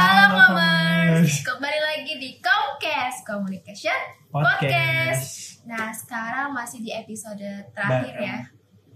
Halo 0.00 0.32
Komers, 0.32 1.44
kembali 1.44 1.76
lagi 1.76 2.16
di 2.16 2.40
Comcast 2.40 3.20
Communication 3.20 3.92
Podcast. 4.32 4.56
Podcast. 4.56 5.24
Nah 5.68 5.92
sekarang 5.92 6.56
masih 6.56 6.80
di 6.80 6.88
episode 6.88 7.44
terakhir 7.76 8.14
ya, 8.16 8.36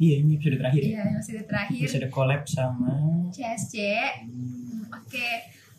Iya 0.00 0.14
ini 0.24 0.40
episode 0.40 0.56
terakhir 0.56 0.80
ya. 0.80 0.88
iya 0.88 1.02
masih 1.12 1.32
di 1.36 1.42
terakhir 1.44 1.76
Episode 1.76 2.08
collab 2.08 2.48
sama 2.48 2.96
CSC. 3.36 3.74
Hmm, 4.24 4.88
Oke, 4.96 5.28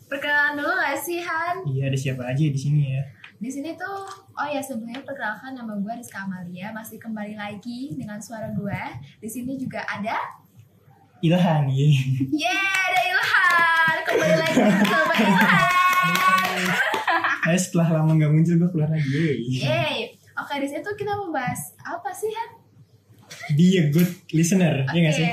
perkenalan 0.06 0.62
dulu 0.62 0.70
gak 0.70 0.94
sih 1.02 1.18
Han? 1.18 1.56
Iya 1.74 1.82
ada 1.90 1.98
siapa 1.98 2.22
aja 2.22 2.44
di 2.46 2.60
sini 2.62 2.94
ya. 2.94 3.02
Di 3.42 3.50
sini 3.50 3.74
tuh, 3.74 4.06
oh 4.30 4.46
ya 4.46 4.62
sebelumnya 4.62 5.02
perkenalkan 5.02 5.58
nama 5.58 5.74
gue 5.74 5.90
Rizka 5.90 6.22
Amalia, 6.22 6.70
masih 6.70 7.02
kembali 7.02 7.34
lagi 7.34 7.98
dengan 7.98 8.22
suara 8.22 8.54
gue. 8.54 8.82
Di 9.18 9.26
sini 9.26 9.58
juga 9.58 9.82
ada, 9.90 10.22
Ilhan 11.24 11.72
iya. 11.72 11.88
yeah 12.28 12.76
ada 12.76 13.00
Ilhan, 13.08 13.96
kembali 14.04 14.34
lagi 14.36 14.58
bersama 14.60 15.14
Ilhan. 15.16 15.64
Eh, 17.46 17.60
setelah 17.62 17.88
lama 18.02 18.10
nggak 18.20 18.30
muncul 18.34 18.54
gue 18.58 18.68
keluar 18.74 18.90
lagi. 18.92 19.38
Yeay. 19.48 20.12
Oke, 20.36 20.60
di 20.60 20.68
situ 20.68 20.90
kita 20.98 21.16
membahas 21.16 21.72
apa 21.80 22.12
sih 22.12 22.28
Han? 22.28 22.50
Be 23.56 23.80
a 23.80 23.88
good 23.88 24.10
listener, 24.36 24.84
ya 24.92 24.98
nggak 24.98 25.14
sih? 25.16 25.28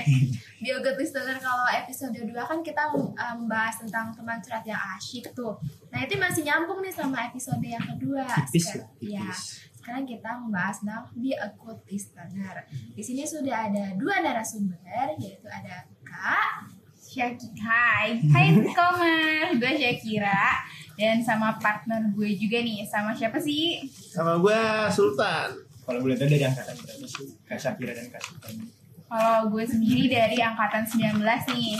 Bio 0.63 0.79
Good 0.79 0.95
Listener 0.95 1.35
kalau 1.43 1.67
episode 1.67 2.15
2 2.15 2.31
kan 2.31 2.63
kita 2.63 2.87
membahas 3.35 3.83
tentang 3.83 4.15
teman 4.15 4.39
curhat 4.39 4.63
yang 4.63 4.79
asyik 4.95 5.35
tuh. 5.35 5.59
Nah 5.91 6.07
itu 6.07 6.15
masih 6.15 6.47
nyambung 6.47 6.79
nih 6.79 6.95
sama 6.95 7.27
episode 7.27 7.59
yang 7.59 7.83
kedua. 7.83 8.23
Tipis 8.47 8.79
lah, 8.79 8.87
ya, 9.03 9.27
tipis. 9.27 9.41
Sekarang 9.83 10.07
kita 10.07 10.39
membahas 10.39 10.79
tentang 10.79 11.11
Be 11.11 11.35
a 11.35 11.51
Good 11.59 11.83
Listener. 11.91 12.55
Di 12.95 13.03
sini 13.03 13.27
sudah 13.27 13.67
ada 13.67 13.91
dua 13.99 14.23
narasumber, 14.23 15.19
yaitu 15.19 15.43
ada 15.51 15.83
Kak. 16.07 16.71
Syaki 17.03 17.51
Hai, 17.61 18.25
hai 18.31 18.47
Komar, 18.73 19.53
gue 19.53 19.71
Syakira 19.77 20.65
dan 20.97 21.21
sama 21.21 21.61
partner 21.61 22.09
gue 22.09 22.31
juga 22.33 22.57
nih, 22.63 22.87
sama 22.89 23.13
siapa 23.13 23.37
sih? 23.37 23.85
Sama 23.91 24.41
gue 24.41 24.59
Sultan. 24.89 25.61
Kalau 25.83 25.99
boleh 26.01 26.15
tahu 26.17 26.31
dari 26.31 26.41
angkatan 26.47 26.73
berapa 26.73 27.05
sih? 27.05 27.27
Kak 27.45 27.59
Syakira 27.59 27.93
dan 27.93 28.07
Kak 28.07 28.23
Sultan. 28.23 28.65
Kalau 29.11 29.51
gue 29.51 29.65
sendiri 29.67 30.09
dari 30.09 30.41
angkatan 30.41 30.87
19 30.89 31.21
nih. 31.53 31.75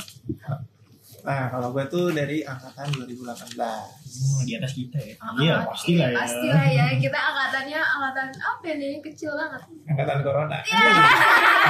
Nah, 1.24 1.48
kalau 1.48 1.72
gue 1.72 1.88
tuh 1.88 2.12
dari 2.12 2.44
angkatan 2.44 2.92
2018. 3.00 3.56
Hmm, 3.56 4.42
di 4.44 4.54
atas 4.60 4.76
kita 4.76 5.00
ya. 5.00 5.16
Oh, 5.24 5.40
Iya 5.40 5.56
oke, 5.64 5.72
pastilah 5.72 6.10
ya. 6.12 6.18
Pastilah 6.20 6.66
ya. 6.68 6.86
Kita 7.00 7.20
angkatannya 7.32 7.80
angkatan 7.80 8.28
apa 8.44 8.64
ya 8.68 8.76
nih? 8.76 8.94
Kecil 9.00 9.32
banget. 9.32 9.62
Angkatan 9.88 10.18
Corona. 10.20 10.58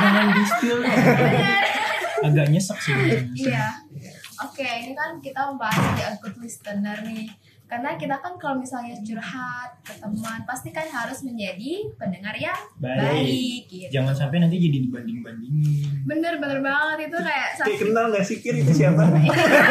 Jangan 0.02 0.26
di 0.34 0.44
spill 0.44 0.78
dong. 0.82 1.00
Agak 2.26 2.46
nyesek 2.50 2.78
sih. 2.82 2.94
Iya. 3.46 3.66
Oke, 4.42 4.66
ini 4.66 4.98
kan 4.98 5.22
kita 5.22 5.54
membahas 5.54 6.02
a 6.02 6.18
Good 6.18 6.42
Listener 6.42 6.98
nih. 7.06 7.30
Karena 7.74 7.98
kita 7.98 8.22
kan 8.22 8.38
kalau 8.38 8.62
misalnya 8.62 8.94
curhat 9.02 9.82
ke 9.82 9.98
teman, 9.98 10.46
pasti 10.46 10.70
kan 10.70 10.86
harus 10.86 11.26
menjadi 11.26 11.90
pendengar 11.98 12.38
yang 12.38 12.54
Baik. 12.78 13.02
baik 13.02 13.62
gitu. 13.66 13.90
Jangan 13.90 14.14
sampai 14.14 14.46
nanti 14.46 14.62
jadi 14.62 14.78
dibanding-bandingin. 14.86 16.06
Bener 16.06 16.38
bener 16.38 16.62
banget 16.62 17.10
itu 17.10 17.18
kayak 17.18 17.50
Kayak 17.58 17.66
sakit. 17.66 17.78
kenal 17.82 18.06
gak 18.14 18.22
sih 18.22 18.38
Kir 18.38 18.62
itu 18.62 18.70
siapa? 18.72 19.02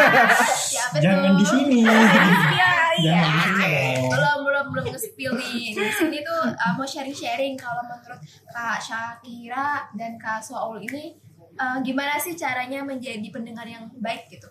Siapa 0.74 0.98
Jangan 0.98 1.30
tuh? 1.30 1.38
di 1.38 1.46
sini. 1.46 1.80
Iya 1.86 2.72
ya. 2.98 3.22
Dong. 3.22 4.10
belum 4.10 4.38
belum 4.42 4.66
belum 4.74 4.84
nge-spill 4.90 5.32
nih 5.32 5.70
di 5.70 5.90
sini 5.94 6.18
tuh 6.20 6.42
uh, 6.50 6.72
mau 6.74 6.82
sharing 6.82 7.14
sharing 7.14 7.54
kalau 7.54 7.86
menurut 7.86 8.18
kak 8.46 8.82
Syakira 8.82 9.86
dan 9.94 10.18
kak 10.18 10.42
Soul 10.42 10.82
ini 10.82 11.14
uh, 11.54 11.78
gimana 11.80 12.18
sih 12.18 12.34
caranya 12.34 12.82
menjadi 12.82 13.24
pendengar 13.30 13.64
yang 13.64 13.86
baik 13.96 14.26
gitu 14.28 14.50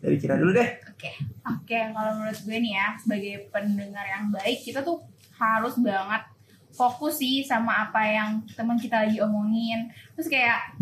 Dari 0.00 0.16
Kira 0.16 0.34
dulu 0.34 0.50
deh. 0.50 0.68
oke 0.88 1.10
Oke, 1.44 1.78
kalau 1.92 2.12
menurut 2.16 2.40
gue 2.40 2.56
nih 2.56 2.72
ya, 2.72 2.86
sebagai 2.96 3.48
pendengar 3.48 4.04
yang 4.04 4.28
baik, 4.28 4.60
kita 4.60 4.80
tuh 4.80 5.00
harus 5.36 5.76
banget 5.76 6.22
fokus 6.70 7.18
sih 7.18 7.42
sama 7.42 7.84
apa 7.84 8.00
yang 8.00 8.28
teman 8.52 8.76
kita 8.76 9.04
lagi 9.04 9.20
omongin. 9.20 9.88
Terus 10.14 10.28
kayak 10.28 10.76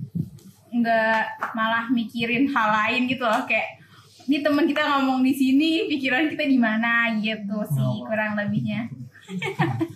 nggak 0.69 1.22
malah 1.53 1.88
mikirin 1.88 2.44
hal 2.47 2.69
lain 2.69 3.09
gitu 3.09 3.25
loh, 3.25 3.43
kayak 3.43 3.81
ini 4.28 4.44
teman 4.44 4.69
kita 4.69 4.84
ngomong 4.84 5.25
di 5.25 5.32
sini, 5.32 5.88
pikiran 5.88 6.28
kita 6.28 6.44
di 6.44 6.60
mana 6.60 7.16
gitu 7.16 7.64
sih 7.66 7.81
Oh. 7.81 8.04
kurang 8.04 8.37
lebihnya. 8.37 8.87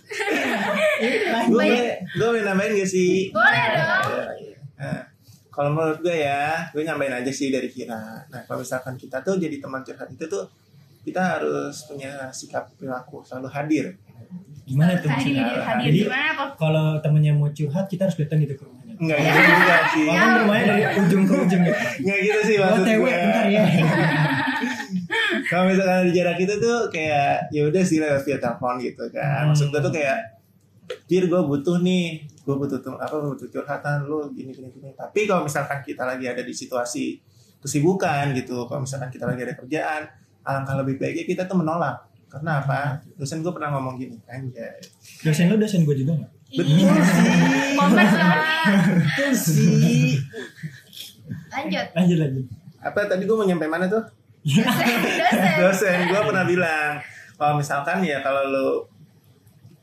Gue 1.01 1.49
boleh, 1.49 2.05
gue 2.05 2.27
boleh 2.27 2.43
nambahin 2.43 2.77
gak 2.77 2.89
sih? 2.89 3.29
Boleh 3.29 3.65
dong. 3.73 4.05
Iya, 4.05 4.25
iya. 4.37 4.57
Nah, 4.77 5.01
kalau 5.53 5.69
menurut 5.69 6.01
gue 6.01 6.17
ya, 6.19 6.65
gue 6.67 6.81
nyampein 6.81 7.13
aja 7.13 7.29
sih 7.29 7.47
dari 7.47 7.69
Kira. 7.69 8.25
Nah, 8.25 8.41
kalau 8.43 8.59
misalkan 8.59 8.97
kita 8.97 9.21
tuh 9.21 9.37
jadi 9.37 9.55
teman 9.55 9.79
curhat 9.79 10.09
itu 10.09 10.25
tuh, 10.25 10.49
kita 11.01 11.21
harus 11.37 11.85
punya 11.85 12.27
sikap 12.29 12.73
perilaku 12.73 13.21
selalu 13.21 13.47
hadir. 13.47 13.85
Gimana 14.63 14.95
tuh 14.95 15.11
Hadir, 15.11 15.43
Jadi 15.83 15.97
gimana 16.01 16.29
kok? 16.33 16.49
kalau 16.57 16.95
temennya 16.97 17.31
mau 17.31 17.51
curhat 17.51 17.85
kita 17.85 18.07
harus 18.07 18.15
datang 18.15 18.39
gitu 18.39 18.55
ke 18.55 18.63
rumahnya. 18.63 18.95
Enggak 18.95 19.17
gitu 19.19 19.39
juga 19.43 19.75
sih. 19.91 20.05
Kan 20.07 20.29
rumahnya 20.39 20.65
dari 20.65 20.81
ujung 20.97 21.23
ke 21.23 21.33
ujung 21.37 21.61
gitu. 21.61 21.79
Enggak 22.01 22.17
gitu 22.23 22.39
sih 22.41 22.55
Oh, 22.55 22.65
maksud 22.65 22.83
gue. 22.87 23.03
bentar 23.03 23.45
ya. 23.45 23.63
kalau 25.43 25.69
misalkan 25.69 26.07
di 26.07 26.13
jarak 26.15 26.37
itu 26.39 26.53
tuh 26.57 26.87
kayak 26.89 27.45
ya 27.49 27.61
udah 27.67 27.83
sih 27.83 27.99
lewat 27.99 28.23
via 28.23 28.37
telepon 28.39 28.79
gitu 28.79 29.03
kan 29.11 29.45
maksud 29.45 29.69
gue 29.69 29.81
tuh 29.81 29.91
kayak 29.91 30.17
Jir 31.07 31.27
gue 31.27 31.41
butuh 31.43 31.79
nih. 31.79 32.23
Gue 32.43 32.55
butuh 32.59 32.79
tuh 32.83 32.95
apa 32.99 33.15
butuh 33.19 33.47
curhatan 33.47 34.07
lu 34.07 34.27
gini 34.35 34.51
gini 34.51 34.69
gini. 34.71 34.91
Tapi 34.95 35.25
kalau 35.27 35.47
misalkan 35.47 35.79
kita 35.83 36.03
lagi 36.03 36.27
ada 36.27 36.43
di 36.43 36.51
situasi 36.51 37.19
kesibukan 37.63 38.35
gitu 38.35 38.67
kalau 38.67 38.83
misalkan 38.83 39.07
kita 39.07 39.23
lagi 39.23 39.47
ada 39.47 39.55
kerjaan 39.55 40.03
alangkah 40.43 40.75
lebih 40.83 40.99
baiknya 40.99 41.23
kita 41.23 41.43
tuh 41.47 41.57
menolak. 41.59 42.03
Karena 42.27 42.59
apa? 42.65 42.99
Dosen 43.15 43.45
gue 43.45 43.53
pernah 43.53 43.71
ngomong 43.77 43.95
gini 43.95 44.17
anjay. 44.27 44.81
Dosen 45.23 45.47
lu 45.47 45.55
dosen 45.55 45.87
gue 45.87 45.95
juga 45.95 46.19
nggak? 46.19 46.31
betul 46.53 47.01
sih. 47.01 47.29
Kompas 47.77 48.11
banget. 48.13 48.39
betul 49.01 49.31
sih. 49.33 50.21
Lanjut. 51.53 51.87
Lanjut 51.97 52.17
lanjut. 52.19 52.45
apa 52.83 52.99
tadi 53.07 53.23
gue 53.23 53.35
mau 53.37 53.47
nyampe 53.47 53.63
mana 53.69 53.87
tuh? 53.87 54.03
Dosen 54.43 54.97
dosen. 55.61 55.97
Gue 56.11 56.19
pernah 56.25 56.43
bilang 56.43 56.99
kalau 57.39 57.53
misalkan 57.55 58.03
ya 58.03 58.19
kalau 58.19 58.43
lu 58.49 58.67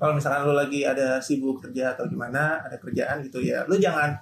kalau 0.01 0.17
misalkan 0.17 0.49
lu 0.49 0.57
lagi 0.57 0.81
ada 0.89 1.21
sibuk 1.21 1.61
kerja 1.61 1.93
atau 1.93 2.09
gimana 2.09 2.65
ada 2.65 2.81
kerjaan 2.81 3.21
gitu 3.21 3.45
ya 3.45 3.69
lu 3.69 3.77
jangan 3.77 4.17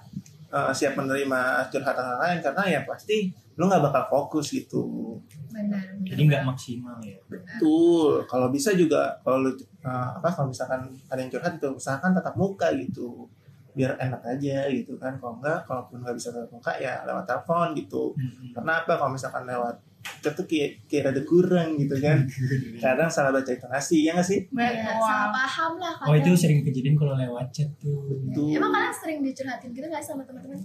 eh, 0.51 0.71
siap 0.75 0.99
menerima 0.99 1.71
curhatan 1.71 2.03
orang 2.03 2.21
lain 2.21 2.37
karena 2.43 2.63
ya 2.67 2.79
pasti 2.83 3.31
lu 3.59 3.67
nggak 3.67 3.91
bakal 3.91 4.03
fokus 4.07 4.55
gitu. 4.55 5.19
Benar 5.51 5.99
Jadi 6.07 6.21
nggak 6.31 6.47
maksimal 6.47 6.95
ya. 7.03 7.19
betul. 7.27 8.23
Kalau 8.23 8.47
bisa 8.47 8.71
juga 8.71 9.19
kalau 9.19 9.43
lu 9.43 9.51
eh, 9.59 10.09
apa 10.15 10.31
kalau 10.31 10.47
misalkan 10.47 10.87
ada 11.11 11.19
yang 11.19 11.27
curhat 11.27 11.59
itu 11.59 11.67
usahakan 11.67 12.15
tatap 12.15 12.39
muka 12.39 12.71
gitu 12.79 13.27
biar 13.75 13.99
enak 13.99 14.23
aja 14.23 14.71
gitu 14.71 14.95
kan. 14.95 15.19
Kalau 15.19 15.43
enggak 15.43 15.67
kalaupun 15.67 15.99
nggak 15.99 16.15
bisa 16.15 16.31
tatap 16.31 16.51
muka 16.55 16.71
ya 16.79 17.03
lewat 17.03 17.27
telepon 17.27 17.67
gitu. 17.75 18.15
Hmm. 18.15 18.55
karena 18.55 18.71
apa? 18.79 18.93
Kalau 18.95 19.11
misalkan 19.11 19.43
lewat 19.43 19.75
kita 20.15 20.29
tuh 20.31 20.45
kayak 20.45 20.69
kayak 20.85 21.03
ada 21.07 21.21
kurang 21.21 21.69
gitu 21.75 21.95
kan 21.95 22.17
kadang 22.83 23.07
salah 23.07 23.31
baca 23.31 23.47
intonasi 23.47 24.03
ya 24.03 24.11
nggak 24.11 24.25
sih 24.25 24.39
ya, 24.49 24.67
salah 24.95 25.29
Wow. 25.29 25.37
paham 25.37 25.71
lah 25.75 25.93
Oh 26.01 26.13
itu 26.13 26.25
kadang. 26.25 26.37
sering 26.37 26.59
kejadian 26.61 26.95
kalau 26.95 27.13
lewat 27.13 27.47
chat 27.49 27.69
tuh. 27.77 28.19
tuh 28.29 28.49
emang 28.51 28.69
kalian 28.69 28.91
sering 28.91 29.19
dicurhatin 29.21 29.69
gitu 29.69 29.85
nggak 29.85 30.01
sama 30.01 30.21
teman-teman 30.21 30.59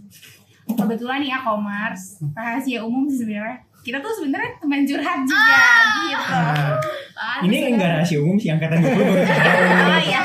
Kebetulan 0.67 1.21
nih 1.21 1.29
ya 1.29 1.39
Komars, 1.39 2.25
rahasia 2.33 2.81
umum 2.81 3.05
sih 3.05 3.21
sebenarnya. 3.21 3.61
Kita 3.79 4.01
tuh 4.01 4.09
sebenarnya 4.11 4.57
teman 4.57 4.81
curhat 4.81 5.21
juga 5.23 5.61
gitu. 6.01 6.17
Nah, 6.25 6.73
Pantes 7.13 7.45
Ini 7.45 7.53
ya. 7.55 7.69
enggak 7.69 7.91
rahasia 7.93 8.19
umum 8.19 8.37
sih 8.41 8.49
angkatan 8.49 8.81
20 8.81 8.97
baru 8.97 9.13
Oh 9.13 9.21
tahu. 9.21 10.01
iya. 10.03 10.21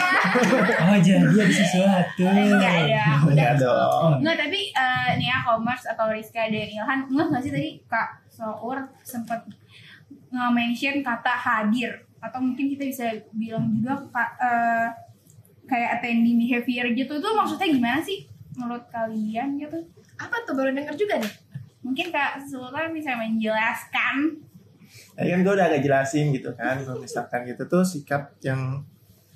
Oh 0.80 0.96
jadi 0.98 1.20
ada 1.20 1.44
sesuatu. 1.46 2.24
Enggak 2.24 2.56
ada. 2.88 3.04
enggak 3.22 3.52
dong 3.60 4.12
Enggak, 4.18 4.36
tapi 4.40 4.60
eh, 4.72 5.10
nih 5.18 5.28
ya 5.28 5.38
Komars 5.44 5.84
atau 5.86 6.08
Rizka 6.08 6.42
dan 6.42 6.56
Ilhan, 6.72 7.00
enggak 7.06 7.26
nggak 7.30 7.42
sih 7.44 7.52
tadi 7.52 7.70
Kak 7.84 8.10
Sour 8.40 8.88
sempat 9.04 9.44
nge-mention 10.32 11.04
kata 11.04 11.34
hadir. 11.36 12.08
Atau 12.24 12.40
mungkin 12.40 12.72
kita 12.72 12.88
bisa 12.88 13.06
bilang 13.36 13.68
juga 13.76 14.00
Kak, 14.16 14.32
eh, 14.40 14.88
kayak 15.68 16.00
attending 16.00 16.40
behavior 16.40 16.88
gitu. 16.96 17.20
Tuh 17.20 17.36
maksudnya 17.36 17.68
gimana 17.68 18.00
sih? 18.00 18.24
Menurut 18.56 18.88
kalian 18.88 19.60
gitu? 19.60 19.84
apa 20.20 20.36
tuh? 20.44 20.52
Baru 20.52 20.76
denger 20.76 21.00
juga 21.00 21.16
nih 21.16 21.32
Mungkin 21.80 22.12
Kak 22.12 22.44
Sultan 22.44 22.92
bisa 22.92 23.16
menjelaskan. 23.16 24.36
Tadi 25.16 25.28
kan 25.32 25.40
gue 25.48 25.54
udah 25.56 25.68
agak 25.72 25.80
jelasin 25.80 26.36
gitu 26.36 26.52
kan 26.52 26.76
kalau 26.84 27.00
misalkan 27.00 27.48
gitu 27.48 27.64
tuh 27.72 27.88
sikap 27.88 28.36
yang 28.44 28.84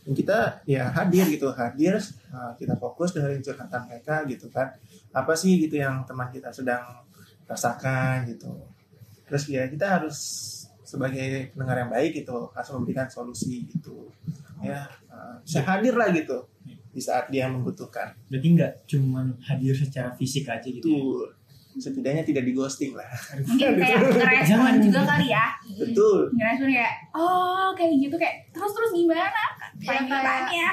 yang 0.04 0.12
kita 0.12 0.60
ya 0.68 0.92
hadir 0.92 1.24
gitu. 1.32 1.48
Hadir 1.56 1.96
uh, 2.36 2.52
kita 2.60 2.76
fokus 2.76 3.16
dengerin 3.16 3.40
curhatan 3.40 3.88
mereka 3.88 4.28
gitu 4.28 4.52
kan. 4.52 4.76
Apa 5.16 5.40
sih 5.40 5.56
gitu 5.56 5.80
yang 5.80 6.04
teman 6.04 6.28
kita 6.36 6.52
sedang 6.52 6.84
rasakan 7.48 8.28
gitu 8.28 8.73
terus 9.34 9.50
ya 9.50 9.66
kita 9.66 9.98
harus 9.98 10.18
sebagai 10.86 11.50
pendengar 11.58 11.82
yang 11.82 11.90
baik 11.90 12.22
gitu 12.22 12.54
harus 12.54 12.70
memberikan 12.70 13.10
solusi 13.10 13.66
gitu. 13.66 14.14
Ya 14.62 14.86
uh, 15.10 15.42
hadir 15.42 15.98
lah 15.98 16.14
gitu 16.14 16.46
di 16.94 17.02
saat 17.02 17.34
dia 17.34 17.50
membutuhkan. 17.50 18.14
Berarti 18.30 18.48
nggak 18.54 18.74
cuman 18.86 19.42
hadir 19.42 19.74
secara 19.74 20.14
fisik 20.14 20.46
aja 20.46 20.70
gitu. 20.70 20.86
ya? 20.86 21.02
itu 21.74 21.82
setidaknya 21.82 22.22
tidak 22.22 22.46
di 22.46 22.54
ghosting 22.54 22.94
lah. 22.94 23.10
Mungkin 23.50 23.82
kayak 23.82 23.98
ngerespon 24.06 24.46
Jangan. 24.46 24.74
juga 24.78 25.02
kali 25.10 25.28
ya. 25.34 25.46
Betul. 25.82 26.20
Ngerespon 26.38 26.70
kayak 26.70 26.94
oh 27.18 27.74
kayak 27.74 27.98
gitu 27.98 28.16
kayak 28.22 28.36
terus 28.54 28.72
terus 28.78 28.92
gimana? 28.94 29.44
Ya, 29.82 29.98
tanya 30.06 30.70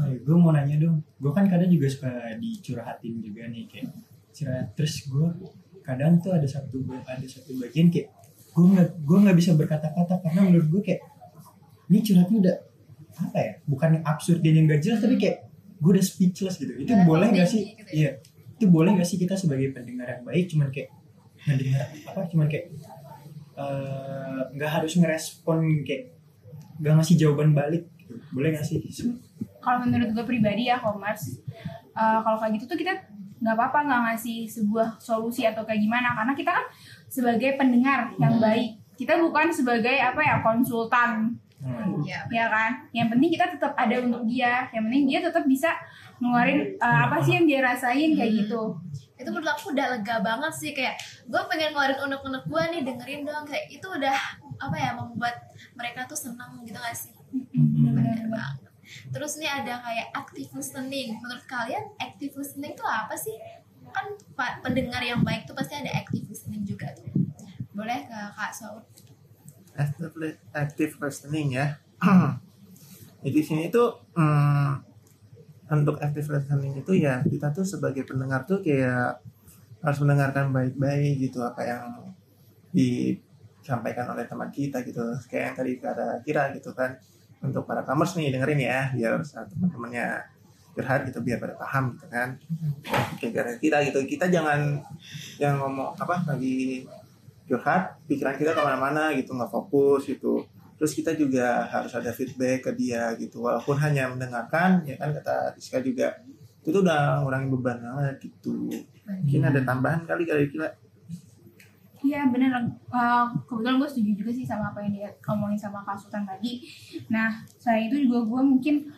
Oh, 0.00 0.08
gue 0.08 0.32
mau 0.32 0.48
nanya 0.48 0.80
dong, 0.80 1.04
gue 1.20 1.28
kan 1.36 1.44
kadang 1.44 1.68
juga 1.68 1.84
suka 1.92 2.32
dicurhatin 2.40 3.20
juga 3.20 3.44
nih 3.52 3.68
kayak 3.68 3.92
curhat. 4.32 4.66
Terus 4.72 5.04
gue 5.04 5.26
kadang 5.82 6.20
tuh 6.20 6.32
ada 6.36 6.46
satu 6.46 6.82
ada 6.88 7.26
satu 7.26 7.56
bagian 7.58 7.88
kayak 7.88 8.12
gue 8.50 8.64
nggak 8.66 8.88
gue 9.06 9.18
nggak 9.24 9.36
bisa 9.38 9.54
berkata-kata 9.54 10.20
karena 10.26 10.40
menurut 10.50 10.68
gue 10.68 10.82
kayak 10.82 11.02
ini 11.90 11.98
curhatnya 12.06 12.36
udah 12.38 12.56
apa 13.20 13.38
ya? 13.38 13.52
Bukan 13.66 13.88
yang 13.98 14.04
absurd 14.06 14.40
dan 14.40 14.52
yang 14.54 14.66
gak 14.70 14.80
jelas 14.80 14.98
tapi 15.02 15.16
kayak 15.18 15.50
gue 15.82 15.90
udah 15.90 16.04
speechless 16.04 16.56
gitu. 16.56 16.72
Itu 16.78 16.92
Udah 16.94 17.04
boleh 17.04 17.26
nggak 17.34 17.48
sih? 17.50 17.74
gitu 17.74 17.90
ya? 17.90 17.96
Iya. 17.96 18.10
Itu 18.56 18.64
boleh 18.70 18.90
nggak 18.94 19.08
sih 19.08 19.18
kita 19.18 19.34
sebagai 19.34 19.74
pendengar 19.74 20.06
yang 20.08 20.22
baik 20.22 20.46
cuman 20.52 20.68
kayak 20.70 20.88
mendengar 21.44 21.88
apa? 22.06 22.20
Cuman 22.30 22.46
kayak 22.46 22.66
eh, 23.58 24.40
nggak 24.54 24.70
harus 24.70 24.92
ngerespon 24.96 25.82
kayak 25.82 26.14
nggak 26.80 26.94
ngasih 27.00 27.16
jawaban 27.18 27.52
balik. 27.52 27.90
Gitu. 27.98 28.14
Boleh 28.32 28.48
nggak 28.54 28.64
sih? 28.64 28.78
kalau 29.60 29.84
menurut 29.84 30.10
gue 30.16 30.24
pribadi 30.24 30.72
ya 30.72 30.80
commerce 30.80 31.36
uh, 31.92 32.24
kalau 32.24 32.40
kayak 32.40 32.52
gitu 32.58 32.64
tuh 32.64 32.78
kita 32.80 33.09
nggak 33.40 33.54
apa-apa 33.56 33.78
nggak 33.88 34.00
ngasih 34.12 34.38
sebuah 34.46 35.00
solusi 35.00 35.48
atau 35.48 35.64
kayak 35.64 35.80
gimana. 35.80 36.12
Karena 36.12 36.32
kita 36.36 36.50
kan 36.52 36.66
sebagai 37.08 37.56
pendengar 37.56 38.12
yang 38.20 38.36
baik 38.38 38.80
kita 39.00 39.16
bukan 39.16 39.48
sebagai 39.48 39.96
apa 39.96 40.20
ya 40.20 40.36
konsultan. 40.44 41.40
Hmm. 41.60 42.00
ya 42.32 42.48
kan? 42.48 42.88
Yang 42.88 43.16
penting 43.16 43.30
kita 43.36 43.46
tetap 43.52 43.72
ada 43.76 43.96
untuk 44.00 44.24
dia. 44.24 44.64
Yang 44.72 44.82
penting 44.88 45.04
dia 45.08 45.20
tetap 45.20 45.44
bisa 45.44 45.76
ngeluarin 46.16 46.76
uh, 46.80 47.08
apa 47.08 47.20
sih 47.20 47.36
yang 47.36 47.44
dia 47.44 47.60
rasain 47.60 48.16
kayak 48.16 48.32
gitu. 48.44 48.76
Itu 49.16 49.28
menurut 49.28 49.52
aku 49.52 49.76
udah 49.76 49.96
lega 49.96 50.24
banget 50.24 50.52
sih 50.56 50.72
kayak 50.72 50.96
gue 51.28 51.40
pengen 51.52 51.76
ngeluarin 51.76 52.00
unek-unek 52.00 52.44
gue 52.48 52.62
nih 52.76 52.80
dengerin 52.88 53.20
dong 53.28 53.44
kayak 53.44 53.68
itu 53.68 53.84
udah 53.84 54.16
apa 54.56 54.76
ya 54.76 54.90
membuat 54.96 55.36
mereka 55.76 56.08
tuh 56.08 56.16
senang 56.16 56.60
gitu 56.64 56.80
gak 56.80 56.96
sih? 56.96 57.12
Bener 57.52 58.24
banget 58.32 58.69
terus 59.10 59.38
nih 59.38 59.50
ada 59.50 59.82
kayak 59.82 60.08
active 60.14 60.50
listening. 60.54 61.18
Menurut 61.18 61.44
kalian 61.46 61.84
active 61.98 62.34
listening 62.36 62.74
tuh 62.74 62.86
apa 62.86 63.14
sih? 63.14 63.36
Kan 63.90 64.14
pendengar 64.62 65.02
yang 65.02 65.22
baik 65.26 65.46
tuh 65.46 65.54
pasti 65.54 65.74
ada 65.74 65.90
active 65.90 66.26
listening 66.30 66.62
juga 66.62 66.94
tuh. 66.94 67.10
Boleh 67.74 68.06
ke 68.06 68.18
kak 68.36 68.52
Saud? 68.54 68.84
Active, 69.74 70.12
active 70.52 70.92
listening 70.98 71.58
ya. 71.58 71.78
Jadi 73.20 73.36
di 73.36 73.42
sini 73.44 73.68
tuh 73.68 74.00
hmm, 74.16 74.70
untuk 75.70 76.00
active 76.00 76.26
listening 76.26 76.80
itu 76.80 76.92
ya 76.98 77.22
kita 77.22 77.52
tuh 77.52 77.62
sebagai 77.62 78.02
pendengar 78.08 78.48
tuh 78.48 78.64
kayak 78.64 79.20
harus 79.80 79.98
mendengarkan 80.04 80.52
baik-baik 80.52 81.30
gitu 81.30 81.40
apa 81.40 81.62
yang 81.64 81.84
disampaikan 82.72 84.12
oleh 84.12 84.26
teman 84.26 84.50
kita 84.50 84.82
gitu. 84.82 85.02
Kayak 85.30 85.42
yang 85.52 85.56
tadi 85.56 85.72
kata 85.78 86.06
kira 86.24 86.52
gitu 86.56 86.72
kan 86.74 86.96
untuk 87.40 87.64
para 87.64 87.80
kamers 87.84 88.14
nih 88.16 88.32
dengerin 88.36 88.60
ya 88.60 88.80
biar 88.92 89.20
teman-temannya 89.24 90.06
curhat 90.70 91.02
gitu 91.08 91.18
biar 91.24 91.40
pada 91.40 91.56
paham 91.56 91.96
gitu 91.96 92.06
kan. 92.12 92.38
Kita 93.58 93.76
gitu 93.88 93.98
kita 94.06 94.30
jangan 94.30 94.80
yang 95.40 95.58
ngomong 95.58 95.96
apa 95.98 96.24
lagi 96.28 96.86
curhat 97.50 97.98
pikiran 98.06 98.38
kita 98.38 98.54
ke 98.54 98.62
mana-mana 98.62 99.10
gitu 99.16 99.34
nggak 99.34 99.50
fokus 99.50 100.06
gitu. 100.06 100.46
Terus 100.80 100.92
kita 100.96 101.12
juga 101.12 101.68
harus 101.68 101.92
ada 101.92 102.08
feedback 102.14 102.64
ke 102.64 102.70
dia 102.72 103.12
gitu 103.20 103.44
walaupun 103.44 103.76
hanya 103.76 104.08
mendengarkan 104.08 104.80
ya 104.86 104.96
kan 104.96 105.12
kata 105.12 105.52
Rizka 105.56 105.80
juga. 105.84 106.20
Itu 106.60 106.76
tuh 106.76 106.84
udah 106.84 107.24
ngurangin 107.24 107.48
beban 107.52 107.80
banget 107.80 108.30
gitu. 108.30 108.68
Mungkin 109.04 109.42
ada 109.48 109.60
tambahan 109.64 110.04
kali 110.04 110.28
kali 110.28 110.52
kira 110.52 110.76
Iya 112.00 112.32
bener, 112.32 112.50
Uh, 112.90 113.30
kebetulan 113.46 113.78
gue 113.78 113.88
setuju 113.88 114.10
juga 114.18 114.30
sih 114.34 114.42
sama 114.42 114.74
apa 114.74 114.82
yang 114.82 114.92
dia 114.98 115.08
ngomongin 115.22 115.54
sama 115.54 115.86
Kak 115.86 115.94
Sultan 115.94 116.26
tadi. 116.26 116.66
Nah, 117.06 117.46
selain 117.54 117.86
itu 117.86 118.10
juga 118.10 118.26
gue 118.26 118.42
mungkin 118.42 118.90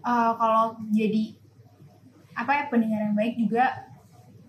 uh, 0.00 0.32
kalau 0.38 0.80
jadi 0.88 1.36
apa 2.32 2.50
ya 2.56 2.64
pendengar 2.72 3.00
yang 3.04 3.12
baik 3.12 3.36
juga 3.36 3.84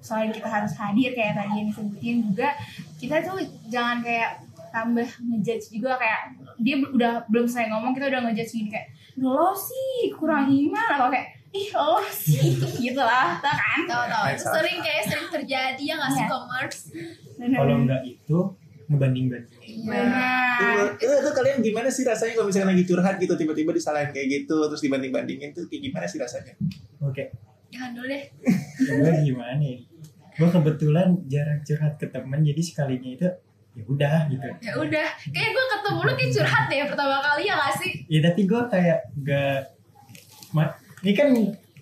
selain 0.05 0.29
kita 0.29 0.45
harus 0.45 0.73
hadir 0.77 1.17
kayak 1.17 1.33
tadi 1.33 1.53
yang 1.59 1.67
disebutin 1.73 2.17
juga 2.29 2.53
kita 3.01 3.25
tuh 3.25 3.41
jangan 3.73 4.05
kayak 4.05 4.45
tambah 4.69 5.07
ngejudge 5.07 5.73
juga 5.73 5.97
kayak 5.97 6.35
dia 6.61 6.77
udah 6.83 7.25
belum 7.31 7.49
selesai 7.49 7.73
ngomong 7.73 7.97
kita 7.97 8.11
udah 8.13 8.21
ngejudge 8.27 8.53
gini 8.53 8.69
kayak 8.69 8.87
lo 9.17 9.55
sih 9.55 10.13
kurang 10.13 10.51
iman 10.51 10.87
atau 10.93 11.07
kayak 11.09 11.27
ih 11.55 11.67
lo 11.71 12.03
sih 12.05 12.51
gitu 12.59 12.99
lah 12.99 13.39
tau 13.39 13.49
kan 13.49 13.79
tahu-tahu 13.83 14.23
Baik, 14.25 14.33
itu 14.33 14.43
salah. 14.43 14.55
sering 14.57 14.79
kayak 14.79 15.03
sering 15.05 15.27
terjadi 15.31 15.79
ya 15.81 15.95
nggak 15.95 16.11
sih 16.11 16.19
Iya. 16.19 16.29
commerce. 16.29 16.79
Kalau 17.37 17.75
enggak 17.77 18.01
itu 18.03 18.39
ngebanding-bandingin. 18.85 19.81
benar 19.81 20.93
itu, 20.93 21.09
itu 21.15 21.31
kalian 21.31 21.57
gimana 21.59 21.87
sih 21.87 22.03
rasanya 22.03 22.33
kalau 22.33 22.47
misalnya 22.47 22.69
lagi 22.69 22.83
curhat 22.83 23.15
gitu 23.17 23.33
tiba-tiba 23.33 23.71
disalahin 23.71 24.09
kayak 24.09 24.27
gitu 24.35 24.57
terus 24.63 24.77
dibanding-bandingin 24.79 25.49
tuh 25.51 25.65
kayak 25.65 25.81
gimana 25.83 26.05
sih 26.05 26.17
rasanya 26.17 26.53
Oke, 26.99 27.33
jangan 27.67 27.91
dulu 27.93 28.05
deh 28.05 28.23
gue 28.77 29.11
gimana 29.25 29.57
ya? 29.57 29.77
Gue 30.35 30.49
kebetulan 30.49 31.07
jarang 31.25 31.59
curhat 31.61 31.95
ke 31.95 32.07
temen, 32.07 32.39
jadi 32.41 32.61
sekalinya 32.61 33.09
itu 33.09 33.27
ya 33.71 33.83
udah 33.85 34.17
gitu. 34.27 34.47
ya 34.61 34.73
udah 34.77 35.07
kayak 35.25 35.49
gue 35.49 35.65
ketemu 35.69 35.99
lu 35.99 36.11
kayak 36.13 36.31
curhat 36.31 36.63
deh 36.65 36.79
pertama 36.85 37.17
kali 37.21 37.43
ya 37.43 37.55
gak 37.57 37.73
sih 37.75 37.91
Ya 38.05 38.19
tapi 38.21 38.41
gue 38.43 38.61
kayak 38.65 38.99
gak, 39.17 39.59
ini 41.05 41.13
kan 41.13 41.29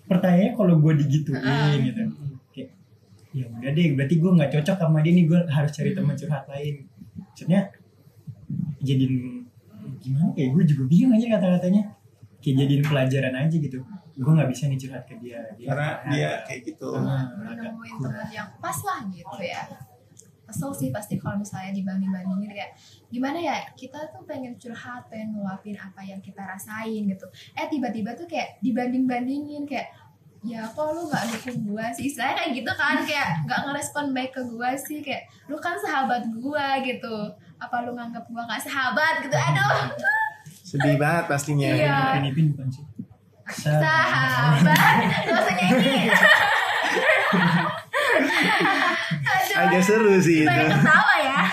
pertanyaannya 0.04 0.52
kalau 0.52 0.74
gue 0.78 0.92
digituin 1.00 1.40
Ah. 1.40 1.72
gitu. 1.74 2.02
Kayak, 2.50 2.70
ya 3.32 3.44
udah 3.48 3.70
deh, 3.72 3.86
berarti 3.96 4.14
gue 4.14 4.30
nggak 4.30 4.50
cocok 4.52 4.76
sama 4.78 5.00
dia 5.00 5.12
nih, 5.12 5.24
gue 5.24 5.38
harus 5.48 5.70
cari 5.72 5.90
teman 5.90 6.12
curhat 6.12 6.44
lain. 6.46 6.74
Maksudnya 7.16 7.60
jadiin 8.78 9.14
gimana 9.98 10.30
ya? 10.34 10.46
Gue 10.50 10.62
juga 10.62 10.84
bingung 10.84 11.12
aja 11.12 11.26
kata-katanya. 11.34 11.82
Kayak 12.38 12.56
jadiin 12.60 12.82
pelajaran 12.84 13.34
aja 13.34 13.56
gitu. 13.56 13.78
Gue 14.14 14.30
nggak 14.30 14.46
bisa 14.46 14.68
nih 14.68 14.78
curhat 14.78 15.02
ke 15.02 15.16
dia. 15.18 15.40
Dia- 15.56 15.66
karena 15.66 15.88
dia 16.06 16.30
kayak 16.44 16.60
gitu 16.62 16.88
Ah, 16.92 17.24
agak 17.42 17.72
nemuin 17.72 17.94
teman 17.98 18.26
yang 18.30 18.48
pas 18.60 18.78
lah 18.84 18.98
gitu 19.08 19.38
ya 19.40 19.62
kesel 20.54 20.70
sih 20.70 20.94
pasti 20.94 21.18
kalau 21.18 21.34
misalnya 21.34 21.74
dibanding-bandingin 21.74 22.54
kayak 22.54 22.70
gimana 23.10 23.42
ya 23.42 23.58
kita 23.74 23.98
tuh 24.14 24.22
pengen 24.22 24.54
curhat 24.54 25.10
pengen 25.10 25.34
ngeluapin 25.34 25.74
apa 25.74 25.98
yang 26.06 26.22
kita 26.22 26.46
rasain 26.46 27.02
gitu. 27.10 27.26
Eh 27.58 27.66
tiba-tiba 27.66 28.14
tuh 28.14 28.30
kayak 28.30 28.62
dibanding-bandingin 28.62 29.66
kayak 29.66 29.90
ya 30.44 30.62
kok 30.70 30.92
lu 30.94 31.10
nggak 31.10 31.24
dukung 31.34 31.74
gua 31.74 31.90
sih? 31.90 32.06
Istilahnya 32.06 32.38
kayak 32.38 32.52
gitu 32.62 32.72
kan 32.78 33.02
kayak 33.02 33.28
nggak 33.50 33.60
ngerespon 33.66 34.14
baik 34.14 34.30
ke 34.30 34.42
gua 34.46 34.70
sih 34.78 35.02
kayak 35.02 35.26
lu 35.50 35.58
kan 35.58 35.74
sahabat 35.82 36.22
gua 36.30 36.78
gitu. 36.86 37.34
Apa 37.58 37.82
lu 37.82 37.98
nganggap 37.98 38.30
gua 38.30 38.46
nggak 38.46 38.62
sahabat? 38.62 39.26
Gitu. 39.26 39.34
Aduh. 39.34 39.90
Sedih 40.62 40.94
banget 41.02 41.24
pastinya. 41.26 41.66
Iya. 41.66 41.98
Ipin 42.14 42.30
Ipin 42.30 42.46
bukan 42.54 42.68
sih. 42.70 42.84
Sa- 43.50 43.82
sahabat. 43.82 44.96
Gak 45.26 45.34
usah 45.42 45.54
nyanyi. 45.58 45.96
aduh 48.54 48.82
agak 49.56 49.82
seru 49.82 50.14
sih 50.18 50.42
itu. 50.42 50.50
ketawa 50.50 51.14
ya? 51.16 51.40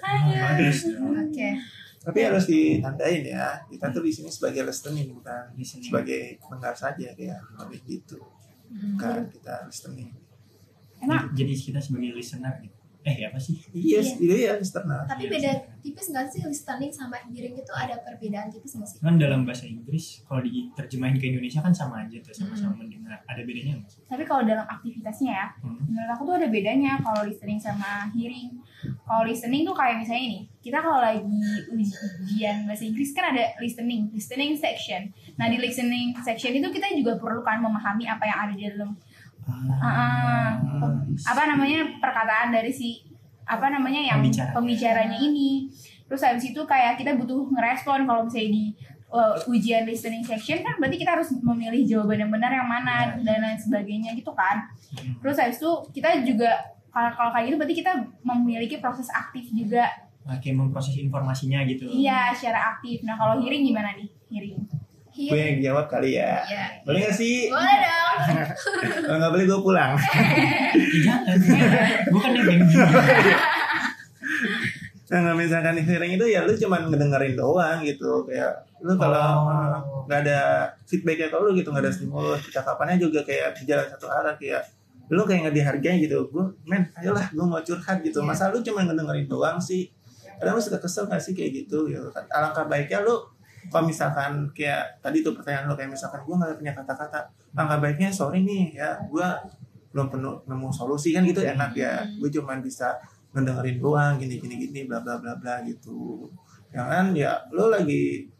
Ah, 0.00 0.56
bagus. 0.58 0.90
oke. 0.90 1.48
Tapi 2.00 2.18
harus 2.24 2.44
ditandain 2.44 3.22
ya. 3.22 3.60
Kita 3.68 3.92
tuh 3.92 4.02
di 4.02 4.10
sini 4.10 4.26
sebagai 4.26 4.64
listening 4.64 5.12
bukan 5.12 5.52
Listening. 5.54 5.86
sebagai 5.86 6.40
pendengar 6.40 6.74
saja 6.74 7.12
kayak 7.12 7.38
lebih 7.56 7.80
gitu. 7.86 8.18
Bukan 8.96 9.28
kita 9.28 9.68
listening. 9.68 10.10
Emang 10.98 11.30
Jadi 11.30 11.52
kita 11.54 11.78
sebagai 11.78 12.10
listener 12.12 12.58
gitu. 12.60 12.79
Eh 13.02 13.16
apa 13.22 13.36
sih? 13.36 13.56
iya 13.72 13.96
iya 14.20 14.52
listener 14.54 15.04
Tapi 15.04 15.24
Iya, 15.24 15.30
beda 15.30 15.50
listener. 15.50 15.80
tipis 15.80 16.06
nggak 16.06 16.24
sih 16.28 16.40
listening 16.44 16.92
sama 16.92 17.16
hearing 17.26 17.54
itu 17.54 17.72
ada 17.74 17.96
perbedaan 17.98 18.46
tipis 18.46 18.72
nggak 18.72 18.86
sih? 18.86 18.98
Kan 18.98 19.16
dalam 19.16 19.42
bahasa 19.42 19.64
Inggris 19.64 20.20
kalau 20.22 20.40
diterjemahin 20.40 21.16
ke 21.16 21.26
Indonesia 21.26 21.58
kan 21.58 21.72
sama 21.72 22.04
aja 22.04 22.18
tuh 22.18 22.30
sama-sama 22.30 22.76
mendengar. 22.76 23.24
Ada 23.24 23.40
bedanya 23.42 23.78
nggak 23.78 23.90
sih? 23.90 24.02
tapi 24.02 24.22
kalau 24.22 24.42
dalam 24.42 24.66
aktivitasnya 24.66 25.30
ya 25.30 25.46
Hmm. 25.60 25.78
menurut 25.82 26.10
aku 26.10 26.22
tuh 26.24 26.34
ada 26.36 26.48
bedanya 26.48 26.92
kalau 26.98 27.22
listening 27.22 27.56
sama 27.56 28.10
hearing 28.10 28.58
kalau 29.02 29.22
listening 29.22 29.62
tuh 29.62 29.72
kayak 29.72 29.96
misalnya 29.98 30.24
ini 30.26 30.40
kita 30.58 30.78
kalau 30.78 30.98
lagi 30.98 31.22
uji- 31.68 31.98
ujian 32.20 32.64
bahasa 32.64 32.84
Inggris 32.84 33.10
kan 33.10 33.30
ada 33.30 33.54
listening 33.56 34.10
listening 34.10 34.52
section 34.54 35.08
nah 35.36 35.46
di 35.46 35.56
listening 35.56 36.12
section 36.18 36.52
itu 36.52 36.68
kita 36.68 36.90
juga 36.92 37.16
perlu 37.16 37.40
kan 37.40 37.58
memahami 37.58 38.04
apa 38.04 38.24
yang 38.24 38.38
ada 38.40 38.52
di 38.52 38.62
dalam 38.66 38.90
Ah, 39.80 40.56
apa 41.26 41.42
namanya 41.46 41.88
perkataan 41.98 42.50
dari 42.50 42.70
si 42.70 43.02
apa 43.44 43.66
namanya 43.66 43.98
yang 43.98 44.22
Pembicaranya. 44.22 44.54
pembicaranya 44.54 45.18
ini. 45.18 45.66
Terus 46.06 46.22
habis 46.22 46.44
itu 46.46 46.60
kayak 46.62 46.98
kita 46.98 47.14
butuh 47.14 47.50
ngerespon 47.50 48.06
kalau 48.06 48.26
misalnya 48.26 48.50
di 48.50 48.64
uh, 49.10 49.34
ujian 49.46 49.82
listening 49.86 50.22
section 50.22 50.62
kan 50.62 50.78
berarti 50.78 50.98
kita 50.98 51.18
harus 51.18 51.30
memilih 51.34 51.82
jawaban 51.82 52.22
yang 52.22 52.30
benar 52.30 52.50
yang 52.50 52.66
mana 52.66 53.18
dan 53.22 53.38
lain 53.42 53.58
sebagainya 53.58 54.14
gitu 54.14 54.30
kan. 54.34 54.66
Hmm. 54.90 55.14
terus 55.22 55.38
habis 55.38 55.58
itu 55.58 55.70
kita 55.94 56.22
juga 56.26 56.50
kalau 56.90 57.10
kalau 57.14 57.30
kayak 57.30 57.46
gitu 57.46 57.56
berarti 57.58 57.76
kita 57.78 57.92
memiliki 58.22 58.76
proses 58.78 59.06
aktif 59.10 59.46
juga. 59.50 59.86
Oke 60.26 60.50
memproses 60.54 60.94
informasinya 60.94 61.62
gitu. 61.66 61.86
iya 61.90 62.30
secara 62.34 62.78
aktif. 62.78 63.02
Nah 63.02 63.14
kalau 63.14 63.42
hearing 63.42 63.66
gimana 63.66 63.94
nih 63.98 64.10
hearing 64.30 64.58
gue 65.28 65.38
yang 65.38 65.58
jawab 65.60 65.86
kali 65.92 66.16
ya. 66.16 66.40
Iya. 66.48 66.64
boleh 66.88 67.00
gak 67.04 67.14
sih? 67.16 67.52
Boleh 67.52 67.76
dong. 67.84 68.16
kalau 69.04 69.16
nggak 69.20 69.32
boleh 69.36 69.44
gue 69.44 69.60
pulang. 69.60 69.92
Jangan. 71.06 71.36
Gue 72.10 72.20
kan 72.20 72.32
nebeng 72.32 72.60
nah 75.10 75.34
misalkan 75.34 75.74
hearing 75.82 76.14
itu 76.14 76.22
ya 76.22 76.46
lu 76.46 76.54
cuman 76.54 76.86
ngedengerin 76.86 77.34
doang 77.34 77.82
gitu. 77.82 78.22
Kayak 78.30 78.62
lu 78.78 78.94
kalau 78.94 79.42
Oh. 79.42 79.50
uh, 79.50 80.06
nggak 80.06 80.22
ada 80.22 80.70
feedbacknya 80.86 81.26
ke 81.26 81.36
lu 81.42 81.50
gitu 81.58 81.74
nggak 81.74 81.82
ada 81.82 81.90
stimulus 81.90 82.46
cakapannya 82.54 82.94
juga 83.02 83.26
kayak 83.26 83.58
jalan 83.66 83.90
satu 83.90 84.06
arah 84.06 84.38
kayak 84.38 84.62
lu 85.10 85.26
kayak 85.26 85.50
nggak 85.50 85.56
dihargai 85.58 85.96
gitu. 86.06 86.30
Gue 86.30 86.46
men 86.62 86.86
ayolah 86.94 87.26
gue 87.26 87.42
mau 87.42 87.58
curhat 87.58 87.98
gitu. 88.06 88.22
Iya. 88.22 88.26
masa 88.30 88.54
lu 88.54 88.62
cuma 88.62 88.86
ngedengerin 88.86 89.26
doang 89.26 89.58
sih? 89.58 89.90
Kadang 90.38 90.54
lu 90.56 90.62
suka 90.62 90.78
kesel 90.78 91.04
gak 91.10 91.20
sih 91.20 91.34
kayak 91.34 91.66
gitu 91.66 91.90
gitu 91.90 92.06
kan? 92.14 92.24
Alangkah 92.30 92.70
baiknya 92.70 93.02
lu 93.02 93.18
kalau 93.68 93.84
misalkan 93.84 94.48
kayak 94.50 94.96
tadi 94.98 95.20
tuh 95.20 95.36
pertanyaan 95.36 95.68
lu 95.68 95.74
kayak 95.74 95.92
misalkan 95.92 96.20
gue 96.20 96.32
nggak 96.32 96.56
punya 96.56 96.72
kata-kata 96.72 97.20
alangkah 97.52 97.78
baiknya 97.78 98.08
sorry 98.08 98.40
nih 98.40 98.72
ya 98.72 98.96
gue 99.04 99.26
belum 99.90 100.06
penuh 100.08 100.34
nemu 100.46 100.68
solusi 100.70 101.10
kan 101.10 101.26
gitu 101.26 101.42
enak 101.42 101.74
ya. 101.74 102.00
Gue 102.16 102.30
cuman 102.30 102.62
bisa 102.62 102.94
ngedengerin 103.30 103.76
doang 103.76 104.14
gini 104.16 104.38
gini 104.38 104.54
gini 104.56 104.80
bla 104.86 105.02
bla 105.02 105.18
bla 105.18 105.34
bla 105.34 105.60
gitu. 105.62 106.30
Jangan 106.70 107.10
ya 107.12 107.42
lu 107.50 107.68
lagi 107.68 108.30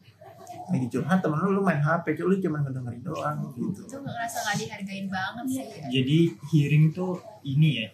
lagi 0.71 0.87
curhat 0.87 1.19
temen 1.19 1.39
lu 1.41 1.59
lu 1.59 1.63
main 1.63 1.79
HP 1.79 2.15
lu 2.23 2.39
cuma 2.39 2.63
ngedengerin 2.63 3.03
doang 3.03 3.37
gitu. 3.51 3.83
Itu 3.83 3.99
ngerasa 3.99 4.39
gak 4.41 4.57
dihargain 4.57 5.07
banget 5.11 5.45
sih. 5.49 5.65
jadi 5.91 6.19
hearing 6.49 6.95
tuh 6.95 7.19
ini 7.43 7.83
ya 7.83 7.87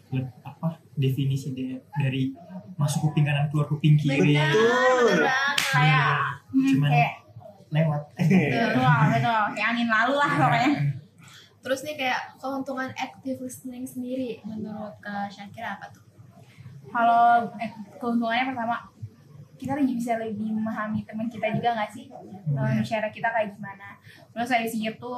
apa 0.42 0.76
definisi 0.92 1.52
de- 1.52 1.80
dari 1.96 2.32
masuk 2.76 3.08
kuping 3.08 3.24
kanan 3.24 3.48
keluar 3.48 3.64
kuping 3.66 3.96
kiri. 3.96 4.36
Benar, 4.36 4.52
benar 4.52 5.20
banget. 5.24 5.56
kayak 5.72 6.16
hmm, 6.56 6.68
Cuman- 6.72 6.90
kayak 6.90 7.14
lewat. 7.68 8.02
Betul 8.16 8.68
betul. 9.12 9.42
Kayak 9.52 9.68
angin 9.76 9.88
lalu 9.92 10.14
lah 10.16 10.30
pokoknya. 10.38 10.70
Terus 11.60 11.80
nih 11.82 11.94
kayak 11.98 12.20
keuntungan 12.38 12.90
active 12.94 13.38
listening 13.42 13.84
sendiri 13.84 14.38
menurut 14.46 14.96
Kak 15.04 15.28
Syakira 15.28 15.76
apa 15.76 15.92
tuh? 15.92 16.06
kalau 16.86 17.50
eh, 17.58 17.70
keuntungannya 17.98 18.54
pertama 18.54 18.76
kita 19.56 19.72
lagi 19.72 19.92
bisa 19.96 20.20
lebih 20.20 20.52
memahami 20.52 21.00
teman 21.08 21.32
kita 21.32 21.48
juga 21.56 21.72
nggak 21.72 21.90
sih? 21.92 22.12
Lawan 22.52 22.80
bicara 22.80 23.08
kita 23.08 23.28
kayak 23.32 23.56
gimana? 23.56 23.96
Terus 24.32 24.48
dari 24.52 24.68
situ 24.68 25.16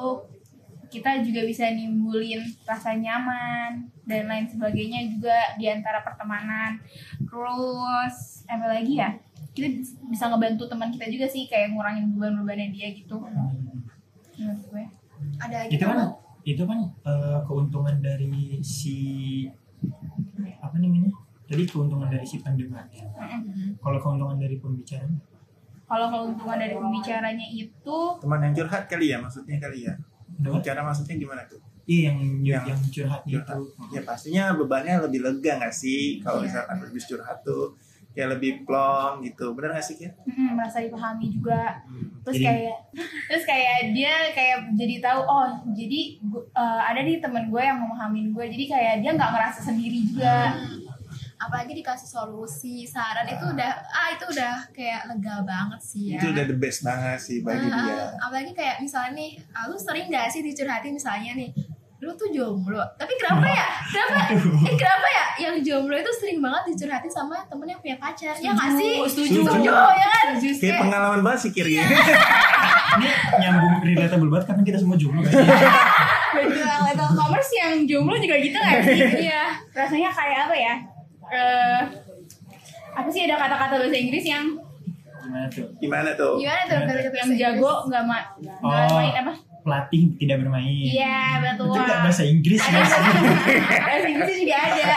kita 0.88 1.21
juga 1.21 1.45
bisa 1.45 1.68
nimbulin 1.68 2.40
rasa 2.64 2.97
nyaman 2.97 3.92
dan 4.09 4.25
lain 4.25 4.47
sebagainya 4.49 5.11
juga 5.11 5.59
di 5.59 5.66
antara 5.66 6.00
pertemanan. 6.07 6.78
Terus 7.18 8.47
apa 8.47 8.66
lagi 8.78 8.95
ya 9.02 9.11
kita 9.52 9.69
bisa 10.07 10.25
ngebantu 10.28 10.64
teman 10.67 10.88
kita 10.88 11.07
juga 11.09 11.26
sih 11.26 11.47
kayak 11.47 11.73
ngurangin 11.73 12.12
beban-bebannya 12.12 12.69
dia 12.71 12.88
gitu. 12.93 13.17
Menurut 13.19 14.61
gue. 14.64 14.85
Ada 15.38 15.67
itu 15.67 15.75
gitu 15.75 15.85
kan 15.85 15.99
itu 16.45 16.62
kan 16.64 16.78
eh, 17.05 17.38
keuntungan 17.45 17.97
dari 17.99 18.31
si 18.61 18.97
apa 20.59 20.76
namanya? 20.78 21.11
Tadi 21.49 21.64
keuntungan 21.64 22.07
dari 22.07 22.23
si 22.23 22.38
pendengarnya 22.38 23.09
Mm-mm. 23.09 23.81
kalau 23.81 23.97
keuntungan 23.99 24.37
dari 24.37 24.61
pembicaranya 24.61 25.17
kalau 25.88 26.07
keuntungan 26.12 26.61
dari 26.61 26.76
pembicaranya 26.76 27.47
itu 27.49 27.97
teman 28.21 28.45
yang 28.45 28.52
curhat 28.55 28.85
kali 28.85 29.07
ya 29.09 29.17
maksudnya 29.17 29.57
kali 29.57 29.88
ya? 29.88 29.95
Bicara 30.38 30.85
maksudnya 30.85 31.17
gimana 31.17 31.43
tuh? 31.49 31.57
Iya 31.88 32.12
yang 32.12 32.19
Yang 32.45 32.64
yang, 32.69 32.81
curhat 32.93 33.23
itu 33.25 33.40
curhat. 33.40 33.88
ya 33.90 34.00
pastinya 34.05 34.45
bebannya 34.52 34.95
lebih 35.09 35.21
lega 35.25 35.57
nggak 35.57 35.73
sih? 35.73 36.21
Kalau 36.21 36.45
Iya. 36.45 36.52
misalkan 36.52 36.76
habis 36.78 37.05
curhat 37.09 37.38
tuh 37.40 37.73
kayak 38.19 38.35
lebih 38.35 38.67
plong 38.67 39.23
gitu. 39.23 39.55
Bener 39.55 39.71
nggak 39.71 39.85
sih 39.85 39.95
Kir? 39.97 40.11
mm, 40.19 40.53
merasa 40.53 40.83
dipahami 40.83 41.31
juga. 41.31 41.79
Terus 42.21 42.35
Jadi- 42.35 42.47
kayak 42.51 42.77
terus 43.31 43.45
kayak 43.45 43.77
dia 43.93 44.15
kayak 44.33 44.57
jadi 44.75 44.95
tahu 45.01 45.21
oh 45.23 45.47
jadi 45.71 46.01
gu- 46.21 46.47
eh, 46.51 46.81
ada 46.85 46.99
nih 46.99 47.17
temen 47.19 47.47
gue 47.47 47.63
yang 47.63 47.79
memahamin 47.79 48.27
gue. 48.29 48.45
Jadi 48.49 48.65
kayak 48.67 48.95
dia 48.99 49.11
nggak 49.13 49.31
ngerasa 49.31 49.61
sendiri 49.65 50.03
juga. 50.05 50.51
Hmm. 50.51 50.91
apalagi 51.39 51.71
dikasih 51.73 52.11
solusi 52.11 52.83
saran 52.83 53.23
itu 53.25 53.47
udah 53.47 53.71
ah 53.89 54.11
itu 54.11 54.27
udah 54.27 54.59
kayak 54.69 55.07
lega 55.07 55.39
banget 55.45 55.79
sih 55.81 56.03
ya. 56.11 56.19
Itu 56.19 56.35
udah 56.35 56.45
the 56.45 56.59
best 56.59 56.83
banget 56.83 57.15
sih 57.17 57.39
bagi 57.41 57.63
Ah, 57.65 57.79
dia. 57.79 58.03
apalagi 58.19 58.51
kayak 58.53 58.83
misalnya 58.83 59.15
nih 59.17 59.31
ah, 59.55 59.71
lu 59.71 59.79
sering 59.79 60.11
gak 60.11 60.27
sih 60.29 60.43
dicurhatin 60.43 60.91
misalnya 60.93 61.39
nih 61.39 61.55
lu 62.09 62.17
tuh 62.17 62.29
jomblo. 62.33 62.81
Tapi 62.97 63.12
kenapa 63.21 63.45
ya? 63.45 63.67
Kenapa? 63.93 64.33
Eh 64.65 64.75
kenapa 64.75 65.07
ya? 65.12 65.25
Yang 65.38 65.57
jomblo 65.61 65.93
itu 65.93 66.12
sering 66.17 66.41
banget 66.41 66.73
dicurhatin 66.73 67.12
sama 67.12 67.37
temen 67.45 67.69
yang 67.69 67.81
punya 67.85 68.00
pacar. 68.00 68.33
Ya 68.41 68.57
nggak 68.57 68.71
sih? 68.81 68.93
setuju. 69.05 69.45
Setuju. 69.45 69.69
ya 69.69 70.09
kan? 70.09 70.27
Setuju. 70.33 70.57
kayak 70.57 70.77
pengalaman 70.81 71.21
banget 71.21 71.41
sih 71.45 71.50
Kir 71.53 71.69
ya. 71.69 71.85
Ini 72.88 73.09
nyambung 73.37 73.85
relatable 73.85 74.31
banget 74.33 74.45
karena 74.49 74.62
kita 74.65 74.79
semua 74.81 74.97
jomblo 74.97 75.21
kan? 75.21 75.33
Betul 76.29 76.77
betul 76.88 77.09
commerce 77.12 77.53
yang 77.53 77.75
jomblo 77.85 78.17
juga 78.17 78.37
gitu 78.41 78.57
nggak 78.57 78.81
sih? 78.81 78.99
Iya. 79.29 79.45
Rasanya 79.77 80.09
kayak 80.09 80.38
apa 80.49 80.55
ya? 80.57 80.75
Eh 81.29 81.81
apa 82.97 83.09
sih 83.12 83.29
ada 83.29 83.37
kata-kata 83.37 83.75
bahasa 83.79 83.95
Inggris 83.95 84.25
yang 84.25 84.45
gimana 85.21 85.45
tuh? 85.53 85.67
Gimana 85.77 86.11
tuh? 86.17 86.33
Gimana 86.41 86.62
tuh? 86.65 86.79
Kata 86.88 87.17
yang 87.21 87.31
jago 87.37 87.73
nggak 87.85 88.03
ma 88.09 88.19
nggak 88.41 88.57
Oh. 88.65 88.97
main 88.97 89.12
apa 89.12 89.35
pelatih 89.62 90.17
tidak 90.19 90.37
bermain. 90.45 90.87
Iya 90.88 91.43
betul. 91.43 91.75
Itu 91.75 91.81
nggak 91.81 92.00
bahasa 92.05 92.23
Inggris 92.25 92.61
sih 92.61 92.73
bahasa 92.73 94.09
Inggris 94.09 94.37
juga 94.41 94.57
ada. 94.57 94.97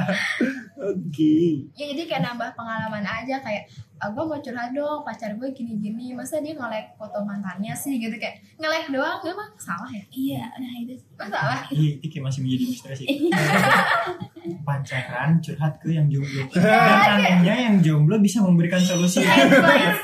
Oke. 0.92 1.36
Ya 1.78 1.84
jadi 1.94 2.02
kayak 2.04 2.22
nambah 2.28 2.50
pengalaman 2.58 3.04
aja 3.04 3.40
kayak 3.40 3.70
ah, 4.04 4.10
gue 4.12 4.24
mau 4.28 4.36
curhat 4.36 4.70
dong 4.76 5.00
pacar 5.00 5.32
gue 5.32 5.48
gini-gini 5.56 6.12
masa 6.12 6.44
dia 6.44 6.52
nge-like 6.52 6.92
foto 7.00 7.24
mantannya 7.24 7.72
sih? 7.72 7.96
Gitu 7.96 8.12
kayak 8.20 8.36
nge-like 8.60 8.92
doang 8.92 9.24
emang 9.24 9.50
salah 9.56 9.88
ya? 9.88 10.04
Iya 10.12 10.44
nah 10.60 10.72
itu. 10.76 10.94
Emang 11.16 11.30
salah? 11.32 11.60
Ih, 11.72 11.96
itu 11.96 12.06
kayak 12.12 12.24
masih 12.28 12.40
menjadi 12.44 12.64
misteri 12.68 12.94
sih. 13.00 13.06
Pacaran 14.68 15.40
curhat 15.40 15.74
ke 15.80 15.88
yang 15.96 16.06
jomblo. 16.12 16.44
Iya, 16.54 16.80
dan 16.80 17.16
anehnya 17.16 17.54
yang 17.70 17.76
jomblo 17.80 18.20
bisa 18.20 18.44
memberikan 18.44 18.80
solusi. 18.80 19.24
Banget 19.24 19.96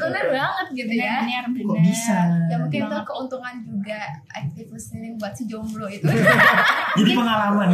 bener 0.00 0.24
banget 0.32 0.66
gitu 0.72 0.94
ya. 0.96 1.24
Benar 1.24 1.44
benar. 1.52 1.64
kok 1.68 1.78
bisa? 1.84 2.18
Ya 2.48 2.56
mungkin 2.56 2.80
itu 2.88 2.98
keuntungan 3.04 3.54
juga 3.64 4.00
active 4.32 4.68
listening 4.72 5.14
buat 5.20 5.32
si 5.36 5.44
jomblo 5.48 5.86
itu. 5.88 6.08
Jadi 6.98 7.10
pengalaman. 7.12 7.68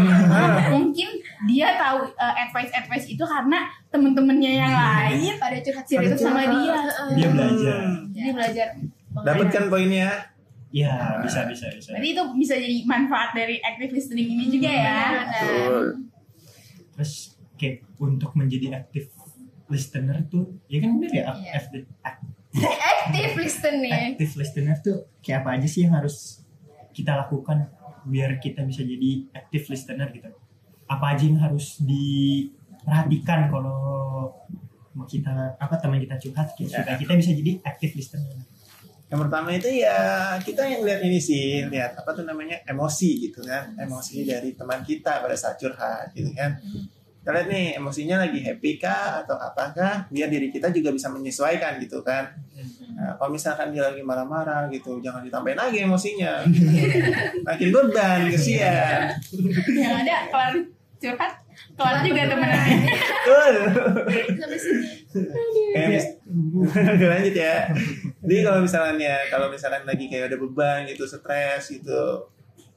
Mungkin 0.74 1.08
dia 1.46 1.78
tahu 1.78 2.10
advice 2.18 2.72
advice 2.74 3.06
itu 3.10 3.22
karena 3.22 3.70
temen-temennya 3.90 4.52
yang 4.52 4.73
lain 4.75 5.35
pada 5.38 5.57
curhat 5.62 5.87
cerita 5.87 6.16
sama 6.19 6.43
dia. 6.45 6.78
Dia 7.14 7.28
belajar. 7.31 7.81
Dia 8.12 8.31
belajar. 8.35 8.66
Dapat 9.25 9.47
kan 9.49 9.64
poinnya. 9.73 10.11
Ya 10.75 11.23
bisa 11.25 11.47
bisa 11.49 11.73
bisa. 11.73 11.95
Berarti 11.95 12.11
itu 12.12 12.23
bisa 12.37 12.55
jadi 12.59 12.76
manfaat 12.85 13.33
dari 13.33 13.62
active 13.62 13.97
listening 13.97 14.28
ini 14.37 14.45
juga 14.50 14.71
ya. 14.71 15.00
Betul. 15.25 15.87
terus 16.97 17.37
kayak 17.61 17.85
untuk 18.00 18.33
menjadi 18.40 18.81
active 18.81 19.12
listener 19.69 20.25
tuh 20.33 20.57
ya 20.64 20.81
kan 20.81 20.97
bener 20.97 21.12
ya? 21.12 21.25
Iya. 21.37 21.52
active, 21.61 21.85
active 22.64 23.35
listening. 23.37 24.16
Active 24.16 24.33
listener 24.37 24.76
tuh 24.81 24.97
kayak 25.21 25.45
apa 25.45 25.50
aja 25.61 25.69
sih 25.69 25.85
yang 25.85 25.95
harus 25.97 26.40
kita 26.97 27.12
lakukan 27.12 27.69
biar 28.09 28.40
kita 28.40 28.64
bisa 28.64 28.81
jadi 28.81 29.28
active 29.37 29.64
listener 29.69 30.09
gitu? 30.12 30.31
Apa 30.88 31.19
aja 31.19 31.25
yang 31.28 31.40
harus 31.43 31.76
diperhatikan 32.87 33.50
kalau 33.50 34.31
mau 34.95 35.05
kita 35.05 35.59
apa 35.59 35.75
teman 35.83 35.99
kita 35.99 36.14
curhat 36.23 36.55
gitu, 36.55 36.71
Ya. 36.71 36.95
kita 36.95 37.19
bisa 37.19 37.35
jadi 37.35 37.59
active 37.66 37.99
listener 37.99 38.38
Yang 39.07 39.21
pertama 39.26 39.49
itu 39.55 39.71
ya 39.71 39.99
kita 40.38 40.66
yang 40.66 40.83
lihat 40.83 41.02
ini 41.02 41.19
sih, 41.19 41.62
lihat 41.66 41.95
apa 41.99 42.11
tuh 42.11 42.26
namanya 42.26 42.59
emosi 42.66 43.31
gitu 43.31 43.43
kan, 43.43 43.75
emosi 43.78 44.26
dari 44.26 44.55
teman 44.55 44.83
kita 44.83 45.23
pada 45.23 45.35
saat 45.35 45.59
curhat 45.59 46.11
gitu 46.14 46.31
kan. 46.35 46.59
Kita 47.23 47.31
lihat 47.35 47.47
nih 47.50 47.78
emosinya 47.78 48.23
lagi 48.26 48.43
happy 48.43 48.78
kah 48.83 49.23
atau 49.23 49.38
apakah, 49.38 50.11
biar 50.11 50.26
diri 50.26 50.50
kita 50.50 50.75
juga 50.75 50.90
bisa 50.90 51.07
menyesuaikan 51.11 51.78
gitu 51.83 52.02
kan. 52.02 52.35
Nah, 52.99 53.14
kalau 53.14 53.31
misalkan 53.31 53.71
dia 53.71 53.87
lagi 53.87 54.02
marah-marah 54.02 54.66
gitu, 54.75 54.99
jangan 54.99 55.23
ditambahin 55.23 55.59
lagi 55.59 55.78
emosinya, 55.87 56.43
makin 57.47 57.69
beban, 57.71 58.21
kesian. 58.31 59.11
Yang 59.71 59.95
ada 60.02 60.14
kelar 60.35 60.55
curhat, 60.99 61.33
kelar 61.75 61.96
juga 62.00 62.23
temennya. 62.25 62.61
Betul. 63.18 63.54
sampai 64.32 64.58
sini 64.58 64.88
Kayak 65.73 65.88
mis- 65.90 66.14
lanjut 67.11 67.35
ya. 67.35 67.56
Jadi 68.20 68.40
kalau 68.42 68.61
misalnya 68.61 68.94
ya, 68.96 69.18
kalau 69.26 69.46
misalkan 69.49 69.82
lagi 69.82 70.06
kayak 70.06 70.28
ada 70.28 70.37
beban 70.37 70.85
gitu, 70.85 71.02
stres 71.02 71.70
gitu, 71.70 72.02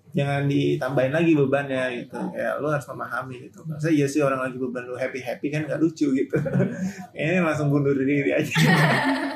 jangan 0.10 0.46
ditambahin 0.46 1.12
lagi 1.12 1.32
bebannya 1.34 1.84
gitu. 1.98 2.18
Kayak 2.30 2.58
lu 2.58 2.68
harus 2.68 2.88
memahami 2.88 3.36
gitu. 3.46 3.60
Masa 3.64 3.88
iya 3.88 4.06
sih 4.06 4.20
orang 4.20 4.42
lagi 4.42 4.56
beban 4.56 4.84
lu 4.84 4.96
happy 4.96 5.20
happy 5.20 5.48
kan 5.48 5.64
gak 5.64 5.78
lucu 5.78 6.10
gitu. 6.10 6.36
Ini 7.14 7.40
langsung 7.40 7.70
bunuh 7.70 7.94
diri 7.94 8.32
aja. 8.32 8.56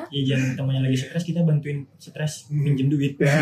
ya 0.06 0.22
jangan 0.24 0.54
temannya 0.54 0.82
lagi 0.84 0.96
stres 0.96 1.24
kita 1.24 1.42
bantuin 1.42 1.82
stres 1.96 2.46
minjem 2.48 2.86
duit 2.86 3.18
Ya. 3.18 3.34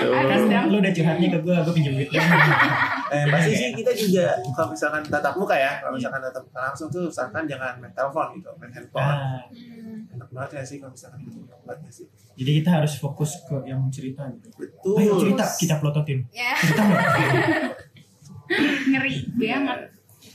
Jangan. 0.00 0.38
Sedang. 0.40 0.64
lu 0.66 0.80
udah 0.80 0.90
curhatnya 0.90 1.28
ke 1.28 1.38
gue 1.38 1.52
gue 1.54 1.74
pinjem 1.74 1.92
duit 1.94 2.08
Eh, 3.08 3.24
pasti 3.26 3.50
sih 3.52 3.68
kita 3.74 3.90
juga 3.98 4.24
kalau 4.50 4.66
misalkan 4.70 5.02
tatap 5.02 5.34
muka 5.34 5.52
ya, 5.52 5.78
kalau 5.78 5.94
misalkan 5.94 6.18
tatap 6.20 6.42
muka 6.42 6.58
langsung 6.62 6.86
tuh 6.88 7.06
usahakan 7.06 7.42
jangan 7.44 7.74
main 7.76 7.90
telepon 7.90 8.26
gitu, 8.34 8.48
main 8.56 8.70
handphone. 8.70 9.02
ah, 9.02 9.42
Hmm. 9.48 10.04
Enak 10.10 10.28
banget 10.30 10.48
ya 10.52 10.62
sih 10.62 10.76
kalau 10.76 10.90
misalkan 10.92 11.18
itu 11.22 11.38
banget 11.58 11.76
ya 11.80 11.90
sih 11.90 12.04
Jadi 12.34 12.50
kita 12.54 12.68
harus 12.74 12.92
fokus 12.94 13.30
ke 13.42 13.54
yang 13.64 13.80
cerita 13.88 14.22
gitu. 14.30 14.46
betul 14.54 14.94
Ayo 14.96 15.12
cerita 15.16 15.42
kita 15.54 15.74
pelototin. 15.76 16.18
ya 16.30 16.54
Cerita 16.54 16.82
ngeri 18.88 19.14
banget 19.34 19.78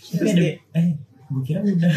Terus 0.10 0.32
eh, 0.74 0.86
gue 1.34 1.44
kira 1.44 1.60
udah. 1.66 1.94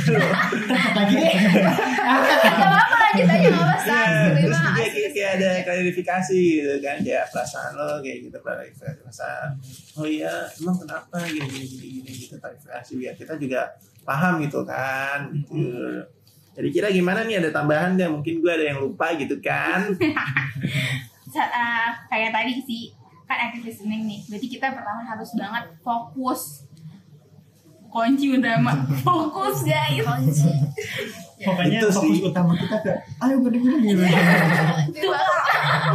Lagi 0.96 1.14
deh. 1.20 1.34
nggak 1.36 2.68
apa-apa 2.72 2.96
lanjut 2.96 3.26
aja 3.28 3.46
nggak 3.46 3.64
apa-apa. 3.64 3.84
Iya, 3.86 4.20
Terima 4.32 4.58
terus 4.72 4.90
kayak, 4.92 5.10
kayak 5.12 5.30
ada 5.36 5.48
klarifikasi 5.62 6.40
gitu 6.40 6.74
kan 6.80 6.96
kayak 7.04 7.24
perasaan 7.28 7.70
lo 7.76 7.90
kayak 8.00 8.18
gitu 8.24 8.38
klarifikasi 8.40 8.96
perasaan 9.04 9.48
oh 10.00 10.06
iya 10.08 10.32
emang 10.60 10.76
kenapa 10.80 11.16
gini 11.28 11.46
gini 11.46 11.66
gini 11.68 11.86
gini 12.00 12.10
gitu 12.16 12.34
klarifikasi. 12.40 12.90
Biar 12.96 13.14
kita 13.14 13.34
juga 13.36 13.60
paham 14.08 14.40
gitu 14.40 14.64
kan 14.64 15.30
gitu 15.36 16.08
jadi 16.56 16.68
kira 16.72 16.88
gimana 16.88 17.20
nih 17.28 17.36
ada 17.44 17.50
tambahan 17.52 18.00
nggak? 18.00 18.08
Mungkin 18.08 18.34
gue 18.40 18.48
ada 18.48 18.64
yang 18.64 18.80
lupa 18.80 19.12
gitu 19.14 19.36
kan. 19.44 19.84
Uh, 21.36 21.92
kayak 22.08 22.32
tadi 22.32 22.64
sih 22.64 22.96
kan 23.28 23.36
active 23.36 23.68
listening 23.68 24.08
nih. 24.08 24.24
Berarti 24.24 24.48
kita 24.48 24.72
pertama 24.72 25.04
harus 25.04 25.36
banget 25.36 25.68
fokus 25.84 26.64
kunci 27.96 28.26
utama 28.36 28.72
fokus 29.00 29.64
guys. 29.64 30.04
Kunci 30.04 30.52
Pokoknya 31.36 31.78
Itu 31.84 31.88
fokus 31.92 32.16
sih. 32.16 32.24
utama 32.24 32.52
kita 32.52 32.76
ke, 32.80 32.92
ayo 32.96 33.34
gue 33.40 33.50
dengerin. 33.52 33.80
Gitu. 33.84 34.00
betul 34.96 35.12
betul. 35.12 35.16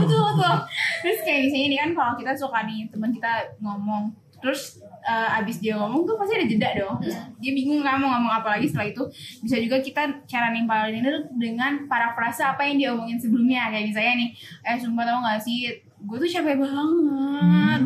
Betul 0.01 0.53
terus 1.01 1.20
kayak 1.25 1.39
misalnya 1.50 1.65
ini 1.65 1.77
kan 1.77 1.89
kalau 1.98 2.13
kita 2.13 2.31
suka 2.38 2.60
nih 2.65 2.86
teman 2.89 3.10
kita 3.10 3.31
ngomong 3.58 4.13
terus 4.38 4.81
eh, 5.01 5.38
abis 5.38 5.62
dia 5.62 5.77
ngomong 5.77 6.01
tuh 6.05 6.17
pasti 6.17 6.34
ada 6.38 6.46
jeda 6.46 6.70
dong. 6.77 6.98
Terus 7.01 7.17
dia 7.38 7.51
bingung 7.53 7.81
nggak 7.81 7.98
mau 7.98 8.10
ngomong 8.17 8.34
apa 8.38 8.58
lagi 8.58 8.70
setelah 8.70 8.89
itu. 8.89 9.03
Bisa 9.41 9.58
juga 9.58 9.77
kita 9.81 10.01
cara 10.25 10.50
nimpalin 10.50 11.01
itu 11.01 11.10
dengan 11.38 11.86
parafrase 11.86 12.41
apa 12.41 12.62
yang 12.65 12.75
dia 12.77 12.89
omongin 12.93 13.17
sebelumnya. 13.17 13.70
Kayak 13.70 13.86
misalnya 13.93 14.13
nih 14.22 14.29
eh 14.65 14.77
sumpah 14.77 15.03
tau 15.05 15.20
gak 15.22 15.41
sih 15.41 15.58
gue 16.01 16.17
tuh 16.17 16.29
capek 16.29 16.55
banget. 16.58 17.81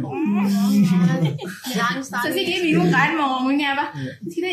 Nangis 1.76 2.08
Terus 2.08 2.34
sih 2.34 2.44
dia 2.48 2.60
bingung 2.64 2.88
kan 2.88 3.12
mau 3.14 3.40
ngomongnya 3.40 3.76
apa. 3.76 3.92
Terus 4.24 4.34
kita 4.40 4.50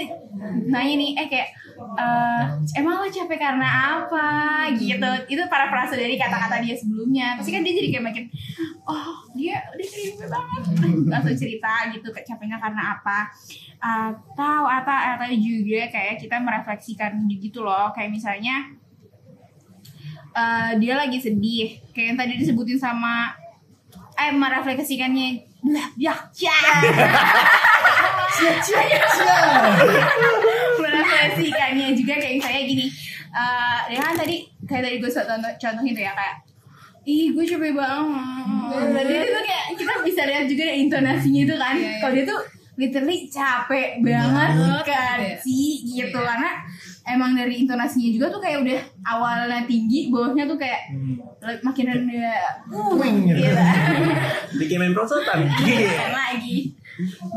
nanya 0.69 0.95
nih 0.99 1.11
eh 1.15 1.27
kayak 1.31 1.49
eh, 1.79 2.43
Emang 2.79 3.01
lo 3.01 3.07
capek 3.07 3.39
karena 3.39 3.69
apa? 4.03 4.29
Gitu. 4.75 5.11
Itu 5.31 5.43
parafrase 5.47 5.95
dari 5.95 6.19
kata-kata 6.19 6.59
dia 6.59 6.75
sebelumnya. 6.75 7.39
Pasti 7.39 7.55
kan 7.55 7.63
dia 7.63 7.75
jadi 7.79 7.89
kayak 7.95 8.05
makin 8.05 8.25
Oh 8.83 9.15
dia 9.39 9.63
dia 9.79 9.87
capek 9.87 10.27
banget. 10.27 10.63
Langsung 11.07 11.37
cerita 11.39 11.73
gitu 11.95 12.09
capeknya 12.11 12.59
karena 12.59 12.99
apa? 12.99 13.31
Atau 13.79 14.67
atau, 14.67 14.99
atau 15.17 15.27
juga 15.39 15.87
kayak 15.87 16.19
kita 16.19 16.37
merefleksikan 16.43 17.15
gitu 17.31 17.63
loh. 17.63 17.95
Kayak 17.95 18.11
misalnya 18.11 18.75
eh, 20.35 20.71
Dia 20.83 20.99
lagi 20.99 21.23
sedih. 21.23 21.79
Kayak 21.95 22.07
yang 22.11 22.19
tadi 22.19 22.33
disebutin 22.43 22.77
sama 22.83 23.42
Eh 24.23 24.31
merefleksikannya 24.31 25.29
Lah, 25.63 25.87
ya, 25.95 26.11
ya. 26.37 26.55
merefleksikannya 30.79 31.89
juga 31.95 32.15
kayak 32.19 32.35
misalnya 32.39 32.63
gini 32.67 32.87
eh 33.33 33.81
ya 33.89 33.99
kan 33.99 34.15
tadi 34.15 34.37
kayak 34.69 34.83
tadi 34.85 34.97
gue 35.01 35.09
contoh 35.09 35.53
contohin 35.57 35.93
tuh 35.97 36.05
ya 36.05 36.13
kayak 36.13 36.37
ih 37.03 37.33
gue 37.33 37.45
capek 37.45 37.73
banget 37.73 38.71
Berarti 38.73 39.15
itu 39.19 39.41
kayak 39.43 39.65
kita 39.77 39.93
bisa 40.05 40.23
lihat 40.25 40.45
juga 40.47 40.63
dari 40.65 40.79
intonasinya 40.87 41.41
itu 41.43 41.55
kan 41.57 41.75
Iya, 41.75 41.83
iya. 41.83 41.99
kalau 41.99 42.13
dia 42.15 42.25
tuh 42.25 42.41
literally 42.73 43.19
capek 43.29 43.89
banget 44.01 44.51
Banget, 44.55 44.85
kan 44.87 45.19
iya. 45.21 45.37
sih 45.41 45.73
gitu 45.83 46.15
Iya. 46.15 46.29
karena 46.29 46.51
emang 47.05 47.33
dari 47.33 47.63
intonasinya 47.63 48.11
juga 48.11 48.27
tuh 48.29 48.39
kayak 48.39 48.59
udah 48.63 48.81
awalnya 49.05 49.63
tinggi 49.65 50.09
bawahnya 50.09 50.45
tuh 50.45 50.59
kayak 50.59 50.81
Hmm. 50.93 51.19
makin 51.63 51.87
rendah 51.89 52.39
uh, 52.71 52.95
gitu. 52.95 53.35
gitu. 53.35 53.51
bikin 54.59 54.77
main 54.79 54.95
prosotan 54.95 55.51
lagi 56.23 56.71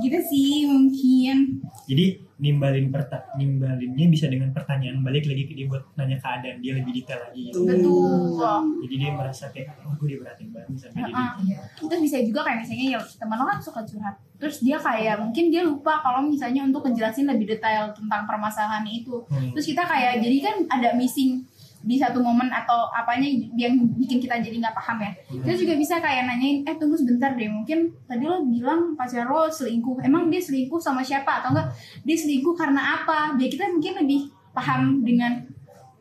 gitu 0.03 0.19
sih 0.29 0.69
mungkin 0.69 1.61
Jadi 1.85 2.24
nimbalin 2.37 2.91
perta 2.91 3.31
nimbalinnya 3.33 4.05
bisa 4.05 4.27
dengan 4.27 4.51
pertanyaan 4.51 4.99
balik 4.99 5.23
lagi 5.23 5.47
ke 5.47 5.53
dia 5.53 5.65
buat 5.65 5.87
nanya 5.95 6.19
keadaan 6.19 6.59
dia 6.59 6.75
lebih 6.75 6.91
detail 6.93 7.23
lagi 7.23 7.47
gitu. 7.47 7.63
betul 7.63 8.35
Jadi 8.83 8.95
dia 8.97 9.11
merasa 9.11 9.47
kayak 9.49 9.71
oh 9.81 9.95
gue 9.95 10.07
diperhatiin 10.11 10.49
banget 10.51 10.75
sampai 10.77 10.99
jadi 11.01 11.13
Heeh. 11.13 11.31
Iya. 11.45 11.57
terus 11.79 12.01
bisa 12.01 12.17
juga 12.19 12.39
kayak 12.43 12.57
misalnya 12.61 12.85
ya 12.91 12.99
teman 12.99 13.37
lo 13.37 13.45
kan 13.45 13.57
suka 13.57 13.79
curhat 13.81 14.15
terus 14.35 14.59
dia 14.59 14.75
kayak 14.75 15.15
mungkin 15.17 15.45
dia 15.47 15.63
lupa 15.63 16.03
kalau 16.03 16.19
misalnya 16.21 16.61
untuk 16.61 16.83
ngejelasin 16.83 17.23
lebih 17.25 17.47
detail 17.49 17.95
tentang 17.95 18.27
permasalahan 18.27 18.83
itu 18.85 19.15
Hmm. 19.25 19.51
terus 19.51 19.65
kita 19.65 19.81
kayak 19.81 20.19
jadi 20.19 20.37
kan 20.41 20.55
ada 20.69 20.89
missing 20.93 21.47
di 21.85 22.01
satu 22.01 22.17
momen 22.17 22.49
atau 22.49 22.89
apanya 22.89 23.29
yang 23.53 23.77
bikin 23.93 24.17
kita 24.17 24.41
jadi 24.41 24.57
nggak 24.57 24.73
paham 24.73 24.97
ya. 25.05 25.11
Kita 25.29 25.53
juga 25.53 25.73
bisa 25.77 26.01
kayak 26.01 26.25
nanyain 26.25 26.65
eh 26.65 26.75
tunggu 26.81 26.97
sebentar 26.97 27.37
deh 27.37 27.45
mungkin 27.45 27.93
tadi 28.09 28.25
lo 28.25 28.41
bilang 28.41 28.97
pacar 28.97 29.29
lo 29.29 29.45
selingkuh. 29.45 30.01
Emang 30.01 30.33
dia 30.33 30.41
selingkuh 30.41 30.81
sama 30.81 31.05
siapa 31.05 31.45
atau 31.45 31.53
enggak 31.53 31.69
dia 32.01 32.17
selingkuh 32.17 32.57
karena 32.57 32.81
apa? 33.01 33.37
Biar 33.37 33.49
kita 33.53 33.69
mungkin 33.69 33.93
lebih 34.01 34.33
paham 34.49 35.05
dengan 35.05 35.45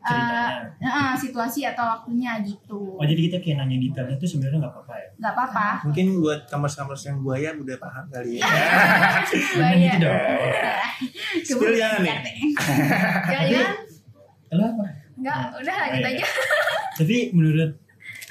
uh, 0.01 0.09
Ceritanya. 0.09 0.89
uh, 0.89 1.13
situasi 1.13 1.61
atau 1.69 1.85
waktunya 1.85 2.41
gitu. 2.41 2.97
Oh 2.97 3.05
jadi 3.05 3.21
kita 3.29 3.37
kayak 3.45 3.61
nanya 3.61 3.77
detailnya 3.77 4.17
tuh 4.17 4.29
sebenarnya 4.29 4.65
nggak 4.65 4.73
apa-apa 4.73 4.93
ya? 4.97 5.07
nggak 5.21 5.33
apa-apa. 5.37 5.67
Mungkin 5.85 6.05
buat 6.17 6.41
kampus-kampus 6.49 7.01
yang 7.13 7.17
buaya 7.21 7.49
udah 7.53 7.77
paham 7.77 8.05
kali 8.09 8.41
ya. 8.41 8.43
Jangan 9.29 9.75
gitu 9.77 9.97
dong. 10.01 10.17
Skill 11.45 11.73
jangan 11.77 12.01
nih. 12.25 12.37
jangan-jangan 13.29 13.75
Lo 14.55 14.67
apa? 15.15 15.21
nggak 15.23 15.41
udah 15.63 15.75
lanjut 15.79 16.01
iya. 16.03 16.09
aja 16.19 16.27
Tapi 16.99 17.17
menurut 17.35 17.71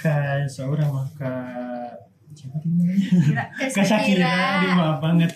Kak 0.00 0.48
Saura 0.48 0.84
sama 0.88 1.04
Kak 1.16 2.04
siapa 2.34 2.56
tadi 2.58 2.74
namanya? 2.74 3.44
Kak 3.76 3.86
Shakira, 3.86 4.36
dia 4.58 4.72
maaf 4.74 4.98
banget. 4.98 5.30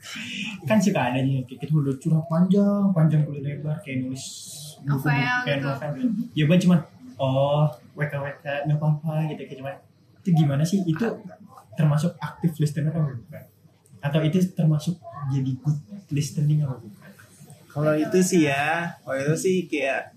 kan 0.68 0.82
suka 0.82 1.14
ada 1.14 1.22
nih, 1.22 1.46
kayak 1.46 1.60
kita 1.62 1.72
udah 1.76 1.94
curhat 2.02 2.26
panjang, 2.26 2.90
panjang 2.90 3.22
kulit 3.22 3.44
lebar, 3.46 3.78
kayak 3.86 4.02
nulis 4.02 4.24
buku, 4.82 5.06
Novel 5.06 5.36
kayak 5.46 5.58
gitu. 5.62 5.68
novel 5.70 5.90
gitu. 5.94 6.22
Ya 6.34 6.42
bukan 6.48 6.60
cuma, 6.66 6.76
oh 7.22 7.70
WKWK 7.94 8.44
nggak 8.66 8.78
apa-apa 8.80 9.12
gitu, 9.30 9.42
kayak 9.46 9.58
cuma 9.62 9.72
itu 10.24 10.28
gimana 10.34 10.62
sih? 10.66 10.82
Itu 10.82 11.06
termasuk 11.78 12.18
aktif 12.18 12.58
listener 12.58 12.90
apa 12.90 13.14
bukan? 13.14 13.44
Atau 14.02 14.20
itu 14.26 14.42
termasuk 14.52 14.98
jadi 15.30 15.52
good 15.62 15.78
listening 16.10 16.66
apa 16.66 16.80
bukan? 16.82 17.04
kalau 17.74 17.90
itu 17.98 18.18
sih 18.22 18.46
ya 18.46 18.86
kalau 19.02 19.18
itu 19.18 19.34
sih 19.34 19.56
kayak 19.66 20.14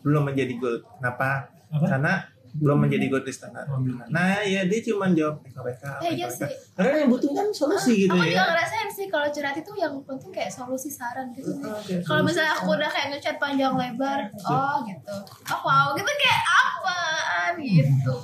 belum 0.00 0.22
menjadi 0.24 0.54
gold. 0.56 0.82
Kenapa? 0.96 1.48
Apa? 1.70 1.86
karena 1.86 2.14
belum 2.50 2.82
menjadi 2.82 3.06
gold 3.06 3.22
Oh, 3.22 3.78
belum. 3.78 4.10
nah 4.10 4.42
ya 4.42 4.66
dia 4.66 4.82
cuma 4.82 5.06
jawab 5.08 5.38
PKWK 5.40 5.84
Eh, 6.02 6.18
iya 6.18 6.26
PKWK. 6.26 6.34
sih. 6.42 6.54
karena 6.74 6.94
yang 6.98 7.08
butuh 7.08 7.30
kan 7.30 7.46
solusi 7.48 7.92
gitu 7.96 8.10
aku 8.10 8.26
juga 8.26 8.34
ya. 8.34 8.50
ngerasain 8.50 8.90
sih 8.90 9.06
kalau 9.06 9.28
curhat 9.30 9.54
itu 9.54 9.72
yang 9.76 9.94
penting 10.02 10.30
kayak 10.30 10.50
solusi 10.50 10.90
saran 10.90 11.30
gitu. 11.30 11.46
Oke, 11.62 12.02
kalau 12.02 12.26
misalnya 12.26 12.50
aku 12.52 12.74
udah 12.74 12.90
kayak 12.90 13.06
ngechat 13.14 13.36
panjang 13.38 13.70
lebar 13.72 14.26
oh 14.42 14.82
gitu. 14.82 15.14
Oh 15.46 15.60
wow 15.62 15.94
gitu 15.94 16.10
kayak 16.10 16.40
apaan 16.42 17.52
gitu. 17.56 18.14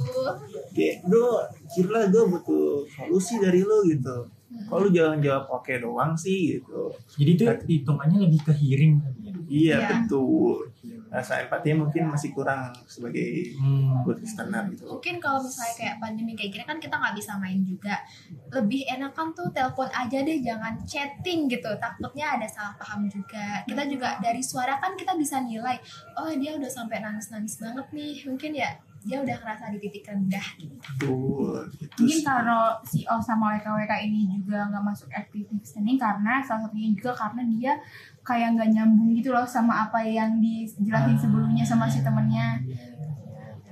Kayak 0.75 0.97
bro 1.05 1.47
kira 1.71 2.01
gue 2.09 2.25
butuh 2.27 2.67
solusi 2.89 3.39
dari 3.39 3.63
lo 3.63 3.87
gitu. 3.87 4.27
Kalau 4.67 4.81
lu 4.81 4.91
jangan 4.91 5.21
jawab 5.21 5.45
oke 5.53 5.71
doang 5.77 6.13
sih 6.15 6.59
gitu. 6.59 6.91
Jadi 7.15 7.31
itu 7.33 7.45
hitungannya 7.71 8.19
lebih 8.21 8.43
ke 8.43 8.53
hearing 8.53 8.99
ya? 8.99 9.11
iya 9.47 9.77
Iya. 9.77 9.79
betul 10.03 10.67
rasa 11.07 11.47
empati 11.47 11.73
mungkin 11.73 12.11
masih 12.11 12.35
kurang 12.35 12.75
sebagai 12.87 13.55
Hmm. 13.57 14.03
good 14.03 14.19
listener 14.21 14.67
gitu. 14.75 14.87
Mungkin 14.99 15.17
kalau 15.23 15.41
misalnya 15.43 15.75
kayak 15.79 15.97
pandemi 16.03 16.33
kayak 16.35 16.51
gini 16.53 16.65
kan 16.67 16.79
kita 16.83 16.95
nggak 16.99 17.15
bisa 17.15 17.33
main 17.39 17.63
juga. 17.63 18.03
Lebih 18.51 18.83
enakan 18.91 19.33
tuh 19.33 19.49
telepon 19.55 19.89
aja 19.91 20.19
deh 20.23 20.39
jangan 20.43 20.75
chatting 20.85 21.47
gitu. 21.47 21.71
Takutnya 21.79 22.37
ada 22.39 22.47
salah 22.51 22.75
paham 22.77 23.07
juga. 23.07 23.63
Kita 23.65 23.83
juga 23.87 24.19
dari 24.19 24.43
suara 24.43 24.79
kan 24.83 24.99
kita 24.99 25.15
bisa 25.15 25.41
nilai 25.43 25.79
oh 26.19 26.31
dia 26.35 26.59
udah 26.59 26.71
sampai 26.71 26.99
nangis 27.01 27.31
nangis 27.31 27.59
banget 27.59 27.87
nih. 27.95 28.15
Mungkin 28.27 28.53
ya 28.55 28.71
dia 29.07 29.23
udah 29.23 29.37
ngerasa 29.39 29.71
di 29.71 29.79
titik 29.79 30.05
rendah 30.05 30.47
gitu 30.59 30.75
betul 30.75 31.63
gitu 31.73 31.95
Mungkin 32.03 32.19
sih. 32.19 32.27
kalau 32.27 32.63
si 32.83 33.07
O 33.07 33.17
sama 33.17 33.55
WKWK 33.55 33.93
ini 34.03 34.27
juga 34.37 34.67
nggak 34.67 34.83
masuk 34.83 35.09
active 35.11 35.47
listening 35.49 35.95
karena 35.97 36.43
salah 36.43 36.67
satunya 36.67 36.91
juga 36.91 37.15
karena 37.15 37.43
dia 37.47 37.73
kayak 38.21 38.49
nggak 38.53 38.69
nyambung 38.69 39.15
gitu 39.15 39.31
loh 39.31 39.47
sama 39.47 39.87
apa 39.87 40.03
yang 40.03 40.37
dijelasin 40.37 41.15
sebelumnya 41.15 41.63
sama 41.63 41.87
si 41.87 42.03
temennya. 42.03 42.59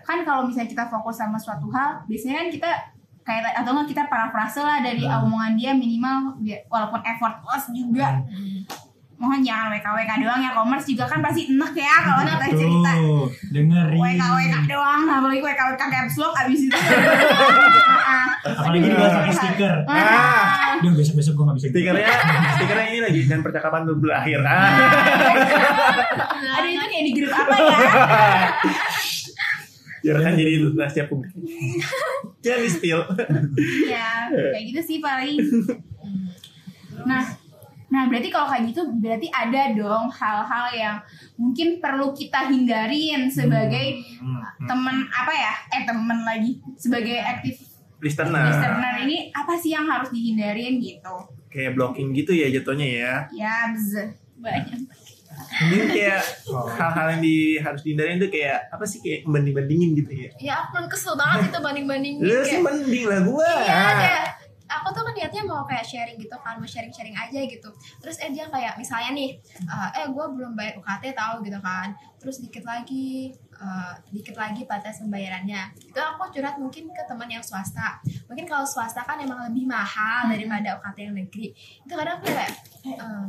Kan 0.01 0.23
kalau 0.23 0.47
misalnya 0.47 0.69
kita 0.69 0.85
fokus 0.87 1.17
sama 1.17 1.35
suatu 1.35 1.67
hal, 1.69 2.05
biasanya 2.05 2.35
kan 2.39 2.49
kita 2.49 2.71
kayak 3.25 3.57
atau 3.57 3.73
nggak 3.73 3.89
kita 3.89 4.03
parafrase 4.05 4.61
lah 4.61 4.79
dari 4.79 5.03
Hmm. 5.03 5.25
omongan 5.25 5.57
dia 5.57 5.73
minimal 5.73 6.37
walaupun 6.69 7.01
effortless 7.03 7.73
juga. 7.73 8.21
Mohon 9.15 9.41
jangan 9.41 9.67
WKWK 9.73 10.13
doang 10.21 10.41
ya, 10.41 10.51
commerce 10.53 10.87
juga 10.87 11.05
kan 11.07 11.19
pasti 11.19 11.47
enak 11.49 11.73
ya 11.73 11.95
kalau 12.03 12.23
kita 12.27 12.47
cerita. 12.51 12.93
Dengerin. 13.49 13.99
WKWK 13.99 14.57
doang, 14.67 15.03
apalagi 15.07 15.41
WKWK 15.41 15.83
caps 15.83 16.17
lock 16.19 16.35
abis 16.37 16.61
itu. 16.67 16.75
Heeh. 16.77 18.27
Apalagi 18.61 18.85
dia 18.85 18.93
pakai 18.93 19.33
stiker. 19.33 19.77
ah 19.89 20.77
Duh, 20.77 20.93
besok-besok 20.93 21.33
gue 21.33 21.45
gak 21.45 21.57
bisa 21.57 21.67
gitu. 21.67 21.77
stikernya 21.81 22.13
stikernya 22.61 22.87
ini 22.93 23.01
lagi 23.01 23.21
dan 23.25 23.41
percakapan 23.41 23.81
belum 23.89 23.99
berakhir 24.05 24.41
ah 24.45 24.69
Aduh 26.61 26.69
itu 26.69 26.85
kayak 26.85 27.05
di 27.09 27.13
grup 27.17 27.33
apa 27.33 27.55
ya? 27.57 27.77
Biarkan 30.05 30.33
jadi 30.37 30.53
rahasia 30.77 31.05
publik. 31.09 31.33
Jangan 32.45 32.61
di 32.61 32.71
spill. 32.71 33.01
ya 33.89 34.29
kayak 34.29 34.65
gitu 34.69 34.81
sih 34.85 34.99
paling 35.01 35.41
nah 37.05 37.25
nah 37.95 38.11
berarti 38.11 38.27
kalau 38.27 38.51
kayak 38.51 38.75
gitu 38.75 38.83
berarti 38.99 39.31
ada 39.31 39.71
dong 39.71 40.11
hal-hal 40.11 40.67
yang 40.75 40.97
mungkin 41.39 41.79
perlu 41.79 42.11
kita 42.11 42.51
hindarin 42.51 43.31
sebagai 43.31 44.03
temen 44.67 45.07
apa 45.15 45.31
ya 45.31 45.55
eh 45.71 45.83
temen 45.87 46.27
lagi 46.27 46.59
sebagai 46.75 47.23
aktif 47.23 47.63
Listener. 48.03 48.51
listener 48.51 48.95
ini 49.07 49.31
apa 49.31 49.55
sih 49.55 49.71
yang 49.73 49.87
harus 49.87 50.11
dihindarin 50.11 50.83
gitu 50.83 51.15
Kayak 51.49 51.79
blocking 51.79 52.11
gitu 52.11 52.35
ya 52.35 52.51
jatuhnya 52.51 52.89
ya. 52.91 53.13
ya 53.31 53.55
bz 53.71 54.11
banyak 54.43 54.83
Mungkin 55.35 55.87
kayak 55.91 56.23
hal-hal 56.79 57.07
yang 57.15 57.23
di, 57.23 57.59
harus 57.59 57.83
dihindarin 57.83 58.23
itu 58.23 58.31
kayak 58.31 58.71
apa 58.71 58.85
sih 58.87 59.03
kayak 59.03 59.27
banding-bandingin 59.27 59.91
gitu 59.99 60.13
ya. 60.15 60.31
ya 60.39 60.53
ampun 60.67 60.87
kesel 60.87 61.19
banget 61.19 61.51
itu 61.51 61.59
banding 61.59 61.87
banding 61.91 62.15
Lu 62.23 62.39
sih 62.47 62.59
mending 62.63 63.05
lah 63.07 63.21
gua. 63.27 63.51
Iya, 63.67 63.83
kayak 63.99 64.25
aku 64.81 64.89
tuh 64.91 65.03
kan 65.07 65.15
niatnya 65.15 65.43
mau 65.47 65.63
kayak 65.69 65.87
sharing 65.87 66.19
gitu 66.19 66.37
kan, 66.41 66.59
mau 66.59 66.69
sharing-sharing 66.69 67.15
aja 67.15 67.41
gitu. 67.47 67.69
Terus 68.03 68.17
eh 68.19 68.31
dia 68.33 68.49
kayak 68.49 68.75
misalnya 68.81 69.11
nih, 69.15 69.31
eh, 69.63 69.89
eh 70.03 70.07
gue 70.11 70.27
belum 70.35 70.53
bayar 70.59 70.81
UKT 70.81 71.15
tahu 71.15 71.45
gitu 71.47 71.59
kan. 71.63 71.95
Terus 72.19 72.41
dikit 72.41 72.65
lagi, 72.65 73.35
eh, 73.37 73.93
dikit 74.11 74.37
lagi 74.39 74.63
batas 74.65 74.99
pembayarannya. 75.05 75.63
Itu 75.79 76.01
aku 76.01 76.33
curhat 76.35 76.57
mungkin 76.59 76.91
ke 76.91 77.03
teman 77.07 77.29
yang 77.31 77.45
swasta. 77.45 78.01
Mungkin 78.27 78.47
kalau 78.49 78.65
swasta 78.65 79.05
kan 79.05 79.21
emang 79.21 79.47
lebih 79.51 79.69
mahal 79.69 80.31
daripada 80.31 80.81
UKT 80.81 80.99
yang 81.11 81.17
negeri. 81.17 81.53
Itu 81.85 81.93
kadang 81.95 82.19
aku 82.19 82.33
kayak, 82.33 82.53
eh, 82.89 83.25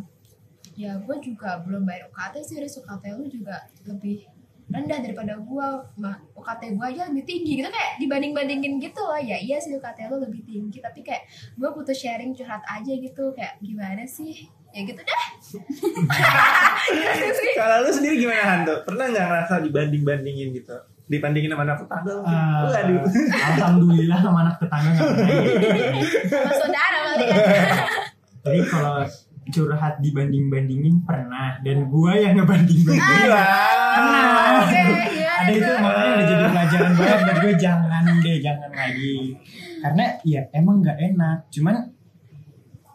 ya 0.76 0.92
gue 1.00 1.18
juga 1.24 1.64
belum 1.64 1.88
bayar 1.88 2.12
UKT 2.12 2.36
sih, 2.44 2.56
terus 2.60 2.76
UKT 2.80 3.16
lu 3.16 3.26
juga 3.32 3.64
lebih 3.88 4.35
rendah 4.68 4.98
daripada 4.98 5.38
gua 5.38 5.68
Ma- 5.96 6.18
UKT 6.34 6.74
gua 6.74 6.90
aja 6.90 7.06
lebih 7.06 7.24
tinggi 7.24 7.52
gitu 7.60 7.68
kayak 7.68 7.98
dibanding 7.98 8.32
bandingin 8.32 8.78
gitu 8.78 8.98
loh 9.00 9.16
ya 9.16 9.38
iya 9.38 9.56
sih 9.56 9.74
UKT 9.74 10.08
lo 10.08 10.18
lebih 10.20 10.42
tinggi 10.42 10.78
tapi 10.80 11.00
kayak 11.00 11.26
gua 11.56 11.70
butuh 11.72 11.94
sharing 11.94 12.32
curhat 12.32 12.66
aja 12.66 12.92
gitu 12.92 13.30
kayak 13.32 13.60
gimana 13.60 14.04
sih 14.04 14.34
ya 14.70 14.84
gitu 14.84 15.00
deh 15.00 15.22
sih. 15.40 15.62
Kalau 17.56 17.76
lu 17.82 17.90
sendiri 17.90 18.20
gimana 18.20 18.44
Hanto? 18.44 18.84
Pernah 18.84 19.08
nggak 19.08 19.26
ngerasa 19.26 19.54
dibanding-bandingin 19.62 20.52
gitu? 20.52 20.76
Dibandingin 21.06 21.48
sama 21.48 21.64
anak 21.64 21.78
tetangga? 21.80 22.14
Ah, 22.20 22.66
Waduh. 22.66 23.06
Alhamdulillah 23.32 24.20
sama 24.20 24.40
anak 24.42 24.56
tetangga 24.58 24.90
nggak 24.92 25.08
pernah. 25.08 25.30
sama 26.28 26.54
saudara 26.58 26.98
kali 27.06 27.24
kan 27.32 27.42
Tapi 28.42 28.60
kalau 28.66 28.96
curhat 29.48 30.02
dibanding 30.02 30.50
bandingin 30.50 30.96
pernah 31.02 31.62
dan 31.62 31.88
gua 31.88 32.18
yang 32.18 32.34
ngebanding 32.36 32.82
bandingin. 32.84 33.30
Pernah. 33.96 34.62
oke 34.66 34.82
gimana 35.16 35.40
Ada 35.46 35.52
itu 35.52 35.64
tuh? 35.64 35.78
makanya 35.80 36.12
udah 36.12 36.26
jadi 36.26 36.44
pelajaran 36.52 36.92
banget 36.96 37.20
buat 37.24 37.38
gue 37.40 37.54
jangan 37.60 38.04
deh 38.20 38.38
jangan 38.44 38.72
lagi. 38.72 39.16
Karena 39.80 40.06
ya 40.26 40.42
emang 40.52 40.76
nggak 40.84 40.98
enak. 41.14 41.38
Cuman 41.52 41.76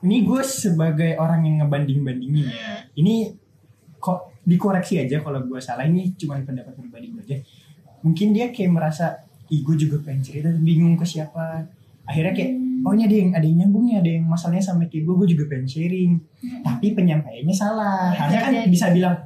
ini 0.00 0.16
gue 0.24 0.42
sebagai 0.42 1.12
orang 1.20 1.40
yang 1.44 1.56
ngebanding 1.64 2.00
bandingin 2.02 2.46
ya. 2.48 2.84
Ini 2.96 3.14
kok 4.00 4.40
dikoreksi 4.44 5.00
aja 5.00 5.20
kalau 5.20 5.44
gue 5.44 5.60
salah 5.60 5.84
ini 5.84 6.16
cuma 6.16 6.40
pendapat 6.40 6.72
pribadi 6.72 7.12
gue 7.12 7.22
aja. 7.24 7.36
Mungkin 8.00 8.32
dia 8.32 8.48
kayak 8.48 8.72
merasa 8.72 9.06
Ih 9.50 9.66
gue 9.66 9.74
juga 9.74 9.98
pengen 10.06 10.22
cerita 10.22 10.48
bingung 10.62 10.94
ke 10.94 11.02
siapa 11.02 11.66
Akhirnya 12.06 12.32
kayak 12.32 12.52
Oh 12.86 12.94
ini 12.96 13.04
ada 13.04 13.16
yang, 13.18 13.30
ada 13.34 13.44
yang 13.44 13.58
nyambung 13.66 13.84
nih 13.90 13.96
Ada 13.98 14.10
yang 14.14 14.24
masalahnya 14.30 14.62
sama 14.62 14.86
kayak 14.86 15.04
gue 15.04 15.14
Gue 15.20 15.28
juga 15.28 15.44
pengen 15.50 15.66
sharing 15.66 16.12
Tapi 16.62 16.86
penyampaiannya 16.94 17.52
salah 17.52 18.08
Ya, 18.14 18.24
Harusnya 18.24 18.40
kan 18.46 18.52
bisa 18.70 18.86
bilang 18.94 19.16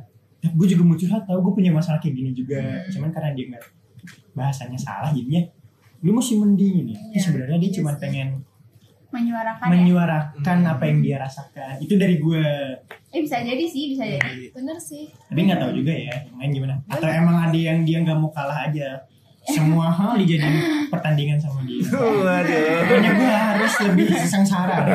Gue 0.51 0.67
juga 0.67 0.83
mau 0.83 0.93
curhat 0.93 1.25
tau 1.25 1.41
Gue 1.41 1.53
punya 1.55 1.71
masalah 1.71 1.97
kayak 1.97 2.15
gini 2.15 2.31
juga. 2.31 2.61
Hmm. 2.61 2.85
Cuman 2.89 3.09
karena 3.09 3.31
dia 3.33 3.45
nggak 3.49 3.65
Bahasanya 4.33 4.77
salah 4.77 5.09
jadinya 5.09 5.41
Lu 6.01 6.13
mesti 6.13 6.37
mending 6.37 6.75
ini. 6.83 6.95
Iya, 7.11 7.21
sebenarnya 7.23 7.57
dia 7.57 7.65
iya 7.65 7.77
cuma 7.81 7.97
pengen 7.97 8.29
menyuarakan 9.09 9.63
ya? 9.63 9.71
Menyuarakan 9.71 10.59
Hmm. 10.59 10.73
apa 10.75 10.85
yang 10.85 10.99
dia 11.01 11.17
rasakan. 11.17 11.75
Itu 11.79 11.95
dari 11.95 12.19
gue 12.19 12.45
eh 13.09 13.21
bisa 13.23 13.39
jadi 13.41 13.63
sih 13.63 13.95
bisa 13.95 14.05
jadi. 14.05 14.51
Bener 14.51 14.75
sih. 14.77 15.07
Tapi 15.31 15.41
nggak 15.41 15.63
tahu 15.63 15.71
juga 15.73 15.95
ya 15.95 16.11
Yang 16.27 16.35
lain 16.35 16.51
gimana 16.51 16.75
Atau 16.85 17.07
emang 17.07 17.37
ada 17.39 17.55
yang 17.55 17.87
dia 17.87 18.03
nggak 18.03 18.19
mau 18.19 18.29
kalah 18.29 18.67
aja. 18.67 19.01
Semua 19.45 19.87
hal 19.87 20.19
dijadiin 20.19 20.57
pertandingan 20.93 21.39
sama 21.39 21.63
dia. 21.63 21.85
Waduh. 21.89 22.85
Pokoknya 22.85 23.11
gue 23.15 23.29
harus 23.31 23.73
lebih 23.87 24.07
sengsara 24.19 24.77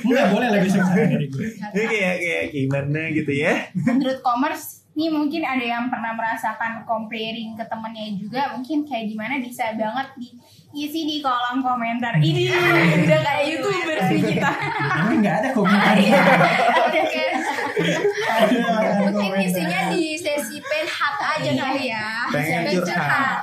Nggak 0.00 0.26
boleh 0.32 0.48
sengsara 0.64 1.04
dari 1.04 1.26
gue 1.28 1.46
Ini 1.52 1.84
kayak 1.84 2.16
kayak 2.18 2.44
gimana 2.50 3.00
gitu 3.12 3.32
ya? 3.32 3.52
menurut 3.76 4.18
commerce 4.24 4.82
nih 4.92 5.08
mungkin 5.08 5.40
ada 5.40 5.64
yang 5.64 5.88
pernah 5.88 6.12
merasakan 6.12 6.84
comparing 6.84 7.56
ke 7.56 7.64
temennya 7.64 8.12
juga. 8.12 8.42
Mungkin 8.52 8.84
kayak 8.84 9.08
gimana? 9.08 9.40
Bisa 9.40 9.72
banget 9.72 10.20
diisi 10.20 11.08
di 11.08 11.16
kolom 11.24 11.64
komentar. 11.64 12.20
Ini 12.20 12.52
udah 13.00 13.20
kayak 13.24 13.44
youtuber 13.48 13.98
sih 14.12 14.20
kita. 14.20 14.50
Tapi 14.52 15.14
nggak 15.24 15.36
ada 15.40 15.48
komentar? 15.56 15.96
Udah 15.96 17.04
kayak 17.08 17.30
Ada 18.28 18.60
mungkin 19.00 19.16
komentar. 19.16 19.48
isinya 19.48 19.80
di 19.88 20.12
sesi 20.20 20.60
pen 20.60 20.84
hat 20.84 21.16
aja 21.40 21.50
kali 21.56 21.84
ya. 21.88 22.06
Pengen 22.28 22.60
Pen 22.68 22.76
curhat. 22.84 23.38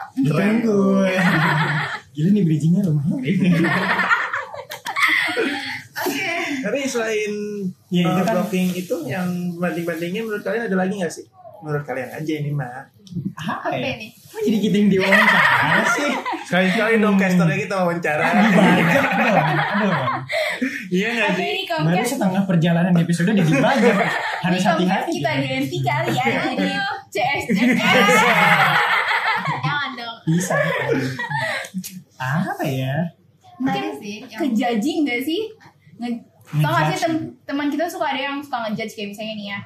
Gue 0.61 1.17
Gila 2.13 2.29
nih 2.29 2.43
bridgingnya 2.45 2.81
lumayan 2.85 3.17
Tapi 6.59 6.77
selain 6.83 7.31
Iya, 7.87 8.03
itu 8.03 8.11
uh, 8.11 8.21
kan- 8.21 8.35
blocking 8.35 8.67
itu 8.71 8.95
yang 9.05 9.27
banding-bandingnya 9.55 10.21
menurut 10.21 10.41
kalian 10.41 10.63
ada 10.65 10.77
lagi 10.77 10.93
nggak 10.95 11.11
sih? 11.11 11.25
Menurut 11.59 11.83
kalian 11.83 12.09
aja 12.09 12.33
ini 12.33 12.51
mah. 12.51 12.87
Apa 13.35 13.67
apa 13.67 13.75
ya? 13.75 13.97
nih 13.97 14.09
Kok 14.13 14.39
jadi 14.39 14.57
kita 14.61 14.75
yang 14.77 14.89
diwawancara 14.89 15.51
sih? 15.89 16.11
Sekali-sekali 16.45 16.93
dong 16.97 17.15
casternya 17.15 17.57
kita 17.59 17.75
wawancara. 17.77 18.25
Dibajak 18.31 18.85
dong. 19.17 19.47
Aduh. 19.73 19.93
Iya 20.87 21.07
nggak 21.11 21.31
sih? 21.33 21.49
Baru 21.67 22.05
setengah 22.05 22.43
perjalanan 22.45 22.93
episode 22.95 23.29
udah 23.29 23.43
dibajak 23.43 23.95
Harus 24.39 24.61
hati-hati. 24.63 25.11
kita 25.11 25.31
ganti 25.35 25.77
kali 25.79 26.11
ya. 26.13 26.25
Jadi 26.47 26.69
CSS 27.09 27.71
jangan 29.59 29.89
dong. 29.95 30.17
Bisa. 30.25 30.55
Apa 32.15 32.63
ya? 32.63 32.95
mungkin 33.57 33.91
sih. 33.97 34.23
Yang 34.23 34.39
kejajing 34.39 34.97
gak 35.03 35.21
sih? 35.21 35.41
Nge 35.99 36.09
tau 36.49 36.71
gak 36.73 36.85
sih 36.93 36.97
tem 37.05 37.13
teman 37.45 37.69
kita 37.69 37.85
suka 37.85 38.09
ada 38.09 38.21
yang 38.33 38.41
suka 38.41 38.57
ngejudge 38.65 38.93
kayak 38.97 39.09
misalnya 39.13 39.35
nih 39.37 39.47
ya 39.53 39.59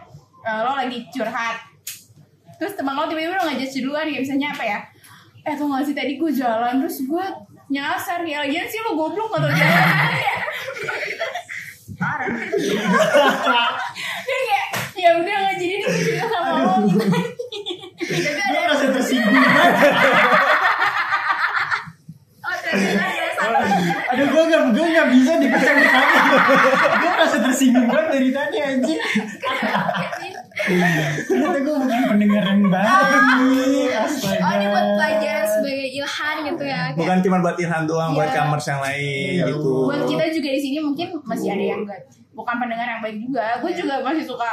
eh, 0.43 0.59
lo 0.63 0.71
lagi 0.75 0.97
curhat. 1.09 1.57
Terus 2.59 2.73
teman 2.75 2.93
lo 2.99 3.07
tiba-tiba 3.07 3.39
lo 3.39 3.47
ngejudge 3.47 3.79
duluan 3.79 4.05
kayak 4.11 4.23
misalnya 4.27 4.49
apa 4.51 4.63
ya? 4.67 4.79
Eh 5.43 5.53
tau 5.55 5.67
gak 5.71 5.83
sih 5.87 5.95
tadi 5.95 6.19
gue 6.19 6.31
jalan 6.35 6.83
terus 6.83 7.03
gue 7.07 7.25
nyasar. 7.71 8.19
Ya 8.27 8.43
lagian 8.43 8.67
sih 8.67 8.79
lo 8.83 8.99
goblok 8.99 9.31
gak 9.31 9.41
tau 9.47 9.51
jalan. 9.51 9.87
Parah. 11.99 12.27
Dia 14.27 14.37
kayak 14.43 14.67
ya 14.93 15.09
udah 15.19 15.35
nggak 15.35 15.55
jadi 15.59 15.75
nih 15.79 15.89
sama 16.19 16.51
lo. 16.63 16.75
Tapi 18.03 18.29
ada 18.35 18.59
merasa 18.67 18.85
tersinggung 18.91 19.31
banget 19.39 19.73
oh 22.43 22.55
ternyata 22.59 23.03
ada 23.07 23.27
satu 23.31 23.63
Aduh 24.13 24.27
gue 24.29 24.43
gak, 24.51 24.61
gue 24.75 24.87
gak 24.93 25.07
bisa 25.09 25.31
dipegang 25.41 25.79
tadi 25.81 26.15
Gue 27.01 27.11
tersinggung 27.63 27.87
banget 27.87 28.07
dari 28.11 28.29
tadi 28.35 28.57
anjing. 28.59 28.99
Ternyata 31.23 31.57
gue 31.63 31.75
bukan 31.79 32.01
pendengar 32.11 32.43
yang 32.43 32.61
baik 32.67 33.23
nih 33.63 33.87
Astaga 33.95 34.43
oh 34.43 34.51
ini 34.53 34.65
buat 34.67 34.85
pelajaran 34.99 35.45
sebagai 35.47 35.87
ilham 35.95 36.37
gitu 36.43 36.63
ya 36.67 36.79
kayak. 36.91 36.99
Bukan 36.99 37.17
cuma 37.23 37.37
buat 37.39 37.57
Ilhan 37.57 37.83
doang, 37.87 38.11
buat 38.13 38.29
Iya. 38.29 38.35
kamers 38.35 38.65
yang 38.67 38.81
lain 38.83 39.31
Iya. 39.39 39.45
gitu. 39.47 39.71
buat 39.87 40.01
kita 40.03 40.23
juga 40.35 40.49
di 40.51 40.59
sini 40.61 40.77
mungkin 40.83 41.07
masih 41.23 41.47
ada 41.55 41.63
yang 41.63 41.81
enggak 41.87 41.99
bukan 42.33 42.55
pendengar 42.57 42.87
yang 42.89 43.01
baik 43.01 43.17
juga. 43.23 43.45
Gue 43.61 43.71
Iya. 43.71 43.79
juga 43.79 43.93
masih 44.03 44.25
suka 44.27 44.51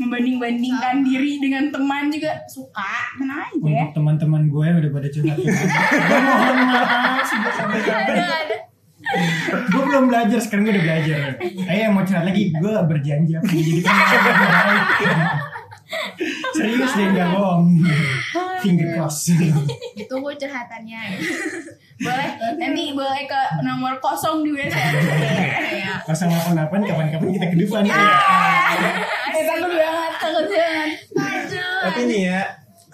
membanding-bandingkan 0.00 0.94
diri 1.06 1.32
dengan 1.38 1.64
teman 1.70 2.10
juga. 2.10 2.32
Suka 2.50 2.92
tenang 3.20 3.46
aja. 3.46 3.56
Untuk 3.62 3.90
teman-teman 3.94 4.42
gue 4.50 4.64
yang 4.66 4.76
udah 4.82 4.90
pada 4.90 5.08
curhat 5.12 5.36
Gue 5.42 6.18
mohon 6.18 6.58
maaf 6.66 7.28
Gue 9.68 9.82
belum 9.84 10.04
belajar, 10.08 10.38
sekarang 10.40 10.68
gue 10.68 10.72
udah 10.76 10.84
belajar. 10.84 11.18
Ayo 11.42 11.80
yang 11.88 11.92
mau 11.92 12.04
curhat 12.04 12.24
lagi, 12.24 12.52
gue 12.52 12.72
berjanji 12.88 13.32
yang 13.36 13.44
baik 13.44 13.84
Serius 16.56 16.92
deh, 16.96 17.06
gak 17.12 17.28
bohong. 17.36 17.84
Finger 18.62 18.88
cross 18.94 19.28
ditunggu 19.98 20.30
curhatannya. 20.38 21.00
Boleh 21.98 22.28
nanti 22.56 22.94
boleh 22.94 23.22
ke 23.26 23.40
nomor 23.66 23.98
kosong 23.98 24.46
di 24.46 24.54
WhatsApp 24.54 24.94
ya 25.74 25.98
088 26.06 26.70
kapan-kapan 26.70 27.28
kita 27.34 27.46
ke 27.50 27.56
depan. 27.58 27.82
Ya. 27.82 27.94
eh 29.34 29.44
takut 29.44 29.70
banget. 29.74 30.12
Takut 30.22 30.46
banget. 30.46 30.90
Tapi 31.82 32.00
nih 32.06 32.20
ya, 32.30 32.40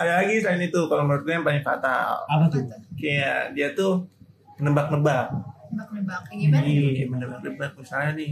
ada 0.00 0.12
lagi 0.24 0.40
selain 0.40 0.64
itu 0.64 0.80
kalau 0.88 1.04
menurut 1.04 1.22
gue 1.28 1.34
yang 1.36 1.44
paling 1.44 1.60
fatal. 1.60 2.24
Apa 2.24 2.44
tuh? 2.48 2.64
Kayak 2.96 3.52
dia 3.52 3.68
tuh 3.76 4.08
menebak-nebak. 4.56 5.28
Nebak-nebak. 5.70 6.20
Kayak 6.24 6.38
gimana 6.40 6.64
Iya, 6.64 7.04
menebak-nebak 7.06 7.70
misalnya 7.74 8.10
nih. 8.14 8.30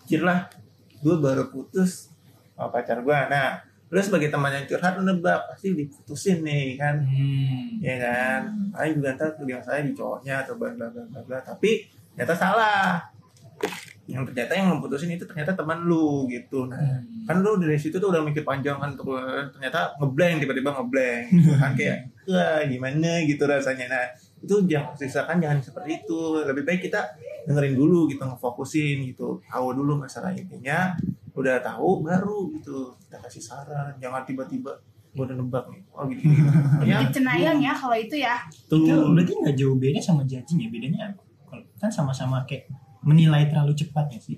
Pikir 0.00 0.20
lah, 0.22 0.46
gue 0.96 1.16
baru 1.16 1.48
putus 1.48 2.12
sama 2.52 2.70
pacar 2.70 3.00
gue. 3.00 3.18
Nah, 3.26 3.58
lu 3.86 3.98
sebagai 3.98 4.28
teman 4.28 4.50
yang 4.50 4.64
curhat 4.64 4.96
lu 4.96 5.04
nebak 5.04 5.46
pasti 5.46 5.70
diputusin 5.72 6.42
nih 6.42 6.74
kan? 6.74 7.02
Hmm. 7.02 7.78
ya 7.78 7.96
kan? 7.96 8.40
Paling 8.70 8.92
juga 8.94 9.14
ntar 9.14 9.28
bilang 9.40 9.62
saya 9.62 9.80
di 9.80 9.92
cowoknya 9.92 10.42
atau 10.42 10.54
bla 10.54 10.70
bla 10.72 10.88
bla 10.88 11.02
bla 11.04 11.20
bla. 11.22 11.38
Tapi 11.40 11.86
ternyata 12.12 12.34
salah. 12.34 12.98
Yang 14.06 14.30
ternyata 14.30 14.52
yang 14.54 14.70
memutusin 14.70 15.10
itu 15.10 15.26
ternyata 15.26 15.54
teman 15.54 15.82
lu 15.82 16.26
gitu. 16.26 16.66
Nah 16.66 16.78
Hmm. 16.78 17.26
kan 17.26 17.42
lu 17.42 17.58
dari 17.58 17.74
situ 17.74 17.98
tuh 17.98 18.14
udah 18.14 18.22
mikir 18.22 18.42
panjang 18.42 18.78
kan 18.78 18.94
ternyata 18.94 19.98
ngeblank 19.98 20.38
tiba-tiba 20.38 20.70
ngeblank 20.72 21.22
gitu 21.28 21.50
kan? 21.54 21.70
Kayak 21.78 21.98
wah 22.30 22.62
gimana? 22.62 23.10
gitu 23.26 23.42
rasanya. 23.44 23.86
Nah 23.86 24.04
itu 24.42 24.56
jangan 24.68 24.92
sisakan 24.92 25.36
jangan 25.40 25.58
seperti 25.62 26.04
itu. 26.04 26.20
Lebih 26.44 26.62
baik 26.66 26.80
kita 26.90 27.00
dengerin 27.48 27.74
dulu 27.74 28.10
gitu 28.10 28.22
ngefokusin 28.22 29.06
gitu. 29.08 29.40
Tahu 29.48 29.66
dulu 29.76 29.96
masalah 30.00 30.34
intinya 30.36 30.92
udah 31.36 31.60
tahu 31.60 32.04
baru 32.04 32.52
gitu. 32.56 32.94
Kita 33.06 33.16
kasih 33.20 33.42
saran 33.42 33.96
jangan 34.00 34.24
tiba-tiba 34.26 34.76
gue 35.16 35.24
udah 35.24 35.36
nebak 35.36 35.64
nih. 35.72 35.82
Oh 35.96 36.04
gitu, 36.12 36.28
gitu. 36.28 36.50
ya 36.84 37.00
cenayang 37.08 37.58
ya 37.58 37.72
kalau 37.72 37.96
itu 37.96 38.20
ya. 38.20 38.36
Itu 38.52 38.76
tuh 38.84 39.16
berarti 39.16 39.32
nggak 39.32 39.56
jauh 39.56 39.76
beda 39.80 40.00
sama 40.00 40.22
judging 40.28 40.60
ya? 40.60 40.68
Bedanya 40.68 41.00
kan 41.80 41.88
sama-sama 41.88 42.44
kayak 42.44 42.68
menilai 43.00 43.48
terlalu 43.48 43.72
cepat 43.72 44.12
ya 44.12 44.20
sih. 44.20 44.36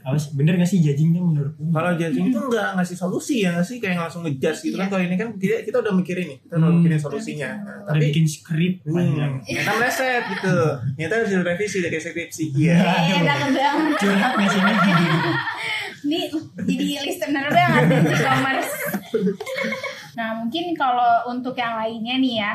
Harus 0.00 0.30
bener 0.30 0.54
gak 0.54 0.66
sih 0.66 0.78
judging 0.78 1.10
tuh 1.10 1.20
menurut 1.22 1.52
lu? 1.52 1.68
Kalau 1.68 1.92
judging 1.92 2.26
itu 2.26 2.40
nggak 2.40 2.68
ngasih 2.74 2.96
solusi 2.96 3.34
ya 3.40 3.52
nggak 3.52 3.62
sih 3.62 3.76
kayak 3.76 3.98
langsung 3.98 4.22
ngejudge 4.22 4.60
gitu 4.62 4.74
kan 4.74 4.86
Iya. 4.86 4.90
kalau 4.90 5.02
ini 5.02 5.14
kan 5.14 5.28
kita, 5.34 5.54
kita 5.62 5.76
udah 5.78 5.92
mikirin 5.92 6.26
nih 6.26 6.38
kita 6.40 6.54
udah 6.54 6.64
Hmm. 6.64 6.76
mikirin 6.78 6.98
solusinya 6.98 7.50
Nah, 7.50 7.76
Udah 7.78 7.92
tapi 7.92 8.04
bikin 8.06 8.24
skrip 8.24 8.74
panjang. 8.82 9.32
hmm, 9.34 9.44
ternyata 9.44 9.72
meleset 9.74 10.22
gitu 10.30 10.56
ternyata 10.94 11.12
harus 11.14 11.30
direvisi 11.30 11.78
dari 11.78 11.96
skripsi 11.98 12.44
iya 12.54 12.76
Eh, 12.78 13.18
udah 13.18 13.36
banget. 13.44 13.96
Curhat 13.98 14.32
gak 14.34 14.48
sih 14.48 14.60
ini? 14.60 14.74
Ini 15.98 16.20
jadi 16.62 16.86
listener 17.02 17.46
banget 17.48 17.82
di 17.84 18.14
e-commerce. 18.14 18.72
Nah 20.14 20.28
mungkin 20.36 20.64
kalau 20.72 21.26
untuk 21.26 21.54
yang 21.54 21.74
lainnya 21.74 22.16
nih 22.16 22.34
ya, 22.38 22.52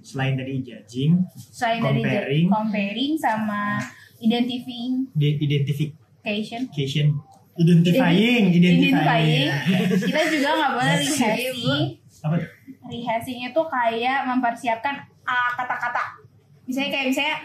Selain 0.00 0.32
dari 0.32 0.58
judging, 0.60 1.18
selain 1.34 1.82
dari 1.82 1.98
Comparing. 1.98 2.46
comparing 2.46 3.12
sama 3.16 3.74
identifying 4.16 5.10
di- 6.28 6.42
identification, 6.42 7.06
identifying, 7.56 8.42
identifying, 8.50 8.82
identifying. 8.82 9.48
kita 10.08 10.20
juga 10.28 10.48
nggak 10.52 10.70
boleh 10.72 10.94
rehashing. 10.98 11.82
Apa 12.20 12.34
tuh? 12.36 12.48
Rehashing 12.86 13.38
itu 13.44 13.60
kayak 13.66 14.18
mempersiapkan 14.24 14.94
ah, 15.22 15.50
kata-kata. 15.54 16.02
Misalnya 16.64 16.90
kayak 16.92 17.06
misalnya 17.08 17.36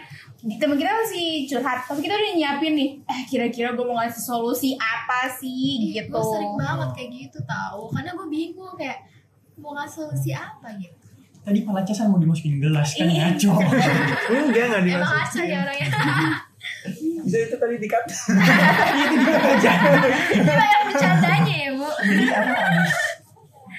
di 0.42 0.58
temen 0.58 0.74
kita 0.74 0.90
masih 0.90 1.26
curhat, 1.46 1.86
tapi 1.86 2.02
kita 2.02 2.12
udah 2.12 2.32
nyiapin 2.34 2.74
nih, 2.74 2.90
eh 3.00 3.20
kira-kira 3.24 3.72
gue 3.72 3.84
mau 3.84 3.94
ngasih 3.96 4.18
solusi 4.18 4.74
apa 4.74 5.30
sih 5.30 5.94
gitu. 5.94 6.10
gue 6.10 6.18
sering 6.20 6.54
banget 6.56 6.88
kayak 6.92 7.10
gitu 7.16 7.38
tahu 7.42 7.86
karena 7.88 8.10
gue 8.10 8.26
bingung 8.26 8.74
kayak 8.74 9.06
mau 9.54 9.70
ngasih 9.72 10.02
solusi 10.02 10.30
apa 10.30 10.74
gitu 10.76 10.98
Tadi 11.42 11.62
palacasan 11.62 12.06
mau 12.06 12.18
dimasukin 12.18 12.58
gelas 12.58 12.90
kan 12.92 13.06
Iya. 13.06 13.34
ngaco. 13.34 13.50
enggak 14.46 14.64
nggak 14.64 14.80
emang 14.80 14.86
dimasukin 14.86 15.22
asal 15.22 15.42
ya 15.44 15.58
orangnya 15.58 15.86
bisa 17.22 17.38
itu 17.40 17.56
tadi 17.56 17.76
dikat 17.78 18.02
Itu 18.92 19.14
juga 19.14 19.38
aja. 19.38 19.72
banyak 20.44 20.80
bercandanya 20.86 21.54
ya 21.56 21.70
bu 21.72 21.88
Jadi 21.88 22.24
apa 22.28 22.54
habis? 22.54 22.92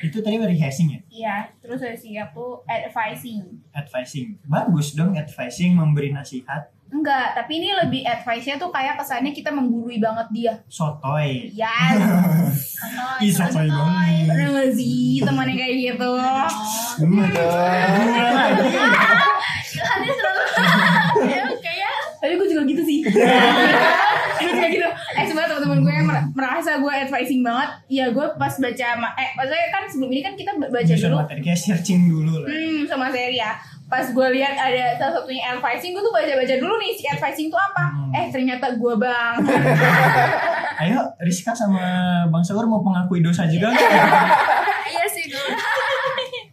Itu 0.03 0.19
tadi 0.19 0.36
rehashing 0.36 0.89
ya? 0.89 0.99
Iya, 1.08 1.36
terus 1.63 1.79
dari 1.79 1.95
siap 1.95 2.36
tuh 2.36 2.60
advising. 2.67 3.39
Advising. 3.71 4.36
Bagus 4.43 4.91
dong 4.93 5.15
advising 5.15 5.79
memberi 5.79 6.12
nasihat. 6.12 6.67
Enggak, 6.93 7.34
tapi 7.34 7.58
ini 7.58 7.73
lebih 7.73 8.06
advice-nya 8.06 8.60
tuh 8.60 8.69
kayak 8.69 8.99
kesannya 8.99 9.34
kita 9.34 9.49
menggurui 9.49 9.97
banget 9.97 10.27
dia. 10.29 10.53
Sotoy. 10.67 11.47
Yes. 11.58 11.97
Santai, 12.77 13.23
Ih, 13.23 13.32
sotoy 13.32 13.65
banget. 13.65 14.27
Gak 14.29 14.69
sih 14.75 15.23
temannya 15.23 15.56
kayak 15.56 15.73
gitu? 15.89 16.10
Gua 16.99 17.63
lagi. 18.29 18.69
Hati 19.73 19.79
selalu 19.79 20.03
ya 20.03 20.13
kayak 20.13 20.22
Tapi 22.23 22.39
gue 22.39 22.47
juga 22.47 22.63
gitu 22.63 22.81
sih. 22.88 23.03
gue 24.39 24.51
juga 24.55 24.67
gitu. 24.71 24.88
Eh 24.88 25.23
sebenarnya 25.27 25.59
teman-teman 25.59 25.79
gue 25.83 25.91
yang 25.91 26.07
mer- 26.07 26.27
merasa 26.31 26.79
gue 26.79 26.88
advising 26.88 27.43
banget. 27.43 27.69
Ya 27.91 28.05
gue 28.09 28.25
pas 28.39 28.53
baca, 28.55 28.88
eh 29.19 29.29
maksudnya 29.36 29.67
kan 29.67 29.83
sebelum 29.91 30.09
ini 30.09 30.21
kan 30.23 30.33
kita 30.33 30.55
baca 30.55 30.93
dulu. 30.95 31.15
materi 31.19 31.41
kayak 31.43 31.59
searching 31.59 32.07
dulu 32.07 32.39
lah. 32.39 32.47
Hmm, 32.47 32.88
sama 32.88 33.12
seri 33.12 33.36
ya. 33.36 33.59
Pas 33.91 34.07
gue 34.07 34.27
lihat 34.33 34.55
ada 34.55 34.95
salah 34.95 35.19
satunya 35.19 35.51
advising, 35.51 35.91
gue 35.91 35.99
tuh 35.99 36.15
baca-baca 36.15 36.55
dulu 36.55 36.73
nih 36.79 36.91
si 36.95 37.03
advising 37.05 37.51
tuh 37.51 37.59
apa. 37.59 37.91
Hmm. 37.91 38.15
Eh 38.15 38.25
ternyata 38.31 38.71
gue 38.71 38.93
bang. 38.95 39.36
Ayo 40.83 40.99
Rizka 41.21 41.53
sama 41.53 41.83
Bang 42.27 42.41
Saur 42.41 42.65
mau 42.65 42.81
mengakui 42.81 43.21
dosa 43.21 43.45
juga 43.45 43.69
iya 44.91 45.05
sih 45.05 45.29
gue 45.29 45.47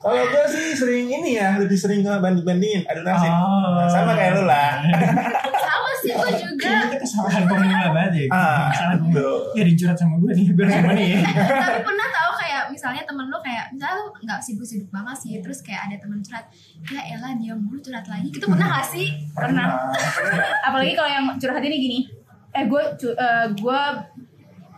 kalau 0.00 0.24
gue 0.24 0.44
sih 0.48 0.66
sering 0.72 1.06
ini 1.06 1.36
ya 1.36 1.54
lebih 1.56 1.76
sering 1.76 2.00
ke 2.00 2.12
banding 2.14 2.40
bandingin 2.42 2.82
aduh 2.84 3.04
nasib 3.04 3.28
Oh. 3.28 3.84
sama 3.86 4.12
kayak 4.14 4.32
lu 4.34 4.44
lah 4.44 4.80
sama 5.54 5.90
sih 5.98 6.10
gue 6.10 6.30
juga 6.34 6.48
Kayaknya 6.60 6.86
itu 6.86 6.96
kesalahan 7.02 7.42
pemula 7.44 7.88
banget 7.90 8.12
ya. 8.14 8.24
Ah, 8.30 8.68
kesalahan 8.68 8.98
pemula. 8.98 9.14
betul. 9.18 9.36
Ya 9.50 9.62
dicurat 9.64 9.96
sama 9.96 10.14
gue 10.16 10.30
nih, 10.30 10.46
gue 10.50 10.64
sama 10.66 10.90
nih. 10.92 11.10
tapi 11.24 11.80
pernah 11.82 12.08
tahu 12.10 12.30
kayak 12.36 12.62
misalnya 12.70 13.02
temen 13.02 13.26
lu 13.26 13.38
kayak 13.40 13.64
misalnya 13.70 13.96
lu 13.96 14.04
nggak 14.18 14.40
sibuk-sibuk 14.40 14.88
banget 14.88 15.16
sih 15.18 15.32
terus 15.38 15.58
kayak 15.60 15.82
ada 15.84 15.96
temen 15.98 16.18
curhat 16.20 16.46
ya 16.86 17.02
elah 17.10 17.32
dia 17.34 17.52
mulu 17.54 17.76
curhat 17.78 18.06
lagi 18.06 18.28
itu 18.28 18.40
pernah 18.42 18.68
gak 18.70 18.86
sih 18.86 19.08
Pernah. 19.30 19.66
apalagi 20.62 20.92
kalau 20.94 21.10
yang 21.10 21.24
curhat 21.34 21.60
ini 21.60 21.76
gini 21.78 21.98
eh 22.50 22.64
gue 22.64 22.82
eh 23.10 23.46
gue 23.52 23.80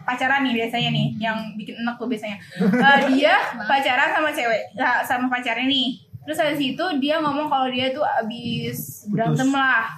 pacaran 0.02 0.42
nih 0.46 0.54
biasanya 0.54 0.90
nih 0.90 1.08
yang 1.18 1.38
bikin 1.54 1.78
enak 1.82 1.96
tuh 1.96 2.06
biasanya. 2.10 2.38
Eh, 2.58 2.98
dia 3.14 3.34
pacaran 3.70 4.10
sama 4.14 4.30
cewek 4.34 4.62
nah, 4.74 5.02
sama 5.02 5.26
pacarnya 5.30 5.66
nih. 5.66 5.98
Terus 6.22 6.38
habis 6.38 6.62
itu 6.62 6.84
dia 7.02 7.18
ngomong 7.18 7.50
kalau 7.50 7.66
dia 7.66 7.90
tuh 7.90 8.06
abis 8.06 9.08
berantem 9.10 9.50
lah. 9.50 9.90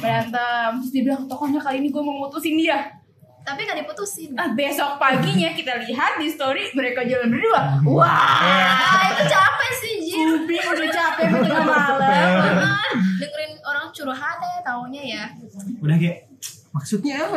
Berantem. 0.00 0.84
Terus 0.84 0.92
dia 0.92 1.02
bilang 1.08 1.24
pokoknya 1.24 1.60
kali 1.60 1.80
ini 1.80 1.88
gue 1.88 2.02
mau 2.04 2.28
mutusin 2.28 2.56
dia. 2.60 2.98
Tapi 3.48 3.64
gak 3.64 3.80
diputusin. 3.80 4.36
Ah 4.36 4.52
besok 4.52 5.00
paginya 5.00 5.56
kita 5.56 5.80
lihat 5.88 6.20
di 6.20 6.28
story 6.28 6.68
mereka 6.76 7.00
jalan 7.08 7.32
berdua. 7.32 7.80
Wah 7.88 8.04
ah 8.76 9.02
itu 9.16 9.24
capek 9.24 9.70
sih 9.80 9.92
Jin. 10.04 10.44
Kuping 10.44 10.64
udah 10.68 10.88
capek 10.92 11.24
udah 11.32 11.40
tengah 11.48 11.64
malam. 11.64 12.92
Dengerin 13.16 13.52
orang 13.64 13.88
curhat 13.96 14.36
ya 14.36 14.60
taunya 14.60 15.02
ya. 15.02 15.24
Udah 15.80 15.96
kayak 15.96 16.28
maksudnya 16.76 17.24
apa? 17.24 17.36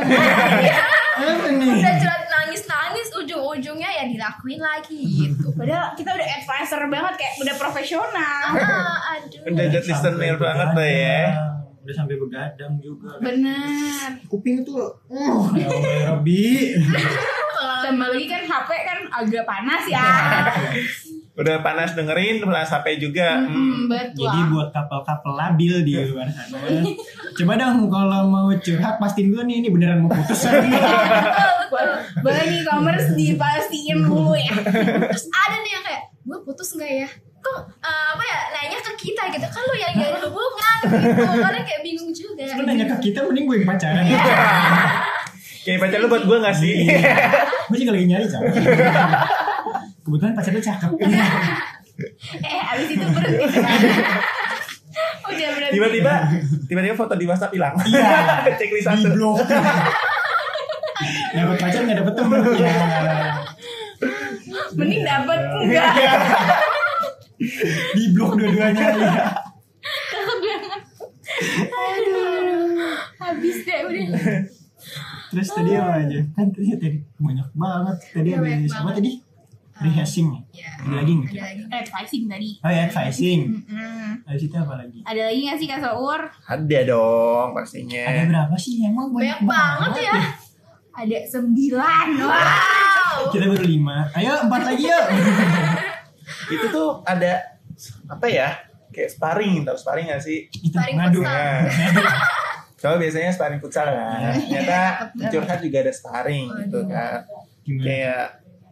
Udah 1.19 1.93
curhat 1.99 2.23
nangis-nangis 2.27 3.07
ujung-ujungnya 3.19 3.89
ya 3.91 4.03
dilakuin 4.07 4.61
lagi 4.63 4.99
gitu 5.27 5.51
Padahal 5.51 5.93
kita 5.93 6.09
udah 6.15 6.27
advisor 6.41 6.81
banget 6.89 7.13
kayak 7.19 7.33
udah 7.37 7.55
profesional. 7.59 8.43
ah 8.57 8.97
aduh 9.13 9.45
Udah 9.45 9.65
jadi 9.69 9.85
listener 9.85 10.35
banget 10.39 10.69
lah 10.73 10.89
ya. 10.89 11.21
Udah 11.81 11.95
sampai 11.97 12.15
begadang 12.17 12.73
juga. 12.81 13.17
Bener. 13.21 14.09
Kuping 14.25 14.65
itu, 14.65 14.73
uh, 14.77 15.45
ya 15.53 15.67
Rabbi. 16.13 16.77
Tambah 17.85 18.07
lagi 18.09 18.25
kan 18.25 18.41
HP 18.45 18.69
kan 18.85 18.99
agak 19.09 19.43
panas 19.45 19.83
ya. 19.85 20.01
udah 21.31 21.63
panas 21.63 21.95
dengerin 21.95 22.43
panas 22.43 22.67
HP 22.67 22.99
juga 22.99 23.39
hmm. 23.39 23.47
Hmm, 23.47 23.81
betul. 23.87 24.27
Jadi 24.27 24.39
buat 24.51 24.69
couple-couple 24.75 25.33
labil 25.39 25.73
di 25.87 25.93
luar 26.11 26.27
sana, 26.27 26.59
coba 27.39 27.53
dong 27.55 27.87
kalau 27.87 28.21
mau 28.27 28.51
curhat 28.59 28.95
pastiin 28.99 29.31
dulu 29.31 29.47
nih 29.47 29.55
ini 29.63 29.67
beneran 29.71 30.03
mau 30.03 30.11
putus 30.11 30.43
kan? 30.43 30.59
Boleh 32.19 32.43
nih 32.51 32.61
commerce 32.67 33.15
dipastiin 33.15 34.03
dulu 34.03 34.35
ya. 34.35 34.53
terus 35.07 35.25
ada 35.31 35.55
nih 35.63 35.71
yang 35.71 35.83
kayak 35.87 36.01
gue 36.11 36.37
putus 36.43 36.75
nggak 36.75 36.91
ya 37.07 37.09
kok 37.41 37.59
eh, 37.81 38.05
apa 38.13 38.21
ya 38.21 38.37
nanya 38.53 38.77
ke 38.77 38.93
kita 39.01 39.23
gitu 39.33 39.47
kan 39.49 39.61
lu 39.65 39.73
yang 39.73 39.93
jadi 39.97 40.17
hubungan 40.29 40.79
gitu 40.93 41.37
karena 41.41 41.61
kayak 41.65 41.81
bingung 41.81 42.11
juga 42.13 42.43
Sebenarnya 42.45 42.85
ke 42.85 42.97
kita 43.09 43.19
mending 43.25 43.45
gue 43.49 43.55
yang 43.57 43.67
pacaran 43.71 44.03
ya. 44.05 44.19
kayak 45.65 45.79
pacar 45.81 45.97
lu 46.05 46.07
buat 46.11 46.23
gue 46.29 46.37
gak 46.37 46.55
sih 46.59 46.85
gue 47.71 47.77
juga 47.81 47.91
lagi 47.97 48.05
nyari 48.05 48.25
kan. 48.29 48.41
Kebetulan 50.01 50.33
pacarnya 50.33 50.63
cakep. 50.63 50.91
Eh, 52.33 52.61
abis 52.65 52.87
itu 52.89 53.05
berhenti. 53.05 53.45
Udah 55.23 55.49
berhenti. 55.53 55.69
tiba-tiba 55.71 56.13
tiba-tiba 56.65 56.95
foto 56.97 57.13
di 57.13 57.29
WhatsApp 57.29 57.53
hilang 57.53 57.77
Iya. 57.77 58.41
checklist 58.57 58.81
Di 58.81 58.89
satu 58.89 59.07
blok. 59.13 59.37
Dapat 61.31 61.57
pacar 61.57 61.81
nggak 61.83 61.97
dapet 62.01 62.13
temen. 62.15 62.41
Ya. 62.57 62.73
Mending 64.73 65.03
dapat 65.03 65.39
enggak. 65.61 65.93
Di 67.93 68.03
blok 68.11 68.31
dua-duanya 68.35 68.85
ya. 68.97 69.25
Habis 73.21 73.57
deh 73.61 73.79
udah. 73.83 74.07
Terus 75.31 75.47
tadi 75.47 75.71
apa 75.71 75.93
aja? 76.01 76.19
Kan 76.33 76.49
tadi, 76.49 76.67
tadi 76.75 76.97
banyak 77.15 77.47
banget. 77.53 77.95
Tadi 78.09 78.27
Iya, 78.27 78.35
ada 78.35 78.43
banyak 78.43 78.59
apa 78.65 78.73
banget. 78.81 78.95
tadi? 78.97 79.11
Rehashing 79.81 80.27
ya? 80.29 80.41
ya 80.53 80.69
Ada 80.79 80.93
lagi 80.95 81.11
nggak? 81.11 81.31
ada 81.31 81.43
lagi 81.43 81.63
Advising 81.71 82.23
tadi. 82.25 82.49
Oh 82.59 82.69
ya, 82.69 82.81
advising. 82.85 83.39
Mm-mm. 83.51 84.09
Habis 84.23 84.43
itu 84.43 84.55
apa 84.55 84.73
lagi? 84.75 84.99
Ada 85.01 85.21
lagi 85.25 85.39
gak 85.43 85.57
sih 85.57 85.67
Kak 85.67 85.79
Saur? 85.79 86.21
ada 86.27 86.79
dong 86.83 87.47
Ada 87.47 87.57
pastinya 87.57 88.03
berapa 88.27 88.55
sih? 88.55 88.73
Emang 88.79 89.07
banyak, 89.09 89.39
banyak 89.39 89.39
banget 89.43 89.91
ya 90.03 90.13
Ada 90.93 91.17
sembilan. 91.25 92.07
Wow. 92.19 93.17
Kita 93.29 93.43
baru 93.45 93.63
lima. 93.63 93.97
Ayo 94.13 94.33
empat 94.41 94.61
lagi 94.65 94.83
yuk. 94.85 95.05
itu 96.53 96.65
tuh 96.67 97.01
ada 97.01 97.31
apa 98.07 98.27
ya 98.27 98.49
kayak 98.89 99.09
sparring 99.09 99.63
tau 99.63 99.73
sparring 99.73 100.07
gak 100.07 100.19
sih 100.19 100.51
Itu 100.53 100.75
Sparring 100.75 100.95
ngadu. 100.95 101.21
kalau 102.75 102.97
biasanya 103.01 103.31
sparring 103.31 103.57
futsal 103.57 103.87
kan 103.87 104.35
ternyata 104.35 104.79
curhat 105.27 105.59
juga 105.59 105.77
ada 105.79 105.91
sparring 105.91 106.47
gitu 106.61 106.79
kan 106.85 107.23
Gimana? 107.61 107.83
kayak 107.83 108.25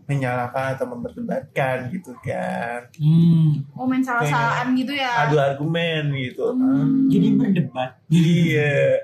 menyalahkan 0.09 0.73
atau 0.73 0.89
memperdebatkan 0.89 1.93
gitu 1.93 2.11
kan 2.19 2.81
Hmm. 2.97 3.61
Oh 3.71 3.85
main 3.85 4.01
salah-salahan 4.01 4.73
gitu 4.73 4.91
ya. 4.91 5.29
adu 5.29 5.37
argumen 5.37 6.09
gitu 6.11 6.49
Jadi 7.07 7.27
berdebat. 7.33 7.91
iya 8.09 8.97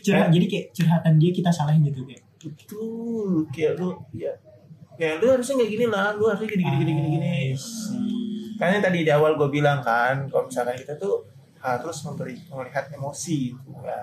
Curhat, 0.00 0.30
jadi 0.30 0.46
kayak 0.46 0.66
curhatan 0.70 1.18
dia 1.18 1.30
kita 1.30 1.50
salahin 1.50 1.82
gitu 1.82 2.06
kayak. 2.06 2.22
betul 2.38 3.46
kayak 3.50 3.74
lu 3.76 3.90
ya 4.12 4.30
ya 4.94 5.18
lu 5.18 5.26
harusnya 5.28 5.58
kayak 5.58 5.70
gini 5.72 5.86
lah 5.86 6.14
lu 6.14 6.26
harusnya 6.26 6.48
gini 6.48 6.62
gini 6.62 6.76
gini 6.78 6.92
gini 6.92 7.08
gini 7.12 7.34
kan 8.54 8.70
yang 8.70 8.82
tadi 8.82 9.02
di 9.02 9.10
awal 9.10 9.34
gue 9.34 9.48
bilang 9.48 9.78
kan 9.78 10.26
kalau 10.26 10.46
misalkan 10.46 10.74
kita 10.74 10.94
tuh 10.94 11.26
harus 11.58 11.96
memberi 12.02 12.34
melihat 12.44 12.90
emosi 12.90 13.54
gitu 13.54 13.70
ya. 13.78 14.02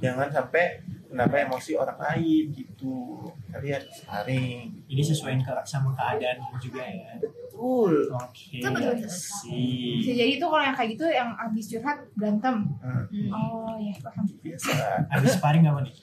jangan 0.00 0.28
sampai 0.28 0.80
menambah 1.10 1.38
emosi 1.50 1.74
orang 1.74 1.98
lain 1.98 2.54
gitu 2.54 3.26
kalian 3.50 3.82
saring 3.90 4.70
Jadi 4.86 5.02
sesuaiin 5.02 5.42
ke 5.42 5.50
sama 5.66 5.90
keadaan 5.92 6.38
juga 6.62 6.86
ya. 6.86 7.18
betul 7.18 8.08
Oke. 8.14 8.62
Itu 8.62 8.70
see. 9.10 10.00
Bisa 10.00 10.12
jadi 10.16 10.38
tuh 10.38 10.48
kalau 10.48 10.64
yang 10.64 10.72
kayak 10.72 10.90
gitu 10.94 11.04
yang 11.10 11.34
abis 11.36 11.64
curhat 11.68 11.98
berantem. 12.14 12.56
Hmm, 12.80 13.04
Oh 13.30 13.74
iya 13.76 13.92
paham. 14.00 14.24
biasa 14.40 14.70
Habis 15.10 15.36
sparring 15.36 15.66
apa 15.66 15.82
nih? 15.82 15.94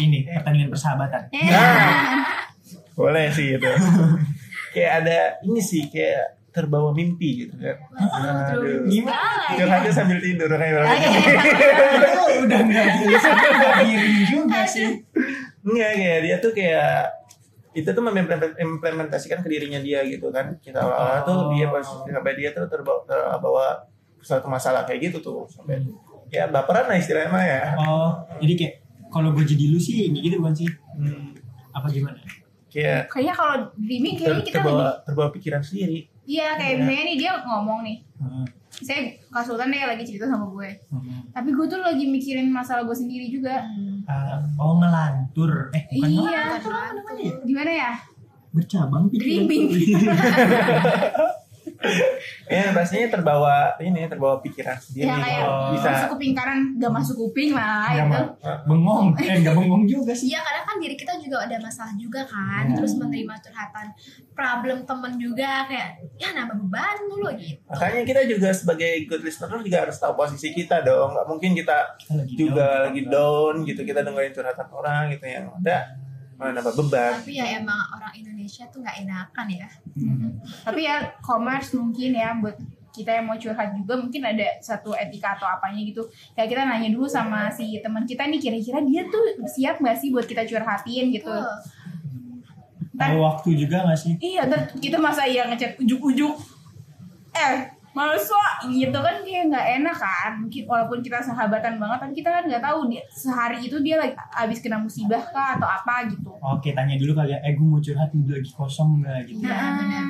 Ini 0.00 0.18
pertandingan 0.32 0.70
persahabatan. 0.72 1.22
Nah, 1.30 2.24
boleh 2.98 3.30
sih 3.30 3.54
itu 3.54 3.70
kayak 4.74 4.92
ada 5.04 5.18
ini 5.44 5.60
sih 5.60 5.86
kayak 5.86 6.41
terbawa 6.52 6.92
mimpi 6.92 7.44
gitu. 7.44 7.56
Kan 7.56 7.80
aduh. 8.52 8.84
Gimana? 8.84 9.56
curhatnya 9.56 9.90
sambil 9.90 10.20
tidur 10.20 10.52
kayak 10.52 10.84
Itu 10.84 12.22
udah 12.44 12.60
nggak 12.60 12.86
bisa. 13.00 13.30
Diri 13.80 14.20
juga 14.28 14.60
sih. 14.62 15.00
Enggak 15.62 15.90
kayak 15.94 16.18
dia 16.22 16.36
tuh 16.38 16.52
kayak 16.52 16.94
itu 17.72 17.88
tuh 17.88 18.04
mengimplementasikan 18.04 19.40
ke 19.40 19.48
dirinya 19.48 19.80
dia 19.80 20.04
gitu 20.04 20.28
kan. 20.28 20.60
Kita 20.60 20.78
awal 20.78 21.24
tuh 21.24 21.56
dia 21.56 21.66
pas 21.68 21.82
sampai 21.82 22.32
dia 22.36 22.52
tuh 22.52 22.68
terbawa, 22.68 23.00
terbawa 23.08 23.66
suatu 24.20 24.46
masalah 24.46 24.84
kayak 24.84 25.08
gitu 25.08 25.18
tuh. 25.18 25.48
Sampai 25.48 25.80
ya 26.28 26.46
baperan 26.46 26.86
lah 26.86 26.96
istilahnya 26.96 27.28
mah 27.28 27.44
ya. 27.44 27.62
Oh, 27.78 28.10
jadi 28.38 28.54
kayak 28.54 28.74
kalau 29.08 29.32
gue 29.32 29.44
jadi 29.44 29.64
lu 29.68 29.76
sih 29.76 30.04
kayak 30.04 30.20
gitu 30.22 30.36
bukan 30.36 30.54
sih? 30.54 30.68
Hmm, 30.96 31.32
Apa 31.72 31.88
gimana? 31.88 32.20
kayak 32.68 33.04
Kayaknya 33.08 33.34
kalau 33.36 33.56
dreaming 33.76 34.14
ter- 34.16 34.24
kayaknya 34.24 34.44
kita 34.44 34.56
terbawa 34.58 34.80
lagi. 34.82 35.04
terbawa 35.04 35.28
pikiran 35.28 35.60
sendiri 35.60 35.98
Iya 36.22 36.54
kayak 36.54 36.70
Iya. 36.70 36.78
misalnya 36.80 37.04
nih 37.04 37.16
dia 37.16 37.32
ngomong 37.42 37.80
nih. 37.82 37.96
Hmm. 38.16 38.46
Saya 38.72 39.00
konsultan 39.28 39.68
deh 39.68 39.82
lagi 39.82 40.02
cerita 40.02 40.26
sama 40.26 40.46
gue. 40.48 40.70
Hmm. 40.88 41.22
Tapi 41.30 41.50
gue 41.50 41.66
tuh 41.66 41.78
lagi 41.78 42.04
mikirin 42.04 42.48
masalah 42.48 42.82
gue 42.82 42.94
sendiri 42.94 43.26
juga. 43.28 43.62
Ah, 44.04 44.38
oh 44.56 44.78
ngelantur. 44.78 45.70
Eh 45.70 45.82
bukan 45.92 46.08
Iya. 46.08 46.20
ngelantur 46.22 46.72
namanya? 46.72 47.32
Gimana 47.42 47.70
ya? 47.72 47.92
Bercabang 48.50 49.04
pikiran. 49.08 49.26
Dreaming. 49.48 49.64
ya 52.46 52.70
pastinya 52.70 53.08
terbawa 53.10 53.56
ini 53.78 54.04
terbawa 54.04 54.38
pikiran 54.38 54.76
sendiri 54.76 55.04
Ya 55.04 55.16
kayak 55.16 55.40
Oh. 55.42 55.70
bisa 55.72 55.88
masuk 55.90 56.08
kuping 56.14 56.32
kanan 56.32 56.58
gak 56.76 56.92
masuk 56.92 57.16
kuping 57.18 57.50
lah 57.50 57.88
Nggak 57.88 58.06
itu. 58.06 58.12
ma- 58.40 58.60
bengong. 58.64 59.06
Eh 59.16 59.36
nggak 59.40 59.54
bengong 59.54 59.84
juga 59.84 60.12
sih. 60.12 60.26
Iya 60.28 60.40
kadang 60.40 60.64
kan 60.64 60.76
diri 60.78 60.94
kita 60.94 61.12
juga 61.16 61.36
ada 61.40 61.56
masalah 61.58 61.94
juga 61.94 62.20
kan 62.24 62.64
Ya. 62.64 62.74
Terus 62.74 62.92
menerima 62.94 63.34
curhatan 63.38 63.86
problem 64.32 64.78
temen 64.82 65.12
juga 65.16 65.64
Kayak 65.64 65.88
ya 66.16 66.28
nambah 66.32 66.56
beban 66.58 66.96
mulu 67.04 67.28
gitu 67.34 67.60
makanya 67.66 68.02
kita 68.02 68.20
juga 68.26 68.48
sebagai 68.50 69.04
good 69.04 69.20
listener 69.20 69.58
juga 69.58 69.78
harus 69.80 69.96
tahu 69.96 70.12
posisi 70.14 70.50
kita 70.50 70.80
dong 70.80 71.12
nggak 71.12 71.26
mungkin 71.26 71.50
kita 71.52 71.78
Kita 71.96 72.14
lagi 72.16 72.34
juga 72.34 72.64
down. 72.64 72.82
lagi 72.86 73.02
down 73.06 73.54
gitu 73.62 73.80
kita 73.82 74.00
dengerin 74.00 74.32
curhatan 74.32 74.68
orang 74.70 75.02
gitu 75.10 75.24
yang 75.26 75.46
ada 75.52 75.76
malah 76.42 76.58
nambah 76.58 76.74
beban 76.74 77.22
Tapi 77.22 77.38
ya 77.38 77.46
emang 77.62 77.78
orang 77.94 78.12
Indonesia 78.18 78.66
tuh 78.66 78.82
nggak 78.82 79.06
enakan 79.06 79.46
ya 79.46 79.68
Hmm. 79.92 80.40
Tapi 80.64 80.88
ya 80.88 81.20
commerce 81.20 81.76
mungkin 81.76 82.16
ya 82.16 82.32
buat 82.40 82.56
kita 82.96 83.12
yang 83.12 83.28
mau 83.28 83.36
curhat 83.36 83.76
juga 83.76 84.00
mungkin 84.00 84.24
ada 84.24 84.56
satu 84.64 84.96
etika 84.96 85.36
atau 85.36 85.44
apanya 85.44 85.84
gitu 85.84 86.00
kayak 86.32 86.48
kita 86.48 86.64
nanya 86.64 86.88
dulu 86.88 87.04
sama 87.04 87.52
si 87.52 87.76
teman 87.84 88.08
kita 88.08 88.24
nih 88.24 88.40
kira-kira 88.40 88.80
dia 88.88 89.04
tuh 89.12 89.36
siap 89.44 89.84
gak 89.84 89.96
sih 90.00 90.08
buat 90.08 90.24
kita 90.24 90.48
curhatin 90.48 91.12
gitu. 91.12 91.28
Tahu 92.96 93.16
waktu 93.20 93.48
juga 93.56 93.84
gak 93.84 94.00
sih? 94.00 94.16
iya 94.16 94.48
kita 94.80 94.96
masa 94.96 95.28
ya 95.28 95.44
ngechat 95.48 95.76
ujuk-ujuk 95.80 96.40
eh 97.36 97.81
masa 97.92 98.42
gitu 98.68 98.98
kan 98.98 99.20
kayak 99.20 99.52
nggak 99.52 99.66
enak 99.80 99.96
kan 99.96 100.32
mungkin 100.40 100.64
walaupun 100.64 100.98
kita 101.04 101.20
sahabatan 101.20 101.76
banget 101.76 101.98
tapi 102.00 102.12
kita 102.16 102.30
kan 102.32 102.42
nggak 102.48 102.64
tahu 102.64 102.88
dia 102.88 103.04
sehari 103.12 103.60
itu 103.60 103.76
dia 103.84 104.00
lagi 104.00 104.16
abis 104.16 104.64
kena 104.64 104.80
musibah 104.80 105.20
kah 105.28 105.60
atau 105.60 105.68
apa 105.68 106.08
gitu 106.08 106.32
Oke 106.42 106.74
tanya 106.74 106.98
dulu 106.98 107.14
kali 107.14 107.30
ya. 107.30 107.38
Eh 107.46 107.54
gue 107.54 107.62
mau 107.62 107.78
curhat 107.78 108.10
nih 108.10 108.26
lagi 108.34 108.50
kosong 108.50 108.98
nggak 108.98 109.20
gitu. 109.30 109.46
Iya, 109.46 109.62
benar. 109.78 110.04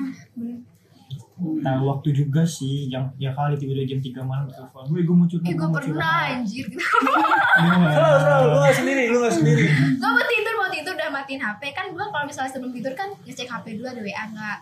Tahu 1.43 1.83
waktu 1.93 2.09
juga 2.17 2.43
sih. 2.49 2.89
Yang 2.89 3.13
ya 3.21 3.37
kali 3.37 3.59
tiba-tiba 3.61 3.85
jam 3.85 4.01
3 4.01 4.25
malam 4.25 4.47
telepon. 4.49 4.83
Gue 4.89 5.05
gue 5.05 5.17
mau 5.17 5.29
curhat. 5.29 5.45
Gua 5.45 5.53
gue 5.53 5.69
pernah 5.69 5.89
curhat." 5.93 6.33
anjir 6.41 6.65
gitu 6.73 6.81
Iya. 6.81 7.89
Selalu, 7.93 8.17
selalu, 8.25 8.47
lu 8.49 8.59
gak 8.65 8.77
sendiri, 8.81 9.05
lu 9.13 9.19
gak 9.21 9.35
sendiri 9.37 9.65
Gue 10.01 10.09
mau 10.09 10.25
tidur 10.25 10.55
mau 10.57 10.69
tidur 10.73 10.93
udah 10.97 11.11
matiin 11.13 11.41
HP 11.45 11.63
Kan 11.77 11.87
gue 11.93 12.05
kalau 12.09 12.25
misalnya 12.25 12.49
sebelum 12.49 12.73
tidur 12.73 12.93
kan 12.97 13.09
ngecek 13.29 13.45
HP 13.45 13.77
dulu 13.77 13.87
ada 13.93 14.01
WA 14.01 14.25
nggak 14.33 14.59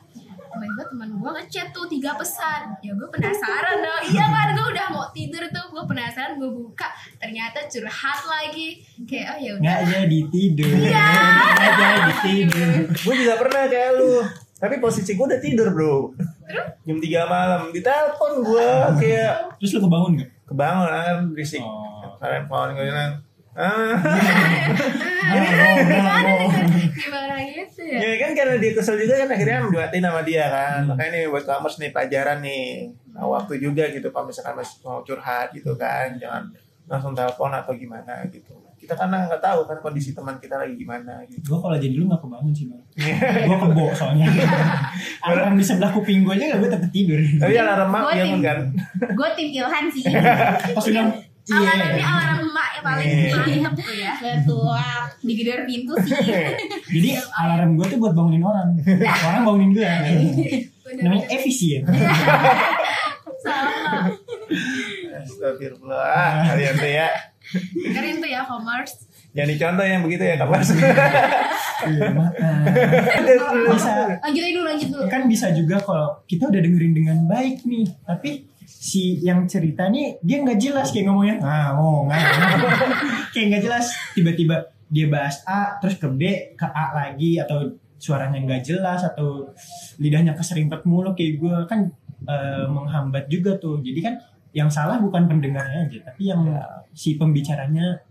Tiba-tiba 0.50 0.82
teman 0.90 1.10
gue 1.14 1.30
ngechat 1.30 1.68
tuh 1.70 1.86
tiga 1.86 2.18
pesan. 2.18 2.74
Ya 2.82 2.90
gue 2.90 3.06
penasaran 3.06 3.78
dong 3.78 4.02
Iya 4.10 4.26
kan 4.26 4.48
gue 4.58 4.66
udah 4.74 4.86
mau 4.90 5.06
tidur 5.14 5.46
tuh. 5.54 5.66
Gue 5.70 5.84
penasaran 5.86 6.42
gue 6.42 6.50
buka. 6.50 6.90
Ternyata 7.22 7.70
curhat 7.70 8.20
lagi. 8.26 8.82
Kayak 9.06 9.26
oh 9.30 9.38
ya 9.38 9.50
udah. 9.54 9.62
Nggak 9.62 9.80
jadi 9.86 10.18
tidur. 10.34 10.72
Iya. 10.74 11.08
Nggak 11.54 11.74
jadi 11.78 12.12
tidur. 12.26 12.68
Gue 12.98 13.14
juga 13.14 13.34
pernah 13.38 13.62
kayak 13.70 13.90
lu. 13.94 14.12
Tapi 14.60 14.74
posisi 14.76 15.10
gue 15.14 15.26
udah 15.30 15.40
tidur 15.40 15.68
bro. 15.72 16.12
Jam 16.84 16.98
3 16.98 17.06
malam, 17.30 17.70
ditelepon 17.70 18.32
gue 18.42 18.68
kayak 18.98 19.56
Terus 19.62 19.70
lu 19.78 19.80
kebangun 19.86 20.18
gak? 20.18 20.30
Kebangun 20.50 20.86
kan. 20.90 21.16
Berisik. 21.30 21.62
Oh. 21.62 22.18
Telepon 22.18 22.74
gue 22.74 22.84
bilang 22.84 23.22
Ah, 23.50 23.98
Gimana 26.92 27.34
gitu 27.42 27.82
ya? 27.82 27.98
Ya 27.98 28.12
kan 28.18 28.30
karena 28.32 28.54
dia 28.56 28.72
kesel 28.74 28.96
juga 28.96 29.14
kan 29.16 29.28
akhirnya 29.28 29.58
dimatiin 29.64 30.04
sama 30.04 30.22
dia 30.22 30.44
kan. 30.46 30.80
Makanya 30.86 31.10
nih 31.12 31.24
buat 31.26 31.44
commerce 31.44 31.78
nih 31.78 31.90
pelajaran 31.90 32.38
nih. 32.40 32.90
Nah, 33.10 33.26
waktu 33.26 33.58
juga 33.58 33.90
gitu 33.90 34.08
kalau 34.10 34.30
misalkan 34.30 34.54
masih 34.54 34.76
mau 34.82 35.02
curhat 35.02 35.50
gitu 35.50 35.74
kan 35.74 36.14
jangan 36.16 36.46
langsung 36.86 37.12
telepon 37.12 37.50
atau 37.50 37.74
gimana 37.74 38.22
gitu. 38.28 38.54
Kita 38.80 38.96
karena 38.96 39.28
nggak 39.28 39.42
tahu 39.44 39.60
kan 39.66 39.76
kondisi 39.78 40.16
teman 40.16 40.38
kita 40.38 40.56
lagi 40.56 40.74
gimana 40.74 41.20
gitu. 41.26 41.42
Gue 41.44 41.58
kalau 41.60 41.76
jadi 41.76 41.92
lu 41.92 42.08
gak 42.08 42.22
kebangun 42.22 42.50
sih 42.50 42.64
bang. 42.64 42.80
gue 43.44 43.56
kebo 43.60 43.84
soalnya. 43.92 44.24
Alarm 45.26 45.54
di 45.54 45.62
sebelah 45.62 45.92
kuping 45.92 46.24
gue 46.24 46.32
aja 46.32 46.56
gak 46.56 46.60
gue 46.64 46.70
tetep 46.70 46.90
tidur. 46.90 47.20
tapi 47.36 47.54
alarm 47.54 47.92
mak 47.92 48.02
Gua 48.02 48.12
ya 48.16 48.24
tim- 48.24 48.40
kan? 48.40 48.58
Gue 49.12 49.28
tim 49.36 49.48
Ilhan 49.52 49.84
sih. 49.92 50.02
Pas 50.72 50.84
udah 50.86 51.04
iya. 51.06 51.29
Alarmnya 51.50 52.06
alarm 52.06 52.38
emak 52.46 52.68
yang 52.70 52.84
paling 52.84 53.06
Iya. 53.10 53.58
mantep 53.60 53.82
tuh 53.82 53.96
ya. 53.96 54.12
Betul. 54.16 54.78
Digedor 55.20 55.60
pintu 55.66 55.92
sih. 56.00 56.14
Jadi 56.94 57.08
alarm 57.34 57.70
gue 57.74 57.86
tuh 57.86 57.98
buat 57.98 58.14
bangunin 58.14 58.42
orang. 58.42 58.68
Orang 59.02 59.42
bangunin 59.44 59.70
gue. 59.72 59.82
Namanya 59.84 60.66
Bener-bener 60.86 61.26
efisien. 61.30 61.82
Sama 63.42 64.12
Astagfirullah. 65.16 66.52
Kalian 66.52 66.74
tuh 66.76 66.90
ya. 66.90 67.08
Keren 67.90 68.16
tuh 68.20 68.30
ya 68.30 68.42
commerce 68.44 69.10
jangan 69.30 69.50
dicontoh 69.54 69.86
yang 69.86 70.02
begitu 70.02 70.22
ya 70.26 70.34
kabar 70.34 70.58
Iya, 71.80 72.12
makan. 72.12 72.60
Bisa 73.72 73.92
lanjut 74.20 74.42
dulu 74.44 74.60
lanjut 74.66 74.88
dulu. 74.90 75.04
Kan 75.08 75.22
bisa 75.30 75.46
juga 75.54 75.78
kalau 75.80 76.18
kita 76.26 76.50
udah 76.50 76.60
dengerin 76.60 76.92
dengan 76.92 77.18
baik 77.24 77.62
nih 77.64 77.86
tapi 78.04 78.49
si 78.70 79.18
yang 79.18 79.50
cerita 79.50 79.90
nih 79.90 80.22
dia 80.22 80.46
nggak 80.46 80.58
jelas 80.62 80.94
kayak 80.94 81.10
ngomongnya 81.10 81.36
ah 81.42 81.74
oh 81.74 82.06
nggak 82.06 82.22
kayak 83.34 83.46
nggak 83.50 83.62
jelas. 83.66 83.90
Tiba-tiba 84.14 84.70
dia 84.86 85.06
bahas 85.10 85.42
A 85.46 85.78
terus 85.82 85.98
ke 85.98 86.06
B 86.06 86.54
ke 86.54 86.66
A 86.66 86.94
lagi 86.94 87.42
atau 87.42 87.66
suaranya 87.98 88.38
nggak 88.40 88.62
jelas 88.62 89.02
atau 89.04 89.50
lidahnya 89.98 90.32
keserimpet 90.38 90.86
mulu 90.86 91.12
kayak 91.12 91.42
gue 91.42 91.56
kan 91.66 91.90
eh, 92.30 92.66
menghambat 92.70 93.26
juga 93.26 93.58
tuh. 93.58 93.82
Jadi 93.82 94.00
kan 94.00 94.14
yang 94.54 94.70
salah 94.70 94.98
bukan 94.98 95.26
pendengarnya 95.30 95.86
aja 95.90 95.98
tapi 96.10 96.30
yang 96.30 96.42
si 96.94 97.14
pembicaranya 97.14 98.02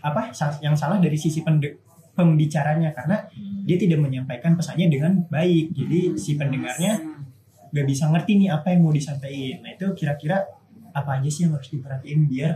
apa 0.00 0.32
yang 0.64 0.76
salah 0.76 1.00
dari 1.00 1.16
sisi 1.16 1.40
pende- 1.40 1.80
pembicaranya. 2.12 2.92
Karena 2.92 3.24
dia 3.64 3.76
tidak 3.76 4.00
menyampaikan 4.04 4.54
pesannya 4.54 4.88
dengan 4.88 5.24
baik. 5.28 5.74
Jadi 5.74 6.16
si 6.16 6.34
pendengarnya 6.38 7.07
nggak 7.68 7.86
bisa 7.86 8.04
ngerti 8.06 8.32
nih 8.36 8.48
apa 8.50 8.66
yang 8.70 8.80
mau 8.80 8.90
disampaikan 8.90 9.60
nah 9.60 9.70
itu 9.70 9.86
kira-kira 9.92 10.36
apa 10.90 11.10
aja 11.16 11.28
sih 11.28 11.44
yang 11.44 11.52
harus 11.52 11.68
diperhatiin 11.68 12.20
biar 12.26 12.52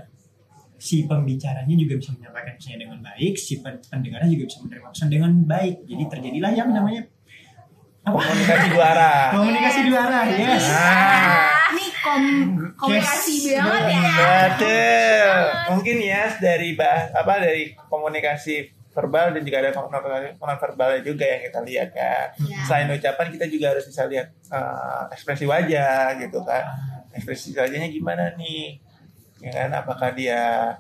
si 0.76 1.04
pembicaranya 1.04 1.70
juga 1.72 1.94
bisa 1.94 2.10
menyampaikan 2.12 2.58
pesannya 2.58 2.78
dengan 2.80 2.98
baik 3.00 3.34
si 3.36 3.54
pen- 3.58 3.82
pendengarnya 3.82 4.28
juga 4.28 4.44
bisa 4.46 4.58
menerima 4.60 4.88
pesan 4.88 5.08
dengan 5.08 5.32
baik 5.42 5.74
jadi 5.84 6.04
terjadilah 6.08 6.52
yang 6.52 6.70
namanya 6.70 7.02
Komunikasi 8.02 8.66
dua 8.74 8.86
arah. 8.90 9.30
Komunikasi 9.38 9.80
dua 9.86 10.00
arah, 10.02 10.24
yes. 10.26 10.64
Nah, 10.66 11.70
Ini 11.70 11.86
kom 12.02 12.22
komunikasi 12.74 13.34
Yes. 13.46 13.62
banget 13.62 13.84
ya. 13.86 14.02
betul. 14.26 15.30
Mungkin 15.70 15.96
ya 16.02 16.22
dari 16.34 16.74
bah 16.74 17.14
apa 17.14 17.38
dari 17.38 17.78
komunikasi 17.78 18.74
verbal 18.93 19.32
dan 19.32 19.43
juga 19.43 19.57
ada 19.64 19.70
non 19.72 19.88
verbalnya 20.61 21.01
juga 21.01 21.24
yang 21.24 21.40
kita 21.49 21.61
lihat 21.64 21.88
kan. 21.90 22.26
Ya. 22.45 22.61
Selain 22.68 22.88
ucapan 22.93 23.26
kita 23.32 23.45
juga 23.49 23.66
harus 23.72 23.84
bisa 23.88 24.05
lihat 24.05 24.28
eh, 24.30 25.03
ekspresi 25.16 25.45
wajah 25.45 26.20
gitu 26.20 26.45
kan. 26.45 26.64
Ekspresi 27.12 27.57
wajahnya 27.57 27.88
gimana 27.88 28.36
nih? 28.36 28.76
Ya 29.40 29.64
kan 29.64 29.70
apakah 29.74 30.12
dia 30.12 30.76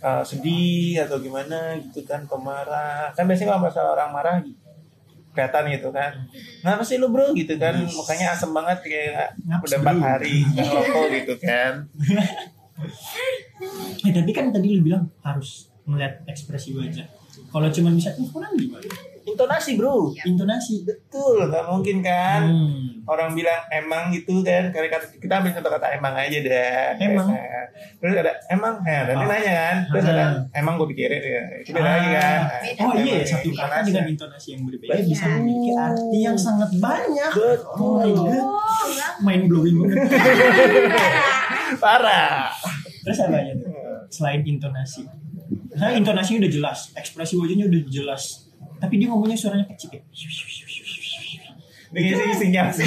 eh, 0.00 0.22
sedih 0.24 1.04
atau 1.04 1.20
gimana 1.20 1.76
gitu 1.78 2.02
kan 2.02 2.24
pemarah. 2.24 3.12
Kan 3.12 3.28
biasanya 3.28 3.52
kalau 3.52 3.62
masalah 3.68 3.90
orang 3.92 4.10
marah 4.12 4.36
kelihatan 5.36 5.64
gitu 5.68 5.92
kan. 5.92 6.12
Kenapa 6.64 6.80
sih 6.80 6.96
lu 6.96 7.12
bro 7.12 7.36
gitu 7.36 7.60
kan 7.60 7.76
Yes. 7.76 7.92
mukanya 7.92 8.32
asem 8.32 8.48
banget 8.48 8.80
kayak 8.80 9.36
Ngaps, 9.44 9.68
udah 9.68 9.78
empat 9.84 9.96
hari 10.00 10.36
nggak 10.56 10.68
rokok 10.72 11.06
gitu 11.12 11.34
kan. 11.36 11.72
Eh, 14.00 14.12
tapi 14.12 14.30
kan 14.32 14.48
tadi 14.48 14.68
lu 14.72 14.80
bilang 14.80 15.04
harus 15.20 15.68
melihat 15.84 16.24
ekspresi 16.26 16.72
wajah. 16.72 17.04
Kalau 17.46 17.68
cuma 17.68 17.90
bisa 17.90 18.10
kurang 18.26 18.52
gimana? 18.54 18.84
Intonasi 19.26 19.74
bro. 19.74 20.14
Intonasi. 20.14 20.82
Betul, 20.82 21.50
nggak 21.50 21.66
mungkin 21.66 21.98
kan. 21.98 22.46
Hmm. 22.46 23.02
Orang 23.04 23.34
bilang 23.34 23.58
emang 23.68 24.08
gitu 24.08 24.38
kan, 24.40 24.70
kata 24.70 25.10
kita 25.14 25.32
ambil 25.36 25.50
contoh 25.52 25.72
kata 25.72 25.86
emang 25.92 26.14
aja 26.14 26.38
deh. 26.38 26.86
Emang. 27.00 27.34
Terus 27.98 28.14
ada 28.16 28.32
emang, 28.48 28.80
ya, 28.80 29.04
nanti 29.04 29.24
Oh. 29.24 29.28
nanya 29.28 29.52
kan. 29.52 29.76
Terus 29.90 30.04
ada 30.06 30.22
Ah. 30.22 30.30
emang 30.54 30.78
gue 30.78 30.88
pikirin 30.88 31.18
ya. 31.18 31.42
Itu 31.58 31.70
beda 31.70 31.90
lagi 31.90 32.08
kan. 32.14 32.40
Oh 32.80 32.92
iya, 32.94 33.20
satu 33.20 33.48
kata 33.48 33.66
intonasi. 33.66 33.86
dengan 33.86 34.06
intonasi 34.08 34.48
yang 34.54 34.62
berbeda 34.64 34.92
Betul. 34.94 35.06
bisa 35.06 35.24
memiliki 35.28 35.70
arti 35.74 36.18
yang 36.22 36.38
sangat 36.38 36.70
banyak. 36.78 37.30
Betul. 37.30 37.56
Oh 37.74 37.92
my 37.98 38.10
god, 38.10 38.46
mind 39.20 39.44
blowing 39.46 39.76
banget. 39.76 39.98
Parah. 41.82 42.50
Terus 43.02 43.18
apa 43.20 43.36
aja 43.36 43.52
tuh? 43.54 43.70
Selain 44.08 44.40
intonasi. 44.40 45.02
Nah, 45.76 45.92
intonasinya 45.92 46.40
udah 46.44 46.52
jelas, 46.52 46.78
ekspresi 46.96 47.36
wajahnya 47.36 47.68
udah 47.68 47.80
jelas. 47.86 48.48
Tapi 48.76 48.94
dia 48.96 49.08
ngomongnya 49.08 49.36
suaranya 49.36 49.68
kecil 49.68 49.92
kayak. 49.92 50.04
Dengan 51.86 52.12
isi-isinya 52.18 52.62
sih. 52.74 52.84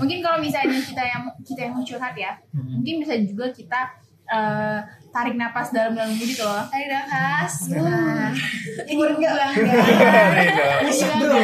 Mungkin 0.00 0.18
kalau 0.24 0.38
misalnya 0.40 0.80
kita 0.80 1.02
yang 1.02 1.22
kita 1.44 1.60
yang 1.68 1.72
mau 1.76 1.84
curhat 1.84 2.14
ya, 2.16 2.32
Hmm. 2.50 2.80
mungkin 2.80 2.94
bisa 3.04 3.14
juga 3.22 3.46
kita 3.52 3.80
eh, 4.32 4.78
tarik 5.12 5.36
napas 5.36 5.70
dalam-dalam 5.70 6.16
dulu 6.16 6.24
gitu 6.24 6.40
loh. 6.46 6.64
Tarik 6.66 6.88
nafas. 6.88 7.52
Nah, 7.68 8.32
Ini 8.88 8.94
buang 8.96 9.20
Bisa 10.88 11.06
bro. 11.20 11.36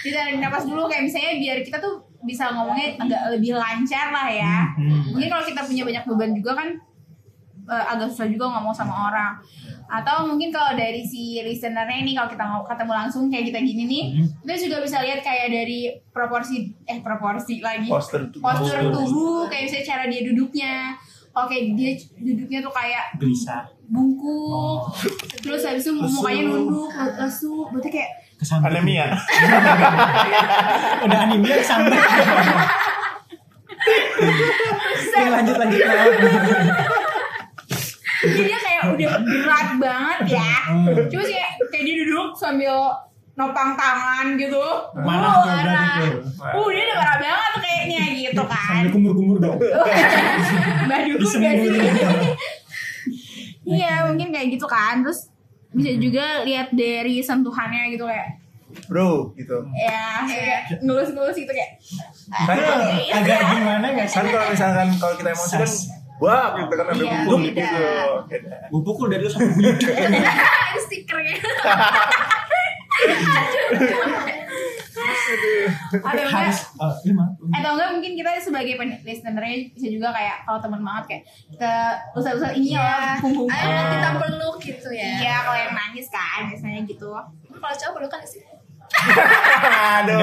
Ditarik 0.00 0.36
napas 0.40 0.64
dulu 0.64 0.88
kayak 0.88 1.04
misalnya 1.04 1.36
biar 1.36 1.58
kita 1.60 1.76
tuh 1.76 2.09
bisa 2.20 2.52
ngomongnya 2.52 2.96
agak 2.98 3.20
lebih 3.32 3.54
lancar 3.54 4.10
lah 4.10 4.28
ya. 4.28 4.56
Hmm. 4.76 5.10
Mungkin 5.10 5.28
kalau 5.28 5.42
kita 5.42 5.60
punya 5.64 5.82
banyak 5.82 6.04
beban 6.04 6.32
juga 6.32 6.52
kan 6.54 6.68
eh, 7.66 7.84
agak 7.86 8.10
susah 8.10 8.26
juga 8.26 8.50
ngomong 8.50 8.72
sama 8.72 9.08
orang. 9.08 9.32
Atau 9.86 10.22
mungkin 10.24 10.50
kalau 10.50 10.74
dari 10.74 11.02
si 11.02 11.40
listenernya 11.40 11.98
ini 11.98 12.14
kalau 12.14 12.30
kita 12.30 12.44
mau 12.44 12.62
ketemu 12.62 12.92
langsung 12.94 13.26
kayak 13.26 13.50
kita 13.50 13.58
gini 13.60 13.82
nih, 13.84 14.04
Hmm. 14.14 14.26
kita 14.42 14.54
juga 14.60 14.76
bisa 14.80 14.96
lihat 15.00 15.20
kayak 15.20 15.48
dari 15.48 15.80
proporsi 16.08 16.70
eh 16.84 16.98
proporsi 17.00 17.58
lagi. 17.58 17.88
Postur. 17.88 18.30
Postur 18.36 18.78
tubuh 18.86 19.46
kayak 19.46 19.66
misalnya 19.66 19.86
cara 19.86 20.04
dia 20.06 20.22
duduknya. 20.22 20.74
Oke, 21.30 21.56
dia 21.72 21.94
duduknya 22.16 22.58
tuh 22.58 22.70
kayak 22.70 23.14
Gelisah. 23.16 23.62
bungkuk. 23.86 24.50
Oh. 24.50 24.86
Terus 25.40 25.62
habis 25.62 25.82
itu 25.82 25.94
mukanya 25.94 26.42
nunduk, 26.44 26.90
lesu. 27.16 27.66
Berarti 27.70 27.90
kayak 27.90 28.10
Kesambet. 28.40 28.72
Anemia. 28.72 29.06
Udah 31.04 31.18
anemia 31.22 31.54
kesambet. 31.58 32.00
Oke, 35.10 35.28
lanjut 35.28 35.56
lanjut. 35.56 35.80
Jadi 38.20 38.40
dia 38.44 38.58
kayak 38.58 38.82
udah 38.92 39.12
berat 39.20 39.68
banget 39.76 40.18
ya. 40.36 40.52
Hmm. 40.68 40.92
Cuma 41.08 41.22
sih 41.22 41.32
kayak, 41.32 41.52
kayak 41.68 41.84
dia 41.84 41.94
duduk 42.04 42.36
sambil 42.36 42.76
nopang 43.32 43.72
tangan 43.72 44.36
gitu. 44.36 44.60
Mana 44.94 45.24
Uh, 45.24 45.32
tuh 45.32 45.48
berarti 45.48 45.64
arah. 45.64 45.96
tuh? 45.96 46.12
Uh, 46.60 46.68
dia 46.68 46.82
udah 46.84 46.96
parah 46.98 47.16
banget 47.18 47.52
kayaknya 47.58 48.02
gitu 48.12 48.42
kan. 48.44 48.68
Sambil 48.76 48.90
kumur-kumur 48.92 49.36
dong. 49.40 49.56
Mbak 50.86 50.98
Dukun 51.08 51.40
gak 51.40 51.54
sih? 51.56 51.70
Iya 53.64 53.92
mungkin 54.04 54.28
kayak 54.30 54.48
gitu 54.52 54.66
kan. 54.68 55.00
Terus 55.00 55.29
bisa 55.70 55.90
juga 55.96 56.42
lihat 56.42 56.68
dari 56.70 57.20
sentuhannya 57.20 57.90
gitu 57.90 58.04
kayak 58.04 58.38
Bro, 58.86 59.34
gitu. 59.34 59.66
ya 59.74 60.22
kayak 60.22 60.78
ngelus-ngelus 60.78 61.34
gitu 61.34 61.48
kayak 61.48 61.74
Kan 62.30 62.54
kalau 62.54 62.86
Agak 63.12 63.38
gimana 63.50 63.86
gak 63.92 64.06
sih? 64.06 64.14
kan 64.14 64.24
kalau 64.28 64.46
misalkan 64.46 64.88
kalau 64.94 65.14
kita 65.16 65.28
emosi 65.28 65.56
kan 65.56 65.68
wah 66.18 66.54
gitu 66.54 66.70
kan 66.70 66.84
sampai 66.86 67.02
Iya, 67.02 67.26
beda. 67.26 67.50
gitu. 67.50 67.82
Gue 68.70 68.80
pukul 68.84 69.08
dari 69.08 69.20
lu 69.20 69.28
sampai 69.28 69.50
bunyi. 69.50 69.74
ada 70.70 70.80
stikernya. 70.80 71.34
Ada 75.92 76.20
enggak? 76.20 76.32
Harus. 76.32 76.58
Iya 77.00 77.12
mah. 77.12 77.28
atau 77.52 77.70
enggak 77.72 77.90
mungkin 77.92 78.12
kita 78.14 78.30
sebagai 78.38 78.72
listenernya 79.00 79.54
bisa 79.70 79.88
juga 79.88 80.08
kayak 80.10 80.36
kalau 80.42 80.58
teman 80.58 80.80
banget 80.80 81.04
kayak 81.06 81.22
kita 81.48 81.72
usah-usah 82.12 82.50
ini 82.52 82.72
Iya. 82.72 82.80
ya 82.80 82.98
punggung 83.18 83.46
Ayo 83.46 83.80
kita 83.90 84.08
peluk 84.16 84.56
gitu 84.58 84.88
ya. 84.90 85.08
iya 85.18 85.34
kalau 85.42 85.58
yang 85.58 85.72
nangis 85.72 86.06
kan 86.08 86.46
biasanya 86.46 86.80
gitu 86.84 87.08
Kalau 87.50 87.74
cowok 87.76 87.94
pelukan 87.96 88.20
sih. 88.24 88.42
Aduh. 88.90 90.18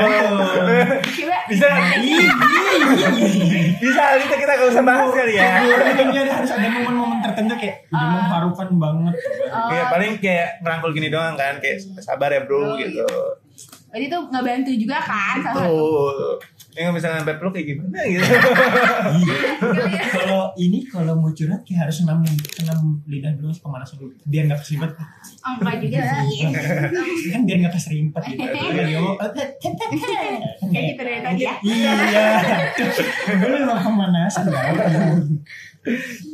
coba 0.99 1.37
Bisa 1.47 1.67
bisa 3.77 4.01
kita 4.17 4.35
kita 4.35 4.51
nggak 4.53 4.69
usah 4.69 4.83
bahas 4.83 5.09
kali 5.09 5.33
ya. 5.33 5.63
Ini 5.63 6.17
ada 6.19 6.33
harus 6.35 6.51
ada 6.51 6.67
momen-momen 6.69 7.19
tertentu 7.21 7.53
kayak 7.55 7.87
udah 7.87 7.97
Ah. 7.97 8.11
mengharukan 8.17 8.69
banget. 8.75 9.15
oh, 9.47 9.69
Iya 9.69 9.83
paling 9.87 10.11
kayak 10.19 10.59
ngerangkul 10.59 10.91
gini 10.91 11.07
doang 11.07 11.33
kan 11.33 11.57
kayak 11.57 11.79
sabar 11.97 12.29
ya 12.29 12.43
bro 12.43 12.59
Oh, 12.59 12.75
gitu. 12.75 13.07
Berarti 13.97 14.13
tuh 14.13 14.21
nggak 14.29 14.45
bantu 14.45 14.71
juga 14.77 14.97
kan 15.01 15.35
salah 15.41 15.57
satu 15.57 15.73
Tuh. 15.73 16.37
Yang 16.77 16.93
misalnya 16.93 17.25
sampai 17.25 17.37
peluk 17.41 17.53
kayak 17.57 17.67
gimana 17.73 17.99
gitu. 18.05 18.21
Kalau 20.13 20.53
ini 20.55 20.85
kalau 20.85 21.17
mau 21.17 21.33
curhat 21.33 21.65
kayak 21.65 21.89
harus 21.89 22.05
enam 22.05 22.21
enam 22.61 22.79
lidah 23.09 23.33
dulu 23.33 23.49
pemanasan 23.49 23.97
dulu 23.97 24.13
biar 24.23 24.45
nggak 24.45 24.61
keserimpet. 24.61 24.93
enggak 25.41 25.75
juga 25.81 25.97
sih 26.21 26.45
kan 27.33 27.41
biar 27.49 27.57
nggak 27.65 27.73
keserimpet 27.73 28.21
gitu. 28.29 28.45
Ngomong, 28.93 29.17
"Eh, 29.17 29.31
tet." 29.33 29.49
Kan 29.57 30.67
kayak 30.69 30.85
kita 30.93 31.01
dari 31.01 31.21
tadi 31.25 31.41
ya 31.41 31.53
Iya. 31.65 31.93
Lu 33.41 33.55
memang 33.57 33.79
pemanasan 33.81 34.45
kan. 34.45 34.73